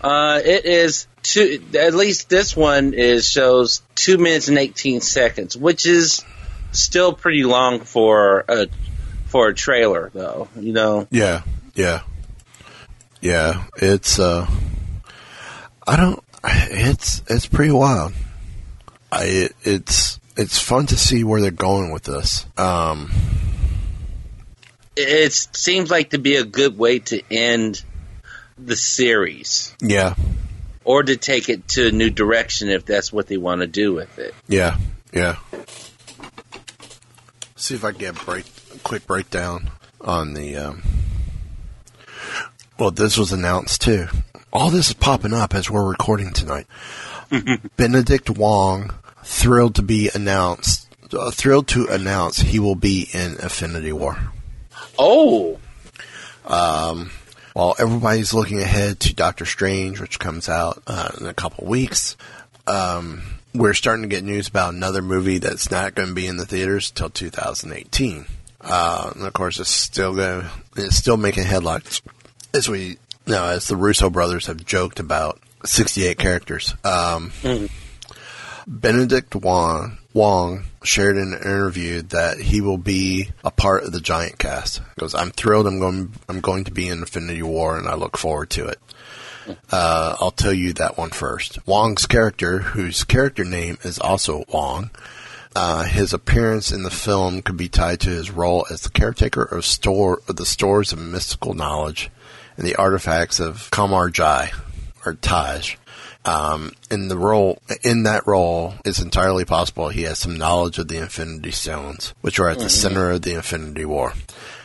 Uh, 0.00 0.40
it 0.44 0.64
is 0.66 1.08
two. 1.22 1.62
At 1.78 1.94
least 1.94 2.28
this 2.28 2.56
one 2.56 2.94
is 2.94 3.28
shows 3.28 3.82
two 3.94 4.18
minutes 4.18 4.48
and 4.48 4.58
eighteen 4.58 5.00
seconds, 5.00 5.56
which 5.56 5.86
is 5.86 6.24
still 6.72 7.12
pretty 7.12 7.44
long 7.44 7.80
for 7.80 8.44
a 8.48 8.66
for 9.34 9.48
a 9.48 9.54
trailer, 9.54 10.12
though. 10.14 10.46
You 10.56 10.72
know. 10.72 11.08
Yeah, 11.10 11.42
yeah, 11.74 12.02
yeah. 13.20 13.64
It's 13.78 14.20
uh, 14.20 14.48
I 15.88 15.96
don't. 15.96 16.22
It's 16.44 17.20
it's 17.26 17.46
pretty 17.46 17.72
wild. 17.72 18.12
I 19.10 19.24
it, 19.24 19.56
it's 19.64 20.20
it's 20.36 20.60
fun 20.60 20.86
to 20.86 20.96
see 20.96 21.24
where 21.24 21.40
they're 21.40 21.50
going 21.50 21.90
with 21.90 22.04
this. 22.04 22.46
Um, 22.56 23.10
It 24.96 25.32
seems 25.32 25.90
like 25.90 26.10
to 26.10 26.18
be 26.18 26.36
a 26.36 26.44
good 26.44 26.78
way 26.78 27.00
to 27.00 27.20
end 27.28 27.82
the 28.56 28.76
series, 28.76 29.74
yeah, 29.80 30.14
or 30.84 31.02
to 31.02 31.16
take 31.16 31.48
it 31.48 31.66
to 31.70 31.88
a 31.88 31.90
new 31.90 32.10
direction 32.10 32.68
if 32.68 32.86
that's 32.86 33.12
what 33.12 33.26
they 33.26 33.36
want 33.36 33.62
to 33.62 33.66
do 33.66 33.94
with 33.94 34.16
it. 34.20 34.32
yeah, 34.46 34.76
yeah. 35.12 35.38
See 37.56 37.74
if 37.74 37.82
I 37.82 37.90
can 37.90 37.98
get 37.98 38.22
a 38.22 38.24
break, 38.24 38.44
a 38.44 38.63
quick 38.84 39.06
breakdown 39.06 39.70
on 40.00 40.34
the. 40.34 40.56
Um, 40.56 40.82
well, 42.78 42.90
this 42.90 43.16
was 43.16 43.32
announced 43.32 43.80
too. 43.82 44.06
All 44.52 44.70
this 44.70 44.88
is 44.88 44.94
popping 44.94 45.32
up 45.32 45.54
as 45.54 45.70
we're 45.70 45.88
recording 45.88 46.32
tonight. 46.32 46.66
Benedict 47.76 48.30
Wong 48.30 48.92
thrilled 49.24 49.74
to 49.76 49.82
be 49.82 50.10
announced. 50.14 50.88
Uh, 51.12 51.30
thrilled 51.30 51.68
to 51.68 51.86
announce 51.88 52.38
he 52.40 52.58
will 52.58 52.74
be 52.74 53.08
in 53.12 53.32
Infinity 53.40 53.92
War. 53.92 54.18
Oh, 54.98 55.58
Um, 56.44 57.10
while 57.54 57.74
everybody's 57.78 58.34
looking 58.34 58.60
ahead 58.60 59.00
to 59.00 59.14
Doctor 59.14 59.44
Strange, 59.46 60.00
which 60.00 60.18
comes 60.18 60.48
out 60.48 60.82
uh, 60.86 61.10
in 61.20 61.26
a 61.26 61.34
couple 61.34 61.66
weeks, 61.66 62.16
um, 62.66 63.22
we're 63.54 63.74
starting 63.74 64.02
to 64.02 64.08
get 64.08 64.24
news 64.24 64.48
about 64.48 64.74
another 64.74 65.02
movie 65.02 65.38
that's 65.38 65.70
not 65.70 65.94
going 65.94 66.08
to 66.08 66.14
be 66.14 66.26
in 66.26 66.36
the 66.36 66.46
theaters 66.46 66.90
until 66.90 67.10
2018. 67.10 68.26
Uh, 68.64 69.12
and 69.14 69.26
of 69.26 69.32
course, 69.32 69.60
it's 69.60 69.70
still 69.70 70.14
going. 70.14 70.46
It's 70.76 70.96
still 70.96 71.16
making 71.16 71.44
headlines 71.44 72.02
as 72.54 72.68
we, 72.68 72.96
know, 73.26 73.44
as 73.46 73.68
the 73.68 73.76
Russo 73.76 74.10
brothers 74.10 74.46
have 74.46 74.64
joked 74.64 75.00
about 75.00 75.40
68 75.64 76.18
characters. 76.18 76.74
Um, 76.84 77.32
Benedict 78.66 79.34
Wong, 79.34 79.98
Wong 80.14 80.64
shared 80.82 81.16
in 81.16 81.34
an 81.34 81.40
interview 81.40 82.02
that 82.02 82.38
he 82.38 82.60
will 82.60 82.78
be 82.78 83.30
a 83.44 83.50
part 83.50 83.84
of 83.84 83.92
the 83.92 84.00
Giant 84.00 84.38
Cast. 84.38 84.78
He 84.78 85.00
goes, 85.00 85.14
"I'm 85.14 85.30
thrilled. 85.30 85.66
I'm 85.66 85.78
going. 85.78 86.12
I'm 86.28 86.40
going 86.40 86.64
to 86.64 86.72
be 86.72 86.88
in 86.88 87.00
Infinity 87.00 87.42
War, 87.42 87.76
and 87.76 87.86
I 87.86 87.94
look 87.94 88.16
forward 88.16 88.50
to 88.50 88.66
it." 88.66 88.78
Uh, 89.70 90.16
I'll 90.20 90.30
tell 90.30 90.54
you 90.54 90.72
that 90.74 90.96
one 90.96 91.10
first. 91.10 91.58
Wong's 91.66 92.06
character, 92.06 92.60
whose 92.60 93.04
character 93.04 93.44
name 93.44 93.76
is 93.82 93.98
also 93.98 94.44
Wong, 94.48 94.90
uh, 95.54 95.84
his 95.84 96.12
appearance 96.12 96.72
in 96.72 96.82
the 96.82 96.90
film 96.90 97.42
could 97.42 97.56
be 97.56 97.68
tied 97.68 98.00
to 98.00 98.10
his 98.10 98.30
role 98.30 98.66
as 98.70 98.80
the 98.82 98.90
caretaker 98.90 99.42
of 99.42 99.64
store 99.64 100.20
of 100.28 100.36
the 100.36 100.46
stores 100.46 100.92
of 100.92 100.98
mystical 100.98 101.54
knowledge 101.54 102.10
and 102.56 102.66
the 102.66 102.76
artifacts 102.76 103.40
of 103.40 103.70
Kamar 103.70 104.10
Jai 104.10 104.50
or 105.06 105.14
Taj. 105.14 105.76
Um, 106.26 106.72
in 106.90 107.08
the 107.08 107.18
role, 107.18 107.60
in 107.82 108.04
that 108.04 108.26
role, 108.26 108.74
it's 108.84 108.98
entirely 108.98 109.44
possible 109.44 109.90
he 109.90 110.02
has 110.04 110.18
some 110.18 110.38
knowledge 110.38 110.78
of 110.78 110.88
the 110.88 110.96
Infinity 110.96 111.50
Stones, 111.50 112.14
which 112.22 112.38
are 112.38 112.48
at 112.48 112.58
the 112.58 112.64
Mhm. 112.64 112.70
center 112.70 113.10
of 113.10 113.22
the 113.22 113.34
Infinity 113.34 113.84
War. 113.84 114.14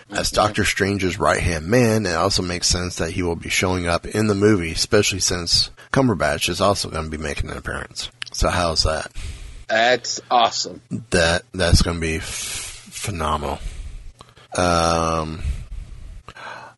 As 0.10 0.32
Doctor 0.32 0.64
Strange's 0.64 1.20
right 1.20 1.42
hand 1.42 1.68
man, 1.68 2.06
it 2.06 2.16
also 2.16 2.42
makes 2.42 2.68
sense 2.68 2.96
that 2.96 3.12
he 3.12 3.22
will 3.22 3.36
be 3.36 3.50
showing 3.50 3.88
up 3.88 4.06
in 4.08 4.28
the 4.28 4.34
movie, 4.36 4.72
especially 4.72 5.20
since 5.20 5.70
Cumberbatch 5.92 6.48
is 6.50 6.62
also 6.62 6.90
going 6.90 7.04
to 7.04 7.10
be 7.12 7.22
making 7.22 7.50
an 7.52 7.58
appearance. 7.58 8.10
So 8.32 8.50
how's 8.50 8.84
that? 8.84 9.12
That's 9.70 10.20
awesome. 10.32 10.82
That 11.12 11.44
that's 11.54 11.82
going 11.84 11.98
to 11.98 12.02
be 12.02 12.16
f- 12.18 12.24
phenomenal. 12.24 13.60
Um. 14.58 15.44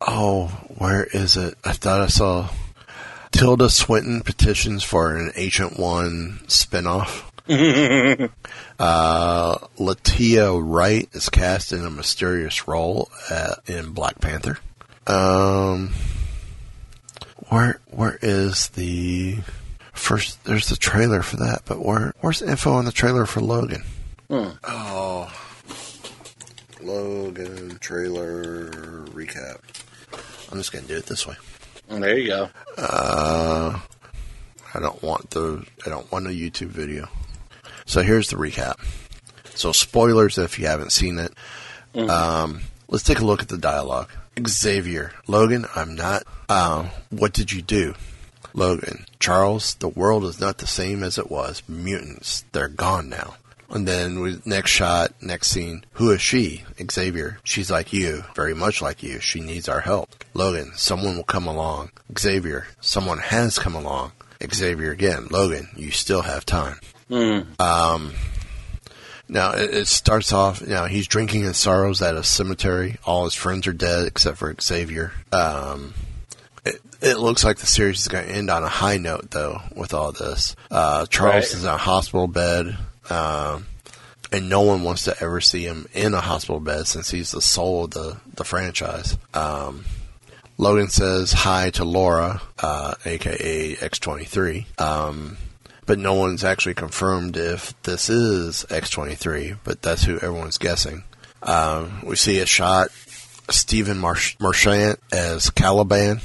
Oh, 0.00 0.48
where 0.76 1.04
is 1.04 1.36
it? 1.36 1.54
I 1.64 1.72
thought 1.72 2.00
I 2.00 2.06
saw 2.08 2.48
Tilda 3.30 3.70
Swinton 3.70 4.20
petitions 4.20 4.82
for 4.82 5.16
an 5.16 5.32
Ancient 5.36 5.78
One 5.78 6.40
spinoff. 6.46 7.24
Uh, 8.78 9.58
Latia 9.78 10.60
Wright 10.60 11.08
is 11.12 11.28
cast 11.28 11.72
in 11.72 11.84
a 11.84 11.90
mysterious 11.90 12.66
role 12.66 13.08
uh 13.30 13.54
in 13.68 13.90
Black 13.92 14.20
Panther. 14.20 14.58
Um, 15.06 15.92
where 17.48 17.80
where 17.90 18.18
is 18.22 18.68
the 18.70 19.38
first? 20.02 20.44
There's 20.44 20.68
the 20.68 20.76
trailer 20.76 21.22
for 21.22 21.36
that, 21.36 21.62
but 21.64 21.84
where 21.84 22.12
where's 22.20 22.40
the 22.40 22.50
info 22.50 22.72
on 22.72 22.84
the 22.84 22.92
trailer 22.92 23.24
for 23.26 23.40
Logan? 23.40 23.84
Hmm. 24.28 24.50
Oh, 24.64 25.32
Logan 26.80 27.78
trailer 27.80 28.70
recap. 29.14 29.58
I'm 30.50 30.58
just 30.58 30.72
gonna 30.72 30.86
do 30.86 30.96
it 30.96 31.06
this 31.06 31.26
way. 31.26 31.36
There 31.88 32.18
you 32.18 32.28
go. 32.28 32.48
Uh, 32.76 33.78
I 34.74 34.80
don't 34.80 35.02
want 35.02 35.30
the 35.30 35.64
I 35.86 35.90
don't 35.90 36.10
want 36.10 36.26
a 36.26 36.30
YouTube 36.30 36.68
video. 36.68 37.08
So 37.86 38.02
here's 38.02 38.28
the 38.28 38.36
recap. 38.36 38.76
So 39.54 39.72
spoilers 39.72 40.38
if 40.38 40.58
you 40.58 40.66
haven't 40.66 40.92
seen 40.92 41.18
it. 41.18 41.32
Um, 41.94 42.62
let's 42.88 43.04
take 43.04 43.20
a 43.20 43.24
look 43.24 43.42
at 43.42 43.48
the 43.48 43.58
dialogue. 43.58 44.10
Xavier, 44.46 45.12
Logan, 45.26 45.66
I'm 45.76 45.94
not. 45.94 46.22
Uh, 46.48 46.88
what 47.10 47.34
did 47.34 47.52
you 47.52 47.60
do? 47.60 47.94
Logan, 48.54 49.06
Charles, 49.18 49.74
the 49.74 49.88
world 49.88 50.24
is 50.24 50.40
not 50.40 50.58
the 50.58 50.66
same 50.66 51.02
as 51.02 51.18
it 51.18 51.30
was. 51.30 51.62
Mutants, 51.68 52.44
they're 52.52 52.68
gone 52.68 53.08
now. 53.08 53.34
And 53.70 53.88
then 53.88 54.20
with 54.20 54.46
next 54.46 54.70
shot, 54.70 55.12
next 55.22 55.50
scene, 55.50 55.84
who 55.94 56.10
is 56.10 56.20
she? 56.20 56.64
Xavier, 56.90 57.38
she's 57.42 57.70
like 57.70 57.92
you, 57.92 58.24
very 58.34 58.54
much 58.54 58.82
like 58.82 59.02
you. 59.02 59.18
She 59.20 59.40
needs 59.40 59.68
our 59.68 59.80
help. 59.80 60.24
Logan, 60.34 60.72
someone 60.74 61.16
will 61.16 61.24
come 61.24 61.46
along. 61.46 61.90
Xavier, 62.18 62.66
someone 62.82 63.18
has 63.18 63.58
come 63.58 63.74
along. 63.74 64.12
Xavier 64.52 64.90
again, 64.90 65.28
Logan, 65.30 65.68
you 65.74 65.90
still 65.90 66.22
have 66.22 66.44
time. 66.44 66.80
Hmm. 67.08 67.40
Um, 67.58 68.12
now 69.28 69.52
it, 69.52 69.74
it 69.74 69.88
starts 69.88 70.32
off. 70.32 70.60
You 70.60 70.68
know, 70.68 70.84
he's 70.84 71.06
drinking 71.06 71.42
his 71.42 71.56
sorrows 71.56 72.02
at 72.02 72.16
a 72.16 72.22
cemetery. 72.22 72.98
All 73.04 73.24
his 73.24 73.34
friends 73.34 73.66
are 73.66 73.72
dead 73.72 74.06
except 74.06 74.36
for 74.36 74.54
Xavier. 74.60 75.12
Um, 75.32 75.94
it, 77.02 77.18
looks 77.18 77.44
like 77.44 77.58
the 77.58 77.66
series 77.66 78.00
is 78.00 78.08
going 78.08 78.26
to 78.26 78.32
end 78.32 78.50
on 78.50 78.62
a 78.62 78.68
high 78.68 78.96
note, 78.98 79.30
though. 79.30 79.60
With 79.74 79.92
all 79.94 80.12
this, 80.12 80.54
uh, 80.70 81.06
Charles 81.06 81.34
Right. 81.34 81.44
is 81.44 81.64
in 81.64 81.68
a 81.70 81.76
hospital 81.76 82.26
bed, 82.28 82.76
um, 83.10 83.66
and 84.30 84.48
no 84.48 84.62
one 84.62 84.82
wants 84.82 85.04
to 85.04 85.16
ever 85.22 85.40
see 85.40 85.64
him 85.64 85.86
in 85.92 86.14
a 86.14 86.20
hospital 86.20 86.60
bed 86.60 86.86
since 86.86 87.10
he's 87.10 87.32
the 87.32 87.42
soul 87.42 87.84
of 87.84 87.90
the 87.90 88.16
the 88.34 88.44
franchise. 88.44 89.16
Um, 89.34 89.84
Logan 90.58 90.88
says 90.88 91.32
hi 91.32 91.70
to 91.70 91.84
Laura, 91.84 92.40
uh, 92.58 92.94
aka 93.04 93.74
X23. 93.76 94.80
Um, 94.80 95.36
but 95.84 95.98
no 95.98 96.14
one's 96.14 96.44
actually 96.44 96.74
confirmed 96.74 97.36
if 97.36 97.74
this 97.82 98.08
is 98.08 98.64
X23, 98.70 99.58
but 99.64 99.82
that's 99.82 100.04
who 100.04 100.14
everyone's 100.16 100.58
guessing. 100.58 101.02
Um, 101.42 102.02
we 102.04 102.14
see 102.14 102.38
a 102.38 102.46
shot 102.46 102.90
Stephen 103.50 103.98
Marsh- 103.98 104.36
Merchant 104.38 105.00
as 105.10 105.50
Caliban. 105.50 106.20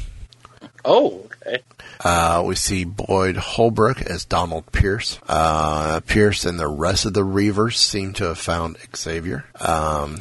Oh, 0.87 1.27
okay. 1.45 1.59
Uh, 2.03 2.43
we 2.45 2.55
see 2.55 2.85
Boyd 2.85 3.35
Holbrook 3.35 4.01
as 4.01 4.23
Donald 4.25 4.71
Pierce. 4.71 5.19
Uh, 5.27 5.99
Pierce 6.07 6.45
and 6.45 6.57
the 6.59 6.67
rest 6.67 7.05
of 7.05 7.13
the 7.13 7.25
Reavers 7.25 7.75
seem 7.75 8.13
to 8.13 8.23
have 8.25 8.37
found 8.37 8.77
Xavier. 8.95 9.43
Um, 9.59 10.19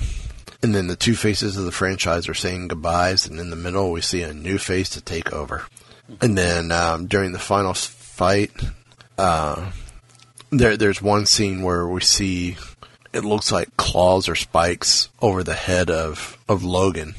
And 0.63 0.75
then 0.75 0.89
the 0.89 0.97
two 0.97 1.15
faces 1.15 1.57
of 1.57 1.65
the 1.65 1.71
franchise 1.71 2.29
are 2.29 2.35
saying 2.35 2.69
goodbyes, 2.69 3.27
and 3.27 3.39
in 3.39 3.51
the 3.51 3.57
middle 3.57 3.93
we 3.93 4.01
see 4.01 4.23
a 4.23 4.33
new 4.35 4.59
face 4.59 4.89
to 4.91 5.01
take 5.01 5.33
over. 5.33 5.67
And 6.21 6.37
then 6.37 6.73
um, 6.73 7.07
during 7.07 7.31
the 7.33 7.39
final 7.39 7.75
fight, 7.75 8.51
uh, 9.19 9.71
there 10.51 10.77
there's 10.77 11.01
one 11.03 11.27
scene 11.27 11.63
where 11.63 11.87
we 11.87 12.01
see 12.01 12.57
it 13.13 13.25
looks 13.25 13.53
like 13.53 13.77
claws 13.77 14.29
or 14.29 14.35
spikes 14.35 15.09
over 15.21 15.45
the 15.45 15.55
head 15.55 15.91
of 15.91 16.39
of 16.49 16.65
Logan. 16.65 17.15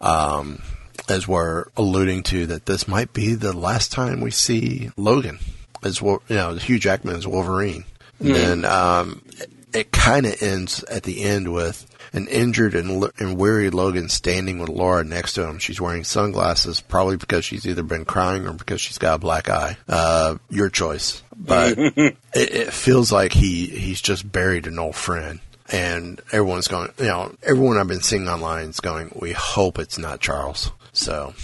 Um, 0.00 0.60
as 1.08 1.28
we're 1.28 1.66
alluding 1.76 2.22
to 2.24 2.46
that 2.46 2.66
this 2.66 2.88
might 2.88 3.12
be 3.12 3.34
the 3.34 3.52
last 3.52 3.92
time 3.92 4.20
we 4.20 4.30
see 4.30 4.90
Logan 4.96 5.38
as 5.82 6.00
well, 6.00 6.22
you 6.28 6.36
know, 6.36 6.54
Hugh 6.54 6.78
Jackman 6.78 7.16
as 7.16 7.26
Wolverine. 7.26 7.84
And 8.20 8.34
then 8.34 8.64
um, 8.64 9.22
it, 9.38 9.50
it 9.74 9.92
kind 9.92 10.24
of 10.24 10.42
ends 10.42 10.82
at 10.84 11.02
the 11.02 11.24
end 11.24 11.52
with 11.52 11.86
an 12.12 12.28
injured 12.28 12.74
and, 12.74 13.10
and 13.18 13.36
weary 13.36 13.70
Logan 13.70 14.08
standing 14.08 14.60
with 14.60 14.68
Laura 14.68 15.02
next 15.04 15.34
to 15.34 15.46
him. 15.46 15.58
She's 15.58 15.80
wearing 15.80 16.04
sunglasses, 16.04 16.80
probably 16.80 17.16
because 17.16 17.44
she's 17.44 17.66
either 17.66 17.82
been 17.82 18.04
crying 18.04 18.46
or 18.46 18.52
because 18.52 18.80
she's 18.80 18.98
got 18.98 19.16
a 19.16 19.18
black 19.18 19.50
eye. 19.50 19.76
Uh, 19.88 20.36
your 20.48 20.70
choice, 20.70 21.22
but 21.36 21.76
it, 21.78 22.16
it 22.32 22.72
feels 22.72 23.10
like 23.10 23.32
he 23.32 23.66
he's 23.66 24.00
just 24.00 24.30
buried 24.30 24.66
an 24.66 24.78
old 24.78 24.96
friend. 24.96 25.40
And 25.72 26.20
everyone's 26.30 26.68
going, 26.68 26.90
you 26.98 27.06
know, 27.06 27.34
everyone 27.42 27.78
I've 27.78 27.88
been 27.88 28.02
seeing 28.02 28.28
online 28.28 28.68
is 28.68 28.80
going, 28.80 29.10
we 29.18 29.32
hope 29.32 29.78
it's 29.78 29.96
not 29.96 30.20
Charles. 30.20 30.70
So, 30.94 31.34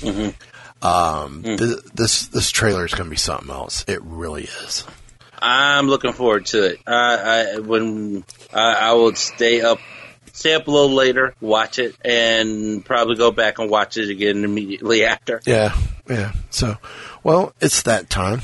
um, 0.82 1.42
th- 1.42 1.84
this, 1.92 2.26
this 2.28 2.51
trailer 2.51 2.86
is 2.86 2.92
going 2.92 3.05
to 3.05 3.11
be 3.11 3.16
something 3.16 3.51
else. 3.51 3.84
It 3.86 4.03
really 4.03 4.44
is. 4.44 4.84
I'm 5.42 5.88
looking 5.88 6.12
forward 6.12 6.46
to 6.46 6.64
it. 6.64 6.80
I, 6.86 7.57
I 7.57 7.59
when 7.61 8.24
I, 8.53 8.74
I 8.74 8.92
will 8.92 9.14
stay 9.14 9.61
up, 9.61 9.78
stay 10.32 10.55
up 10.55 10.68
a 10.68 10.70
little 10.70 10.94
later, 10.94 11.34
watch 11.40 11.78
it, 11.78 11.96
and 12.05 12.84
probably 12.84 13.16
go 13.16 13.30
back 13.30 13.59
and 13.59 13.70
watch 13.70 13.96
it 13.96 14.11
again 14.11 14.44
immediately 14.44 15.05
after. 15.05 15.40
Yeah, 15.46 15.76
yeah. 16.09 16.32
So, 16.51 16.76
well, 17.22 17.55
it's 17.61 17.82
that 17.82 18.11
time. 18.11 18.40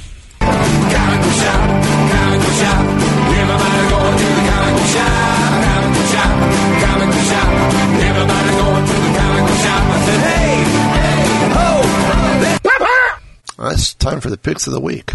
Uh, 13.58 13.70
It's 13.72 13.94
time 13.94 14.20
for 14.20 14.30
the 14.30 14.36
picks 14.36 14.66
of 14.66 14.72
the 14.72 14.80
week. 14.80 15.12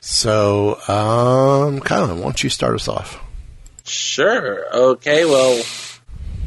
So, 0.00 0.74
um, 0.88 1.80
Kylan, 1.80 2.16
why 2.16 2.22
don't 2.22 2.42
you 2.42 2.50
start 2.50 2.74
us 2.74 2.88
off? 2.88 3.22
Sure. 3.84 4.64
Okay. 4.74 5.24
Well, 5.24 5.62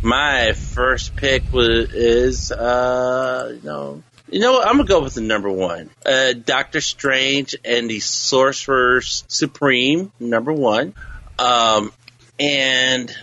my 0.02 0.54
first 0.54 1.16
pick 1.16 1.44
was 1.52 1.94
is 1.94 2.52
uh, 2.52 3.56
you 3.56 3.68
know. 3.68 4.04
You 4.30 4.40
know 4.40 4.54
what? 4.54 4.68
I'm 4.68 4.78
gonna 4.78 4.88
go 4.88 5.02
with 5.04 5.14
the 5.14 5.22
number 5.22 5.52
one, 5.52 5.92
uh, 6.08 6.34
Doctor 6.34 6.82
Strange 6.82 7.56
and 7.64 7.88
the 7.88 8.00
Sorcerer's 8.00 9.24
Supreme, 9.28 10.12
number 10.20 10.52
one, 10.52 10.96
um, 11.38 11.92
and 12.40 13.16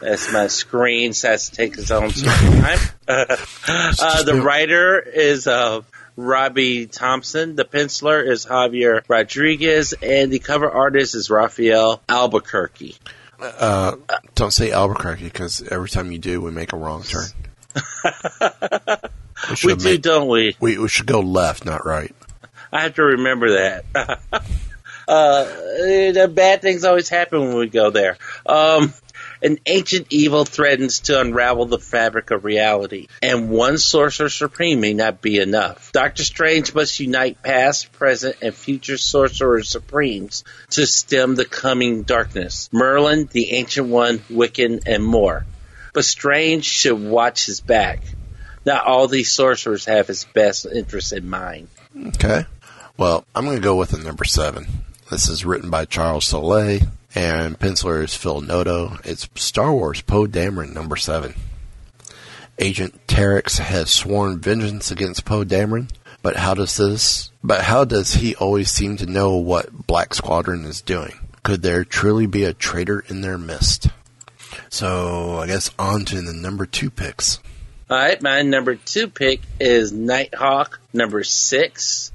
that's 0.00 0.32
my 0.32 0.46
screen, 0.46 1.12
so 1.12 1.28
that's 1.28 1.50
to 1.50 1.56
take 1.56 1.76
its 1.76 1.90
own 1.90 2.08
time. 2.12 2.78
uh, 3.08 4.22
the 4.22 4.40
writer 4.42 5.00
is 5.00 5.46
uh, 5.46 5.82
Robbie 6.16 6.86
Thompson, 6.86 7.56
the 7.56 7.64
penciler 7.64 8.26
is 8.26 8.46
Javier 8.46 9.02
Rodriguez, 9.08 9.94
and 10.00 10.32
the 10.32 10.38
cover 10.38 10.70
artist 10.70 11.14
is 11.14 11.30
Rafael 11.30 12.00
Albuquerque. 12.08 12.96
Uh, 13.40 13.96
don't 14.34 14.52
say 14.52 14.70
Albuquerque 14.70 15.24
because 15.24 15.62
every 15.62 15.88
time 15.88 16.12
you 16.12 16.18
do, 16.18 16.40
we 16.40 16.50
make 16.50 16.72
a 16.72 16.76
wrong 16.76 17.02
turn. 17.02 17.26
We 19.50 19.56
should 19.56 19.78
do, 19.78 19.98
don't 19.98 20.28
we? 20.28 20.56
We, 20.60 20.78
we 20.78 20.88
should 20.88 21.06
go 21.06 21.20
left, 21.20 21.64
not 21.64 21.84
right. 21.84 22.14
I 22.72 22.80
have 22.80 22.94
to 22.94 23.02
remember 23.02 23.52
that. 23.52 23.84
uh, 25.08 25.44
the 25.44 26.30
bad 26.32 26.62
things 26.62 26.84
always 26.84 27.08
happen 27.08 27.40
when 27.40 27.56
we 27.56 27.68
go 27.68 27.90
there. 27.90 28.16
Um, 28.46 28.92
an 29.44 29.58
ancient 29.66 30.06
evil 30.08 30.46
threatens 30.46 31.00
to 31.00 31.20
unravel 31.20 31.66
the 31.66 31.78
fabric 31.78 32.30
of 32.30 32.44
reality, 32.44 33.08
and 33.22 33.50
one 33.50 33.76
sorcerer 33.76 34.30
supreme 34.30 34.80
may 34.80 34.94
not 34.94 35.20
be 35.20 35.38
enough. 35.38 35.92
Doctor 35.92 36.24
Strange 36.24 36.74
must 36.74 36.98
unite 36.98 37.42
past, 37.42 37.92
present, 37.92 38.36
and 38.40 38.54
future 38.54 38.96
sorcerer 38.96 39.62
supremes 39.62 40.44
to 40.70 40.86
stem 40.86 41.34
the 41.34 41.44
coming 41.44 42.02
darkness. 42.02 42.70
Merlin, 42.72 43.28
the 43.30 43.52
ancient 43.52 43.88
one, 43.88 44.18
Wiccan, 44.30 44.82
and 44.86 45.04
more. 45.04 45.44
But 45.92 46.06
Strange 46.06 46.64
should 46.64 46.98
watch 46.98 47.44
his 47.44 47.60
back. 47.60 48.00
Not 48.64 48.86
all 48.86 49.08
these 49.08 49.30
sorcerers 49.30 49.84
have 49.84 50.08
his 50.08 50.24
best 50.24 50.64
interests 50.64 51.12
in 51.12 51.28
mind. 51.28 51.68
Okay. 52.08 52.46
Well, 52.96 53.26
I'm 53.34 53.44
going 53.44 53.58
to 53.58 53.62
go 53.62 53.76
with 53.76 53.90
the 53.90 53.98
number 53.98 54.24
seven. 54.24 54.66
This 55.10 55.28
is 55.28 55.44
written 55.44 55.68
by 55.68 55.84
Charles 55.84 56.24
Soleil 56.24 56.80
and 57.14 57.58
penciler 57.58 58.02
is 58.02 58.14
Phil 58.14 58.40
Noto. 58.40 58.98
It's 59.04 59.28
Star 59.36 59.72
Wars 59.72 60.00
Poe 60.00 60.26
Dameron 60.26 60.74
number 60.74 60.96
seven. 60.96 61.34
Agent 62.58 63.06
Terex 63.06 63.58
has 63.58 63.90
sworn 63.90 64.38
vengeance 64.38 64.90
against 64.90 65.24
Poe 65.24 65.44
Dameron, 65.44 65.90
but 66.22 66.36
how 66.36 66.54
does 66.54 66.76
this? 66.76 67.30
But 67.42 67.62
how 67.62 67.84
does 67.84 68.14
he 68.14 68.34
always 68.36 68.70
seem 68.70 68.96
to 68.98 69.06
know 69.06 69.36
what 69.36 69.86
Black 69.86 70.14
Squadron 70.14 70.64
is 70.64 70.80
doing? 70.80 71.18
Could 71.42 71.62
there 71.62 71.84
truly 71.84 72.26
be 72.26 72.44
a 72.44 72.54
traitor 72.54 73.00
in 73.00 73.20
their 73.20 73.38
midst? 73.38 73.88
So 74.70 75.38
I 75.38 75.46
guess 75.46 75.70
on 75.78 76.04
to 76.06 76.20
the 76.20 76.32
number 76.32 76.66
two 76.66 76.90
picks. 76.90 77.40
All 77.90 77.98
right, 77.98 78.20
my 78.22 78.42
number 78.42 78.76
two 78.76 79.08
pick 79.08 79.40
is 79.60 79.92
Nighthawk, 79.92 80.80
number 80.92 81.22
six. 81.22 82.12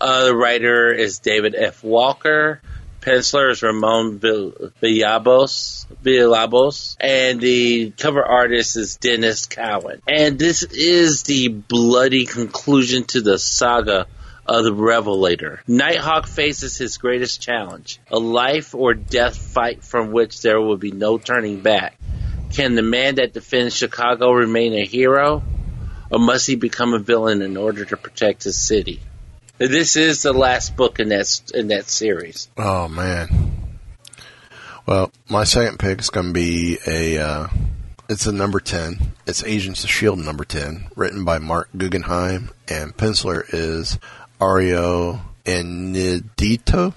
Uh, 0.00 0.24
the 0.24 0.36
writer 0.36 0.92
is 0.92 1.20
David 1.20 1.54
F. 1.54 1.84
Walker. 1.84 2.60
Penciler 3.06 3.52
is 3.52 3.62
Ramon 3.62 4.18
Vill- 4.18 4.72
Villalobos, 4.82 5.86
Villalobos. 6.02 6.96
And 6.98 7.40
the 7.40 7.92
cover 7.92 8.24
artist 8.24 8.76
is 8.76 8.98
Denys 9.00 9.48
Cowan. 9.48 10.02
And 10.08 10.40
this 10.40 10.64
is 10.64 11.22
the 11.22 11.46
bloody 11.46 12.26
conclusion 12.26 13.04
to 13.04 13.20
the 13.20 13.38
saga 13.38 14.08
of 14.44 14.64
the 14.64 14.72
Revelator. 14.72 15.60
Nighthawk 15.68 16.26
faces 16.26 16.76
his 16.76 16.98
greatest 16.98 17.40
challenge, 17.40 18.00
a 18.10 18.18
life 18.18 18.74
or 18.74 18.94
death 18.94 19.36
fight 19.36 19.84
from 19.84 20.10
which 20.10 20.42
there 20.42 20.60
will 20.60 20.76
be 20.76 20.90
no 20.90 21.16
turning 21.16 21.60
back. 21.60 21.96
Can 22.54 22.74
the 22.74 22.82
man 22.82 23.16
that 23.16 23.32
defends 23.32 23.76
Chicago 23.76 24.32
remain 24.32 24.74
a 24.74 24.84
hero, 24.84 25.44
or 26.10 26.18
must 26.18 26.46
he 26.48 26.56
become 26.56 26.92
a 26.92 26.98
villain 26.98 27.40
in 27.42 27.56
order 27.56 27.84
to 27.84 27.96
protect 27.96 28.42
his 28.44 28.58
city? 28.58 29.00
This 29.58 29.96
is 29.96 30.22
the 30.22 30.34
last 30.34 30.76
book 30.76 31.00
in 31.00 31.08
that 31.08 31.40
in 31.54 31.68
that 31.68 31.88
series. 31.88 32.48
Oh 32.58 32.88
man. 32.88 33.54
Well, 34.86 35.10
my 35.28 35.44
second 35.44 35.78
pick 35.78 36.00
is 36.00 36.10
going 36.10 36.28
to 36.28 36.32
be 36.32 36.78
a. 36.86 37.18
Uh, 37.18 37.48
it's 38.08 38.26
a 38.26 38.32
number 38.32 38.60
ten. 38.60 39.14
It's 39.26 39.42
Agents 39.42 39.82
of 39.82 39.90
Shield 39.90 40.18
number 40.18 40.44
ten, 40.44 40.88
written 40.94 41.24
by 41.24 41.38
Marc 41.38 41.70
Guggenheim, 41.76 42.50
and 42.68 42.96
penciler 42.96 43.42
is 43.48 43.98
Ario 44.40 45.22
Enedito. 45.44 46.94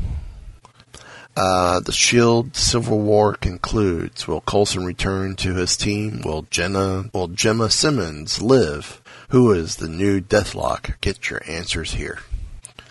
Uh, 1.37 1.79
the 1.79 1.93
Shield 1.93 2.57
Civil 2.57 2.99
War 2.99 3.35
concludes. 3.35 4.27
Will 4.27 4.41
Coulson 4.41 4.83
return 4.83 5.37
to 5.37 5.55
his 5.55 5.77
team? 5.77 6.21
Will 6.25 6.41
Jenna? 6.49 7.09
Will 7.13 7.29
Jemma 7.29 7.71
Simmons 7.71 8.41
live? 8.41 9.01
Who 9.29 9.53
is 9.53 9.77
the 9.77 9.87
new 9.87 10.19
Deathlok? 10.19 10.99
Get 10.99 11.29
your 11.29 11.41
answers 11.47 11.93
here. 11.93 12.19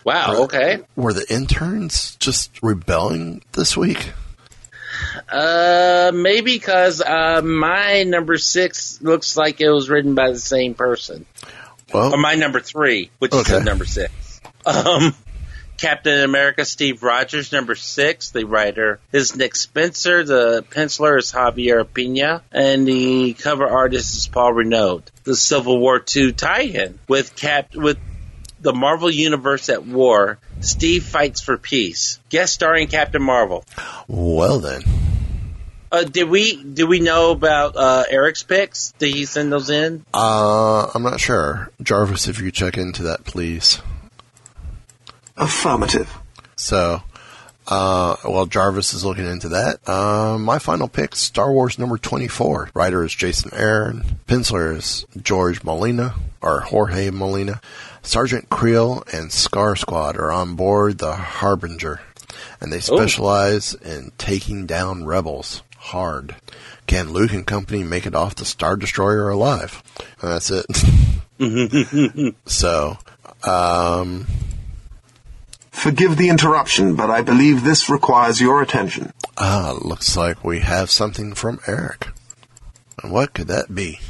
Wow. 0.09 0.45
Okay. 0.45 0.79
Were 0.97 1.13
the 1.13 1.27
interns 1.31 2.17
just 2.17 2.63
rebelling 2.63 3.43
this 3.53 3.77
week? 3.77 4.13
Uh, 5.29 6.11
maybe 6.15 6.55
because 6.55 7.03
uh, 7.03 7.43
my 7.45 8.05
number 8.05 8.39
six 8.39 9.03
looks 9.03 9.37
like 9.37 9.61
it 9.61 9.69
was 9.69 9.91
written 9.91 10.15
by 10.15 10.31
the 10.31 10.39
same 10.39 10.73
person. 10.73 11.27
Well, 11.93 12.15
or 12.15 12.19
my 12.19 12.37
number 12.37 12.61
three, 12.61 13.11
which 13.19 13.35
is 13.35 13.41
Okay. 13.41 13.59
the 13.59 13.65
number 13.65 13.85
six. 13.85 14.41
Um, 14.65 15.15
Captain 15.77 16.21
America 16.25 16.65
Steve 16.65 17.03
Rogers, 17.03 17.53
number 17.53 17.75
six. 17.75 18.31
The 18.31 18.45
writer 18.45 19.01
is 19.13 19.37
Nick 19.37 19.57
Spencer. 19.57 20.25
The 20.25 20.65
penciler 20.71 21.19
is 21.19 21.31
Javier 21.33 21.87
Pina, 21.93 22.43
and 22.51 22.89
the 22.89 23.35
cover 23.35 23.67
artist 23.67 24.17
is 24.17 24.27
Paul 24.27 24.55
Renaud. 24.55 25.03
The 25.25 25.37
Civil 25.37 25.79
War 25.79 26.03
II 26.17 26.33
tie-in 26.33 26.99
with 27.09 27.37
Cap 27.37 27.75
with 27.75 27.99
the 28.61 28.73
Marvel 28.73 29.11
Universe 29.11 29.69
at 29.69 29.85
war. 29.87 30.39
Steve 30.61 31.05
fights 31.05 31.41
for 31.41 31.57
peace. 31.57 32.19
Guest 32.29 32.55
starring 32.55 32.89
Captain 32.89 33.23
Marvel. 33.23 33.65
Well 34.09 34.59
then, 34.59 34.83
Uh, 35.91 36.05
did 36.05 36.29
we 36.29 36.57
did 36.63 36.85
we 36.85 37.01
know 37.01 37.31
about 37.31 37.77
uh, 37.77 38.05
Eric's 38.11 38.43
picks? 38.43 38.93
Did 38.99 39.15
he 39.15 39.25
send 39.25 39.51
those 39.53 39.71
in? 39.71 40.05
uh, 40.13 40.91
I'm 40.95 41.03
not 41.03 41.21
sure. 41.21 41.71
Jarvis, 41.83 42.29
if 42.29 42.41
you 42.41 42.51
check 42.51 42.77
into 42.77 43.05
that, 43.05 43.25
please. 43.25 43.81
Affirmative. 45.37 46.13
So, 46.57 47.03
Uh, 47.71 48.17
well, 48.25 48.47
Jarvis 48.47 48.95
is 48.95 49.05
looking 49.05 49.27
into 49.27 49.51
that. 49.51 49.79
Uh, 49.87 50.39
my 50.39 50.59
final 50.59 50.89
pick, 50.89 51.15
Star 51.15 51.53
Wars 51.53 51.79
number 51.79 51.99
24. 51.99 52.71
Writer 52.73 53.05
is 53.05 53.15
Jason 53.15 53.51
Aaron. 53.53 54.21
Penciler 54.27 54.75
is 54.75 55.05
George 55.23 55.63
Molina, 55.63 56.15
or 56.41 56.61
Jorge 56.61 57.11
Molina. 57.11 57.61
Sergeant 58.09 58.49
Kreel 58.49 59.07
and 59.13 59.31
Scar 59.31 59.77
Squad 59.77 60.17
are 60.17 60.33
on 60.33 60.55
board 60.55 60.97
the 60.97 61.15
Harbinger, 61.15 62.01
and 62.59 62.73
they 62.73 62.81
specialize 62.81 63.75
in 63.75 64.13
taking 64.17 64.65
down 64.65 65.05
rebels 65.05 65.63
hard. 65.77 66.35
Can 66.87 67.13
Luke 67.13 67.35
and 67.35 67.47
company 67.47 67.83
make 67.85 68.07
it 68.07 68.15
off 68.15 68.35
the 68.35 68.47
Star 68.47 68.77
Destroyer 68.77 69.29
alive? 69.29 69.83
And 70.23 70.31
that's 70.31 70.51
it. 70.51 72.35
so, 72.47 72.97
um, 73.45 74.27
Forgive 75.71 76.17
the 76.17 76.31
interruption, 76.31 76.97
but 76.97 77.11
I 77.11 77.21
believe 77.21 77.63
this 77.63 77.91
requires 77.91 78.41
your 78.41 78.63
attention. 78.63 79.13
ah, 79.37 79.79
looks 79.83 80.17
like 80.17 80.43
we 80.43 80.61
have 80.61 80.91
something 80.91 81.35
from 81.35 81.61
Eric. 81.67 82.09
What 83.05 83.35
could 83.35 83.49
that 83.49 83.75
be? 83.75 84.01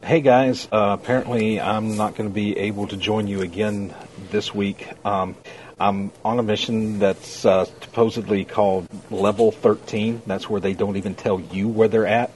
Hey 0.00 0.20
guys, 0.20 0.68
uh, 0.70 0.96
apparently 0.98 1.60
I'm 1.60 1.96
not 1.96 2.14
going 2.14 2.30
to 2.30 2.34
be 2.34 2.56
able 2.56 2.86
to 2.86 2.96
join 2.96 3.26
you 3.26 3.40
again 3.42 3.92
this 4.30 4.54
week. 4.54 4.88
Um, 5.04 5.34
I'm 5.78 6.12
on 6.24 6.38
a 6.38 6.42
mission 6.42 7.00
that's 7.00 7.44
uh, 7.44 7.64
supposedly 7.64 8.44
called 8.44 8.86
Level 9.10 9.50
13. 9.50 10.22
That's 10.24 10.48
where 10.48 10.60
they 10.60 10.72
don't 10.72 10.96
even 10.96 11.16
tell 11.16 11.40
you 11.40 11.66
where 11.66 11.88
they're 11.88 12.06
at. 12.06 12.30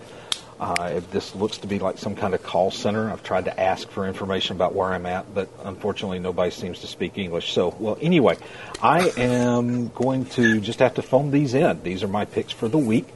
Uh, 0.59 1.01
this 1.13 1.37
looks 1.37 1.59
to 1.59 1.69
be 1.69 1.79
like 1.79 1.99
some 1.99 2.17
kind 2.17 2.35
of 2.35 2.43
call 2.43 2.73
center. 2.73 3.09
I've 3.09 3.23
tried 3.23 3.45
to 3.45 3.61
ask 3.61 3.89
for 3.89 4.09
information 4.09 4.57
about 4.57 4.75
where 4.75 4.93
I'm 4.93 5.07
at, 5.07 5.33
but 5.33 5.49
unfortunately 5.63 6.19
nobody 6.19 6.51
seems 6.51 6.81
to 6.81 6.89
speak 6.89 7.17
English. 7.17 7.53
So, 7.53 7.77
well, 7.79 7.97
anyway, 8.01 8.39
I 8.83 9.13
am 9.17 9.89
going 9.89 10.27
to 10.27 10.61
just 10.61 10.81
have 10.81 10.95
to 10.95 11.03
phone 11.03 11.31
these 11.31 11.55
in. 11.55 11.81
These 11.85 12.03
are 12.03 12.09
my 12.09 12.25
picks 12.25 12.53
for 12.53 12.69
the 12.69 12.79
week 12.79 13.07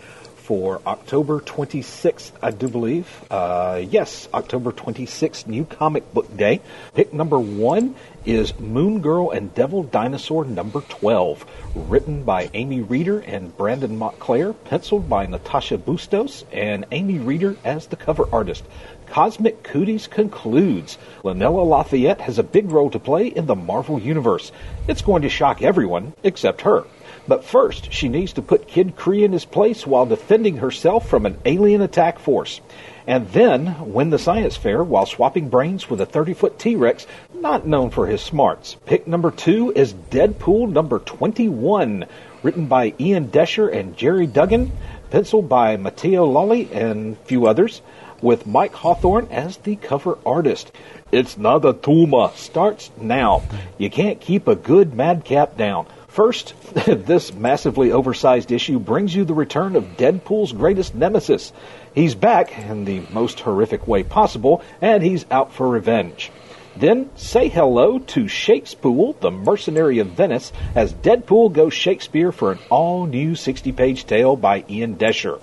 for 0.46 0.80
October 0.86 1.40
26th, 1.40 2.30
I 2.40 2.52
do 2.52 2.68
believe. 2.68 3.08
Uh, 3.28 3.82
yes, 3.90 4.28
October 4.32 4.70
26th, 4.70 5.48
New 5.48 5.64
Comic 5.64 6.14
Book 6.14 6.36
Day. 6.36 6.60
Pick 6.94 7.12
number 7.12 7.36
one 7.36 7.96
is 8.24 8.56
Moon 8.60 9.00
Girl 9.00 9.32
and 9.32 9.52
Devil 9.56 9.82
Dinosaur 9.82 10.44
number 10.44 10.82
12, 10.82 11.44
written 11.74 12.22
by 12.22 12.48
Amy 12.54 12.80
Reeder 12.80 13.18
and 13.18 13.56
Brandon 13.56 13.98
Montclare, 13.98 14.54
penciled 14.66 15.08
by 15.08 15.26
Natasha 15.26 15.78
Bustos, 15.78 16.44
and 16.52 16.86
Amy 16.92 17.18
Reeder 17.18 17.56
as 17.64 17.88
the 17.88 17.96
cover 17.96 18.28
artist. 18.32 18.62
Cosmic 19.08 19.64
Cooties 19.64 20.08
concludes. 20.08 20.96
Lunella 21.24 21.66
Lafayette 21.66 22.20
has 22.20 22.38
a 22.38 22.44
big 22.44 22.70
role 22.70 22.90
to 22.90 23.00
play 23.00 23.26
in 23.26 23.46
the 23.46 23.56
Marvel 23.56 23.98
Universe. 23.98 24.52
It's 24.86 25.02
going 25.02 25.22
to 25.22 25.28
shock 25.28 25.60
everyone 25.60 26.12
except 26.22 26.60
her. 26.60 26.84
But 27.28 27.44
first, 27.44 27.92
she 27.92 28.08
needs 28.08 28.32
to 28.34 28.42
put 28.42 28.68
Kid 28.68 28.96
Kree 28.96 29.24
in 29.24 29.32
his 29.32 29.44
place 29.44 29.86
while 29.86 30.06
defending 30.06 30.58
herself 30.58 31.08
from 31.08 31.26
an 31.26 31.38
alien 31.44 31.80
attack 31.80 32.18
force. 32.20 32.60
And 33.06 33.28
then 33.30 33.92
win 33.92 34.10
the 34.10 34.18
science 34.18 34.56
fair 34.56 34.82
while 34.82 35.06
swapping 35.06 35.48
brains 35.48 35.90
with 35.90 36.00
a 36.00 36.06
30 36.06 36.34
foot 36.34 36.58
T 36.58 36.76
Rex 36.76 37.06
not 37.34 37.66
known 37.66 37.90
for 37.90 38.06
his 38.06 38.20
smarts. 38.20 38.76
Pick 38.86 39.06
number 39.06 39.30
two 39.30 39.72
is 39.74 39.92
Deadpool 39.92 40.70
number 40.70 40.98
21, 40.98 42.06
written 42.42 42.66
by 42.66 42.94
Ian 42.98 43.28
Doescher 43.28 43.72
and 43.72 43.96
Gerry 43.96 44.26
Duggan, 44.26 44.72
penciled 45.10 45.48
by 45.48 45.76
Matteo 45.76 46.24
Lolli 46.24 46.68
and 46.72 47.18
few 47.18 47.46
others, 47.46 47.82
with 48.22 48.46
Mike 48.46 48.74
Hawthorne 48.74 49.28
as 49.30 49.56
the 49.58 49.76
cover 49.76 50.18
artist. 50.24 50.72
It's 51.12 51.38
not 51.38 51.64
a 51.64 51.72
tumor. 51.72 52.30
Starts 52.34 52.90
now. 53.00 53.42
You 53.78 53.90
can't 53.90 54.20
keep 54.20 54.48
a 54.48 54.56
good 54.56 54.94
madcap 54.94 55.56
down. 55.56 55.86
First, 56.16 56.54
this 56.86 57.34
massively 57.34 57.92
oversized 57.92 58.50
issue 58.50 58.78
brings 58.78 59.14
you 59.14 59.26
the 59.26 59.34
return 59.34 59.76
of 59.76 59.98
Deadpool's 59.98 60.50
greatest 60.50 60.94
nemesis. 60.94 61.52
He's 61.94 62.14
back 62.14 62.58
in 62.58 62.86
the 62.86 63.02
most 63.12 63.40
horrific 63.40 63.86
way 63.86 64.02
possible, 64.02 64.62
and 64.80 65.02
he's 65.02 65.26
out 65.30 65.52
for 65.52 65.68
revenge. 65.68 66.32
Then 66.74 67.10
say 67.16 67.48
hello 67.50 67.98
to 67.98 68.28
Shakespeare, 68.28 69.12
the 69.20 69.30
mercenary 69.30 69.98
of 69.98 70.06
Venice, 70.06 70.54
as 70.74 70.94
Deadpool 70.94 71.52
goes 71.52 71.74
Shakespeare 71.74 72.32
for 72.32 72.50
an 72.50 72.60
all 72.70 73.04
new 73.04 73.34
60 73.34 73.72
page 73.72 74.06
tale 74.06 74.36
by 74.36 74.64
Ian 74.70 74.96
Doescher. 74.96 75.38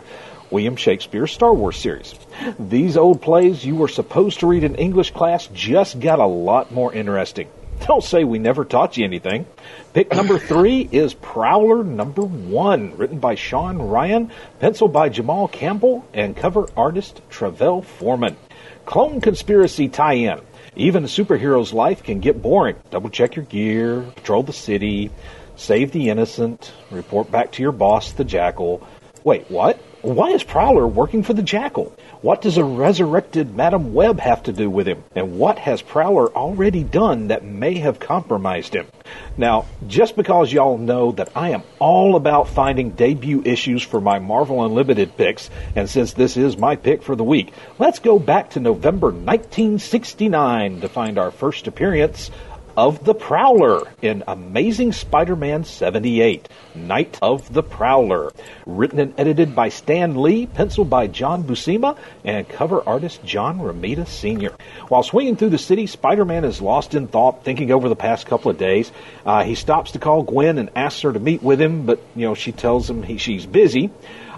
William 0.49 0.76
Shakespeare's 0.76 1.32
Star 1.32 1.53
Wars 1.53 1.78
series. 1.78 2.15
These 2.57 2.97
old 2.97 3.21
plays 3.21 3.63
you 3.63 3.76
were 3.76 3.88
supposed 3.88 4.39
to 4.39 4.47
read 4.47 4.63
in 4.63 4.74
English 4.74 5.11
class 5.11 5.45
just 5.53 5.99
got 5.99 6.17
a 6.17 6.26
lot 6.26 6.71
more 6.71 6.91
interesting. 6.91 7.47
Don't 7.82 8.03
say 8.03 8.24
we 8.24 8.39
never 8.39 8.63
taught 8.63 8.97
you 8.97 9.03
anything. 9.03 9.45
Pick 9.93 10.13
number 10.13 10.39
three 10.39 10.88
is 10.91 11.13
Prowler 11.13 11.84
number 11.84 12.24
one, 12.24 12.95
written 12.97 13.19
by 13.19 13.36
Sean 13.36 13.78
Ryan, 13.78 14.32
penciled 14.59 14.93
by 14.93 15.09
Jamal 15.09 15.47
Campbell, 15.47 16.05
and 16.13 16.36
cover 16.36 16.67
artist 16.78 17.21
Travel 17.30 17.82
Foreman. 17.82 18.38
Clone 18.86 19.21
Conspiracy 19.21 19.89
tie-in. 19.89 20.39
Even 20.76 21.03
a 21.03 21.07
superhero's 21.07 21.74
life 21.74 22.03
can 22.03 22.19
get 22.19 22.41
boring. 22.41 22.78
Double 22.89 23.09
check 23.09 23.36
your 23.36 23.45
gear, 23.45 24.01
patrol 24.15 24.43
the 24.43 24.53
city, 24.53 25.11
save 25.55 25.91
the 25.91 26.09
innocent, 26.09 26.71
report 26.89 27.30
back 27.30 27.51
to 27.51 27.61
your 27.61 27.71
boss, 27.71 28.13
the 28.13 28.24
Jackal. 28.24 28.86
Wait, 29.24 29.49
what? 29.51 29.78
Why 30.01 30.30
is 30.30 30.43
Prowler 30.43 30.88
working 30.88 31.21
for 31.24 31.34
the 31.34 31.43
Jackal? 31.43 31.95
What 32.24 32.41
does 32.41 32.57
a 32.57 32.63
resurrected 32.63 33.53
Madam 33.53 33.93
Web 33.93 34.21
have 34.21 34.43
to 34.43 34.53
do 34.53 34.69
with 34.69 34.88
him? 34.88 35.03
And 35.13 35.38
what 35.38 35.59
has 35.59 35.82
Prowler 35.82 36.34
already 36.34 36.82
done 36.82 37.28
that 37.28 37.43
may 37.43 37.74
have 37.80 37.99
compromised 37.99 38.74
him? 38.74 38.88
Now, 39.36 39.65
just 39.88 40.15
because 40.15 40.53
y'all 40.53 40.78
know 40.78 41.11
that 41.11 41.36
I 41.36 41.49
am 41.49 41.63
all 41.80 42.15
about 42.15 42.47
finding 42.47 42.91
debut 42.91 43.41
issues 43.43 43.84
for 43.84 43.99
my 43.99 44.19
Marvel 44.19 44.63
Unlimited 44.63 45.17
picks, 45.17 45.49
and 45.76 45.89
since 45.89 46.13
this 46.13 46.38
is 46.38 46.55
my 46.55 46.78
pick 46.78 47.03
for 47.03 47.17
the 47.17 47.26
week, 47.26 47.51
let's 47.78 47.99
go 47.99 48.17
back 48.17 48.51
to 48.51 48.61
November 48.61 49.07
1969 49.07 50.80
to 50.80 50.88
find 50.88 51.17
our 51.17 51.30
first 51.30 51.67
appearance 51.67 52.32
of 52.76 53.03
the 53.03 53.13
Prowler 53.13 53.84
in 54.01 54.24
Amazing 54.28 54.93
Spider-Man 54.93 55.63
78, 55.63 56.49
Night 56.74 57.19
of 57.21 57.53
the 57.53 57.61
Prowler. 57.61 58.32
Written 58.65 58.99
and 58.99 59.13
edited 59.19 59.55
by 59.55 59.69
Stan 59.69 60.21
Lee, 60.21 60.47
penciled 60.47 60.89
by 60.89 61.07
John 61.07 61.43
Buscema, 61.43 61.97
and 62.24 62.49
cover 62.49 62.82
artist 62.88 63.24
John 63.24 63.59
Romita 63.59 64.07
Sr. 64.07 64.55
While 64.88 65.03
swinging 65.03 65.36
through 65.36 65.51
the 65.51 65.57
city, 65.57 65.86
Spider-Man 65.86 66.45
is 66.45 66.61
lost 66.61 66.95
in 66.95 67.07
thought, 67.07 67.43
thinking 67.43 67.71
over 67.71 67.89
the 67.89 67.95
past 67.95 68.26
couple 68.26 68.49
of 68.49 68.57
days. 68.57 68.91
Uh, 69.26 69.43
he 69.43 69.55
stops 69.55 69.91
to 69.91 69.99
call 69.99 70.24
Gwen 70.24 70.57
and 70.57 70.69
asks 70.76 71.01
her 71.01 71.13
to 71.13 71.19
meet 71.19 71.43
with 71.43 71.61
him, 71.61 71.86
but, 71.86 72.01
you 72.15 72.26
know, 72.26 72.34
she 72.34 72.51
tells 72.51 72.89
him 72.89 73.03
he, 73.03 73.17
she's 73.17 73.45
busy. 73.45 73.91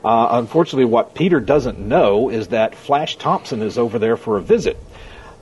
Uh, 0.03 0.27
unfortunately, 0.31 0.85
what 0.85 1.15
Peter 1.15 1.39
doesn't 1.39 1.79
know 1.79 2.29
is 2.29 2.49
that 2.49 2.75
Flash 2.75 3.15
Thompson 3.15 3.61
is 3.61 3.77
over 3.77 3.97
there 3.97 4.17
for 4.17 4.37
a 4.37 4.41
visit. 4.41 4.77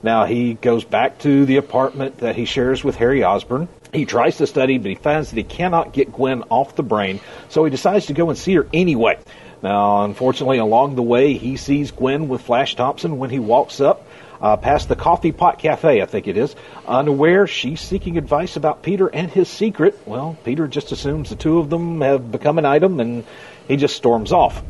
Now 0.04 0.26
he 0.26 0.54
goes 0.54 0.84
back 0.84 1.20
to 1.20 1.46
the 1.46 1.58
apartment 1.58 2.18
that 2.18 2.36
he 2.36 2.44
shares 2.44 2.84
with 2.84 2.98
Harry 2.98 3.24
Osborn. 3.24 3.70
He 3.94 4.06
tries 4.06 4.38
to 4.38 4.48
study, 4.48 4.78
but 4.78 4.90
he 4.90 4.96
finds 4.96 5.30
that 5.30 5.38
he 5.38 5.44
cannot 5.44 5.94
get 5.94 6.12
Gwen 6.12 6.44
off 6.50 6.76
the 6.76 6.84
brain, 6.84 7.22
so 7.50 7.64
he 7.64 7.72
decides 7.72 8.08
to 8.08 8.14
go 8.14 8.30
and 8.30 8.38
see 8.38 8.56
her 8.56 8.68
anyway. 8.74 9.18
Now, 9.62 10.04
unfortunately, 10.04 10.58
along 10.58 10.96
the 10.96 11.02
way, 11.02 11.36
he 11.36 11.56
sees 11.56 11.92
Gwen 11.92 12.28
with 12.28 12.42
Flash 12.42 12.76
Thompson 12.76 13.18
when 13.18 13.30
he 13.30 13.40
walks 13.40 13.80
up. 13.80 14.06
Uh, 14.42 14.58
past 14.58 14.90
the 14.90 14.96
Coffee 14.98 15.32
Pot 15.32 15.58
Cafe, 15.58 16.02
I 16.02 16.06
think 16.06 16.28
it 16.28 16.36
is. 16.36 16.54
Unaware, 16.86 17.48
she's 17.48 17.80
seeking 17.80 18.18
advice 18.18 18.58
about 18.58 18.84
Peter 18.84 19.08
and 19.08 19.32
his 19.32 19.48
secret. 19.48 19.98
Well, 20.06 20.38
Peter 20.44 20.68
just 20.68 20.92
assumes 20.92 21.30
the 21.30 21.38
two 21.38 21.60
of 21.60 21.70
them 21.70 22.02
have 22.02 22.30
become 22.30 22.58
an 22.58 22.66
item, 22.66 23.00
and 23.00 23.24
he 23.70 23.78
just 23.78 23.96
storms 23.96 24.34
off. 24.34 24.62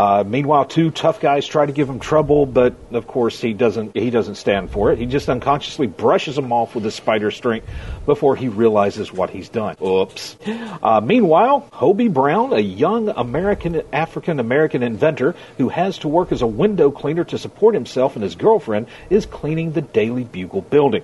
Uh, 0.00 0.24
meanwhile, 0.24 0.64
two 0.64 0.90
tough 0.90 1.20
guys 1.20 1.46
try 1.46 1.66
to 1.66 1.72
give 1.72 1.86
him 1.86 2.00
trouble, 2.00 2.46
but 2.46 2.74
of 2.90 3.06
course 3.06 3.38
he 3.38 3.52
doesn't. 3.52 3.94
He 3.94 4.08
doesn't 4.08 4.36
stand 4.36 4.70
for 4.70 4.90
it. 4.90 4.98
He 4.98 5.04
just 5.04 5.28
unconsciously 5.28 5.88
brushes 5.88 6.36
them 6.36 6.52
off 6.52 6.74
with 6.74 6.84
his 6.84 6.94
spider 6.94 7.30
strength 7.30 7.68
before 8.06 8.34
he 8.34 8.48
realizes 8.48 9.12
what 9.12 9.28
he's 9.28 9.50
done. 9.50 9.76
Oops. 9.84 10.38
Uh, 10.82 11.02
meanwhile, 11.02 11.68
Hobie 11.70 12.10
Brown, 12.10 12.54
a 12.54 12.60
young 12.60 13.10
American 13.10 13.82
African 13.92 14.40
American 14.40 14.82
inventor 14.82 15.34
who 15.58 15.68
has 15.68 15.98
to 15.98 16.08
work 16.08 16.32
as 16.32 16.40
a 16.40 16.46
window 16.46 16.90
cleaner 16.90 17.24
to 17.24 17.36
support 17.36 17.74
himself 17.74 18.16
and 18.16 18.22
his 18.22 18.36
girlfriend, 18.36 18.86
is 19.10 19.26
cleaning 19.26 19.72
the 19.72 19.82
Daily 19.82 20.24
Bugle 20.24 20.62
building. 20.62 21.02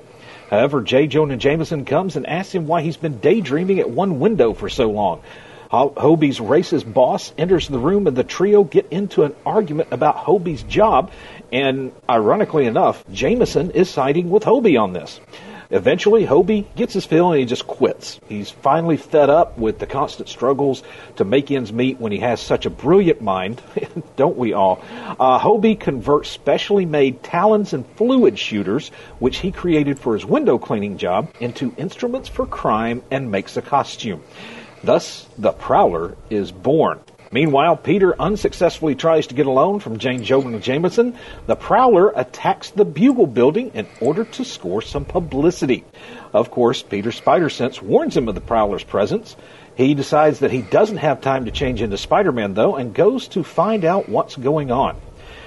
However, 0.48 0.80
J. 0.80 1.06
Jonah 1.06 1.36
Jameson 1.36 1.84
comes 1.84 2.16
and 2.16 2.26
asks 2.26 2.54
him 2.54 2.66
why 2.66 2.80
he's 2.80 2.96
been 2.96 3.18
daydreaming 3.18 3.78
at 3.78 3.90
one 3.90 4.20
window 4.20 4.54
for 4.54 4.70
so 4.70 4.88
long. 4.88 5.20
Ho- 5.70 5.92
Hobie's 5.96 6.38
racist 6.38 6.92
boss 6.92 7.32
enters 7.36 7.68
the 7.68 7.78
room 7.78 8.06
and 8.06 8.16
the 8.16 8.24
trio 8.24 8.64
get 8.64 8.86
into 8.90 9.24
an 9.24 9.34
argument 9.44 9.88
about 9.90 10.16
Hobie's 10.16 10.62
job. 10.62 11.10
And 11.52 11.92
ironically 12.08 12.66
enough, 12.66 13.04
Jameson 13.12 13.70
is 13.72 13.90
siding 13.90 14.30
with 14.30 14.44
Hobie 14.44 14.80
on 14.80 14.92
this. 14.92 15.20
Eventually, 15.70 16.24
Hobie 16.24 16.64
gets 16.76 16.94
his 16.94 17.04
fill 17.04 17.32
and 17.32 17.40
he 17.40 17.44
just 17.44 17.66
quits. 17.66 18.20
He's 18.28 18.50
finally 18.50 18.96
fed 18.96 19.30
up 19.30 19.58
with 19.58 19.80
the 19.80 19.86
constant 19.86 20.28
struggles 20.28 20.84
to 21.16 21.24
make 21.24 21.50
ends 21.50 21.72
meet 21.72 21.98
when 21.98 22.12
he 22.12 22.18
has 22.18 22.40
such 22.40 22.66
a 22.66 22.70
brilliant 22.70 23.20
mind. 23.20 23.60
Don't 24.16 24.36
we 24.36 24.52
all? 24.52 24.80
Uh, 25.18 25.40
Hobie 25.40 25.78
converts 25.78 26.28
specially 26.28 26.86
made 26.86 27.22
talons 27.24 27.72
and 27.72 27.84
fluid 27.96 28.38
shooters, 28.38 28.90
which 29.18 29.38
he 29.38 29.50
created 29.50 29.98
for 29.98 30.14
his 30.14 30.24
window 30.24 30.58
cleaning 30.58 30.98
job, 30.98 31.32
into 31.40 31.74
instruments 31.76 32.28
for 32.28 32.46
crime 32.46 33.02
and 33.10 33.32
makes 33.32 33.56
a 33.56 33.62
costume. 33.62 34.22
Thus, 34.86 35.26
the 35.36 35.50
Prowler 35.50 36.14
is 36.30 36.52
born. 36.52 37.00
Meanwhile, 37.32 37.78
Peter 37.78 38.14
unsuccessfully 38.22 38.94
tries 38.94 39.26
to 39.26 39.34
get 39.34 39.48
a 39.48 39.50
loan 39.50 39.80
from 39.80 39.98
Jane 39.98 40.22
Jonah 40.22 40.60
Jameson. 40.60 41.16
The 41.48 41.56
Prowler 41.56 42.12
attacks 42.14 42.70
the 42.70 42.84
Bugle 42.84 43.26
building 43.26 43.72
in 43.74 43.88
order 44.00 44.24
to 44.24 44.44
score 44.44 44.80
some 44.80 45.04
publicity. 45.04 45.84
Of 46.32 46.52
course, 46.52 46.84
Peter's 46.84 47.16
spider 47.16 47.50
sense 47.50 47.82
warns 47.82 48.16
him 48.16 48.28
of 48.28 48.36
the 48.36 48.40
Prowler's 48.40 48.84
presence. 48.84 49.34
He 49.74 49.94
decides 49.94 50.38
that 50.38 50.52
he 50.52 50.62
doesn't 50.62 50.98
have 50.98 51.20
time 51.20 51.46
to 51.46 51.50
change 51.50 51.82
into 51.82 51.98
Spider 51.98 52.30
Man, 52.30 52.54
though, 52.54 52.76
and 52.76 52.94
goes 52.94 53.26
to 53.30 53.42
find 53.42 53.84
out 53.84 54.08
what's 54.08 54.36
going 54.36 54.70
on. 54.70 54.96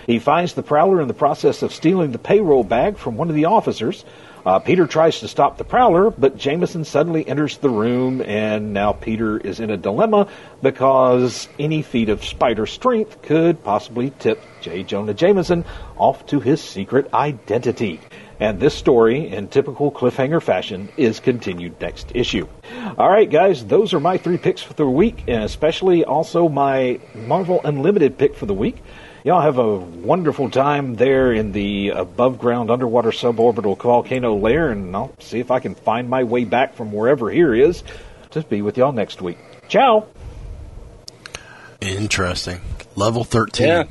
He 0.05 0.19
finds 0.19 0.53
the 0.53 0.63
Prowler 0.63 0.99
in 1.01 1.07
the 1.07 1.13
process 1.13 1.61
of 1.61 1.73
stealing 1.73 2.11
the 2.11 2.19
payroll 2.19 2.65
bag 2.65 2.97
from 2.97 3.15
one 3.15 3.29
of 3.29 3.35
the 3.35 3.45
officers. 3.45 4.03
Uh, 4.45 4.59
Peter 4.59 4.87
tries 4.87 5.19
to 5.19 5.27
stop 5.27 5.57
the 5.57 5.63
Prowler, 5.63 6.09
but 6.09 6.37
Jameson 6.37 6.85
suddenly 6.85 7.27
enters 7.27 7.57
the 7.57 7.69
room, 7.69 8.21
and 8.21 8.73
now 8.73 8.93
Peter 8.93 9.37
is 9.37 9.59
in 9.59 9.69
a 9.69 9.77
dilemma 9.77 10.27
because 10.61 11.47
any 11.59 11.81
feat 11.81 12.09
of 12.09 12.23
spider 12.23 12.65
strength 12.65 13.21
could 13.21 13.63
possibly 13.63 14.11
tip 14.19 14.41
J. 14.61 14.83
Jonah 14.83 15.13
Jameson 15.13 15.65
off 15.97 16.25
to 16.27 16.39
his 16.39 16.61
secret 16.61 17.13
identity. 17.13 17.99
And 18.39 18.59
this 18.59 18.73
story, 18.73 19.27
in 19.27 19.49
typical 19.49 19.91
cliffhanger 19.91 20.41
fashion, 20.41 20.87
is 20.95 21.19
continued 21.19 21.79
next 21.81 22.13
issue. 22.15 22.47
All 22.97 23.09
right, 23.09 23.29
guys, 23.29 23.65
those 23.65 23.93
are 23.93 23.99
my 23.99 24.17
three 24.17 24.37
picks 24.37 24.61
for 24.61 24.73
the 24.73 24.85
week, 24.85 25.25
and 25.27 25.43
especially 25.43 26.05
also 26.05 26.47
my 26.47 26.99
Marvel 27.13 27.59
Unlimited 27.65 28.17
pick 28.17 28.35
for 28.35 28.45
the 28.45 28.53
week. 28.53 28.77
Y'all 29.23 29.41
have 29.41 29.57
a 29.57 29.75
wonderful 29.77 30.49
time 30.49 30.95
there 30.95 31.31
in 31.31 31.51
the 31.51 31.89
above 31.89 32.39
ground 32.39 32.71
underwater 32.71 33.11
suborbital 33.11 33.77
volcano 33.77 34.35
lair, 34.35 34.69
and 34.69 34.95
I'll 34.95 35.13
see 35.19 35.39
if 35.39 35.51
I 35.51 35.59
can 35.59 35.75
find 35.75 36.09
my 36.09 36.23
way 36.23 36.45
back 36.45 36.75
from 36.75 36.91
wherever 36.91 37.29
here 37.29 37.53
is 37.53 37.83
to 38.31 38.41
be 38.41 38.61
with 38.61 38.77
y'all 38.77 38.91
next 38.91 39.21
week. 39.21 39.37
Ciao. 39.67 40.07
Interesting. 41.81 42.61
Level 42.95 43.23
13. 43.23 43.67
Yeah. 43.67 43.83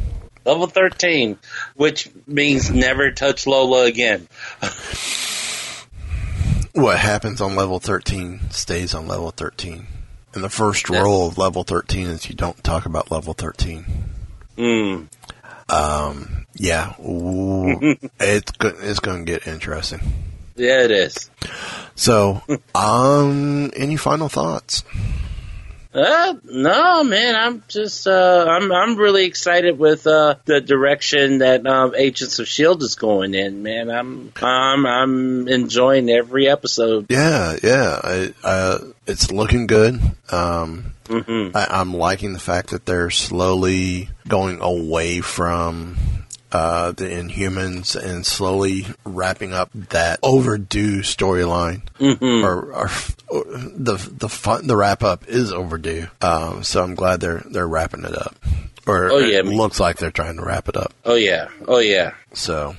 Level 0.45 0.67
13, 0.67 1.39
which 1.77 2.09
means 2.27 2.71
never 2.71 3.11
touch 3.11 3.47
Lola 3.47 3.85
again. 3.85 4.29
What 6.79 7.01
happens 7.01 7.41
on 7.41 7.57
level 7.57 7.81
13 7.81 8.51
stays 8.51 8.95
on 8.95 9.09
level 9.09 9.33
13. 9.33 9.85
And 10.33 10.45
the 10.45 10.49
first 10.49 10.89
rule 10.89 11.27
of 11.27 11.37
level 11.37 11.65
13 11.65 12.07
is 12.07 12.29
you 12.29 12.37
don't 12.37 12.63
talk 12.63 12.87
about 12.87 13.11
level 13.11 13.35
13. 13.35 13.85
Mm. 14.57 15.09
Um, 15.69 16.47
yeah. 16.55 16.95
Ooh, 17.01 17.79
it's, 18.21 18.53
go- 18.53 18.77
it's 18.81 19.01
going 19.01 19.25
to 19.25 19.33
get 19.33 19.47
interesting. 19.47 20.01
Yeah, 20.57 20.83
it 20.85 20.91
is. 20.91 21.31
So, 21.95 22.43
um, 22.75 23.71
any 23.77 23.97
final 23.97 24.29
thoughts? 24.29 24.83
Uh, 25.99 26.35
no, 26.45 27.05
man, 27.05 27.35
I'm 27.35 27.63
just, 27.69 28.07
uh, 28.07 28.47
I'm, 28.49 28.71
I'm 28.71 28.97
really 28.97 29.25
excited 29.27 29.79
with, 29.79 30.07
uh, 30.07 30.37
the 30.45 30.61
direction 30.61 31.39
that, 31.39 31.67
um, 31.67 31.95
Agents 31.97 32.39
of 32.39 32.45
S.H.I.E.L.D. 32.45 32.85
is 32.85 32.95
going 32.95 33.35
in, 33.35 33.63
man. 33.63 33.91
I'm, 33.91 34.33
I'm, 34.41 34.87
I'm 34.87 35.49
enjoying 35.49 36.09
every 36.11 36.49
episode. 36.49 37.07
Yeah, 37.11 37.57
yeah. 37.63 38.01
I, 38.03 38.35
uh, 38.45 38.79
it's 39.07 39.31
looking 39.31 39.67
good. 39.67 40.01
Um, 40.31 40.95
Mm-hmm. 41.09 41.57
I, 41.57 41.67
I'm 41.71 41.95
liking 41.95 42.35
the 42.35 42.39
fact 42.39 42.71
that 42.71 42.85
they're 42.85 43.09
slowly 43.09 44.11
going 44.29 44.61
away 44.61 45.23
from 45.23 45.97
uh, 46.51 46.93
the 46.93 47.05
Inhumans 47.05 47.95
and 47.95 48.25
slowly 48.25 48.87
wrapping 49.05 49.53
up 49.53 49.71
that 49.75 50.19
overdue 50.23 51.01
storyline. 51.03 51.83
Mhm. 51.99 52.43
Or, 52.43 52.73
or, 52.73 52.91
or 53.29 53.45
the 53.49 53.97
the 54.17 54.29
fun, 54.29 54.67
the 54.67 54.77
wrap 54.77 55.03
up 55.03 55.29
is 55.29 55.53
overdue. 55.53 56.07
Um, 56.23 56.63
so 56.65 56.83
I'm 56.83 56.95
glad 56.95 57.21
they're 57.21 57.43
they're 57.51 57.69
wrapping 57.69 58.05
it 58.05 58.17
up. 58.17 58.35
Or 58.87 59.11
Oh, 59.13 59.19
yeah, 59.19 59.41
it 59.41 59.47
me- 59.47 59.57
looks 59.57 59.79
like 59.79 59.99
they're 59.99 60.11
trying 60.11 60.37
to 60.39 60.45
wrap 60.45 60.69
it 60.71 60.77
up. 60.77 60.95
Oh 61.05 61.15
yeah. 61.17 61.49
Oh 61.67 61.79
yeah. 61.81 62.15
So, 62.33 62.75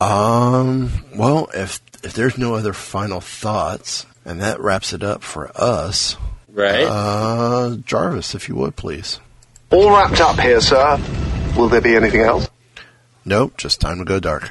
um, 0.00 0.90
well, 1.14 1.50
if 1.54 1.80
if 2.02 2.14
there's 2.14 2.38
no 2.38 2.54
other 2.54 2.72
final 2.72 3.20
thoughts, 3.20 4.06
and 4.24 4.40
that 4.40 4.60
wraps 4.60 4.92
it 4.94 5.02
up 5.02 5.22
for 5.22 5.50
us, 5.54 6.16
right? 6.52 6.84
Uh, 6.84 7.76
Jarvis, 7.84 8.34
if 8.34 8.48
you 8.48 8.54
would 8.54 8.76
please. 8.76 9.20
All 9.70 9.90
wrapped 9.90 10.20
up 10.20 10.40
here, 10.40 10.60
sir. 10.60 10.98
Will 11.56 11.68
there 11.68 11.80
be 11.80 11.94
anything 11.94 12.22
else? 12.22 12.48
Nope, 13.30 13.56
just 13.56 13.80
time 13.80 13.98
to 13.98 14.04
go 14.04 14.18
dark. 14.18 14.50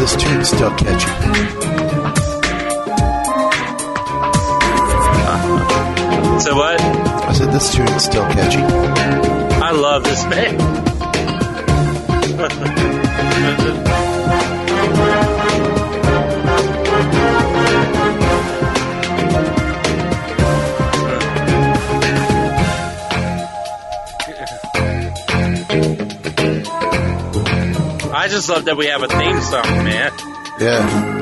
This 0.00 0.16
tune's 0.16 0.48
still 0.48 0.72
catchy. 0.76 1.06
So 6.40 6.56
what? 6.56 6.80
I 6.80 7.32
said 7.32 7.52
this 7.52 7.72
tune's 7.72 8.02
still 8.02 8.24
catchy. 8.24 8.58
I 8.58 9.70
love 9.70 10.02
this 10.02 10.24
man. 10.24 10.80
just 28.30 28.48
love 28.48 28.64
that 28.64 28.76
we 28.76 28.86
have 28.86 29.02
a 29.02 29.08
theme 29.08 29.40
song, 29.40 29.84
man. 29.84 30.12
Yeah. 30.60 31.19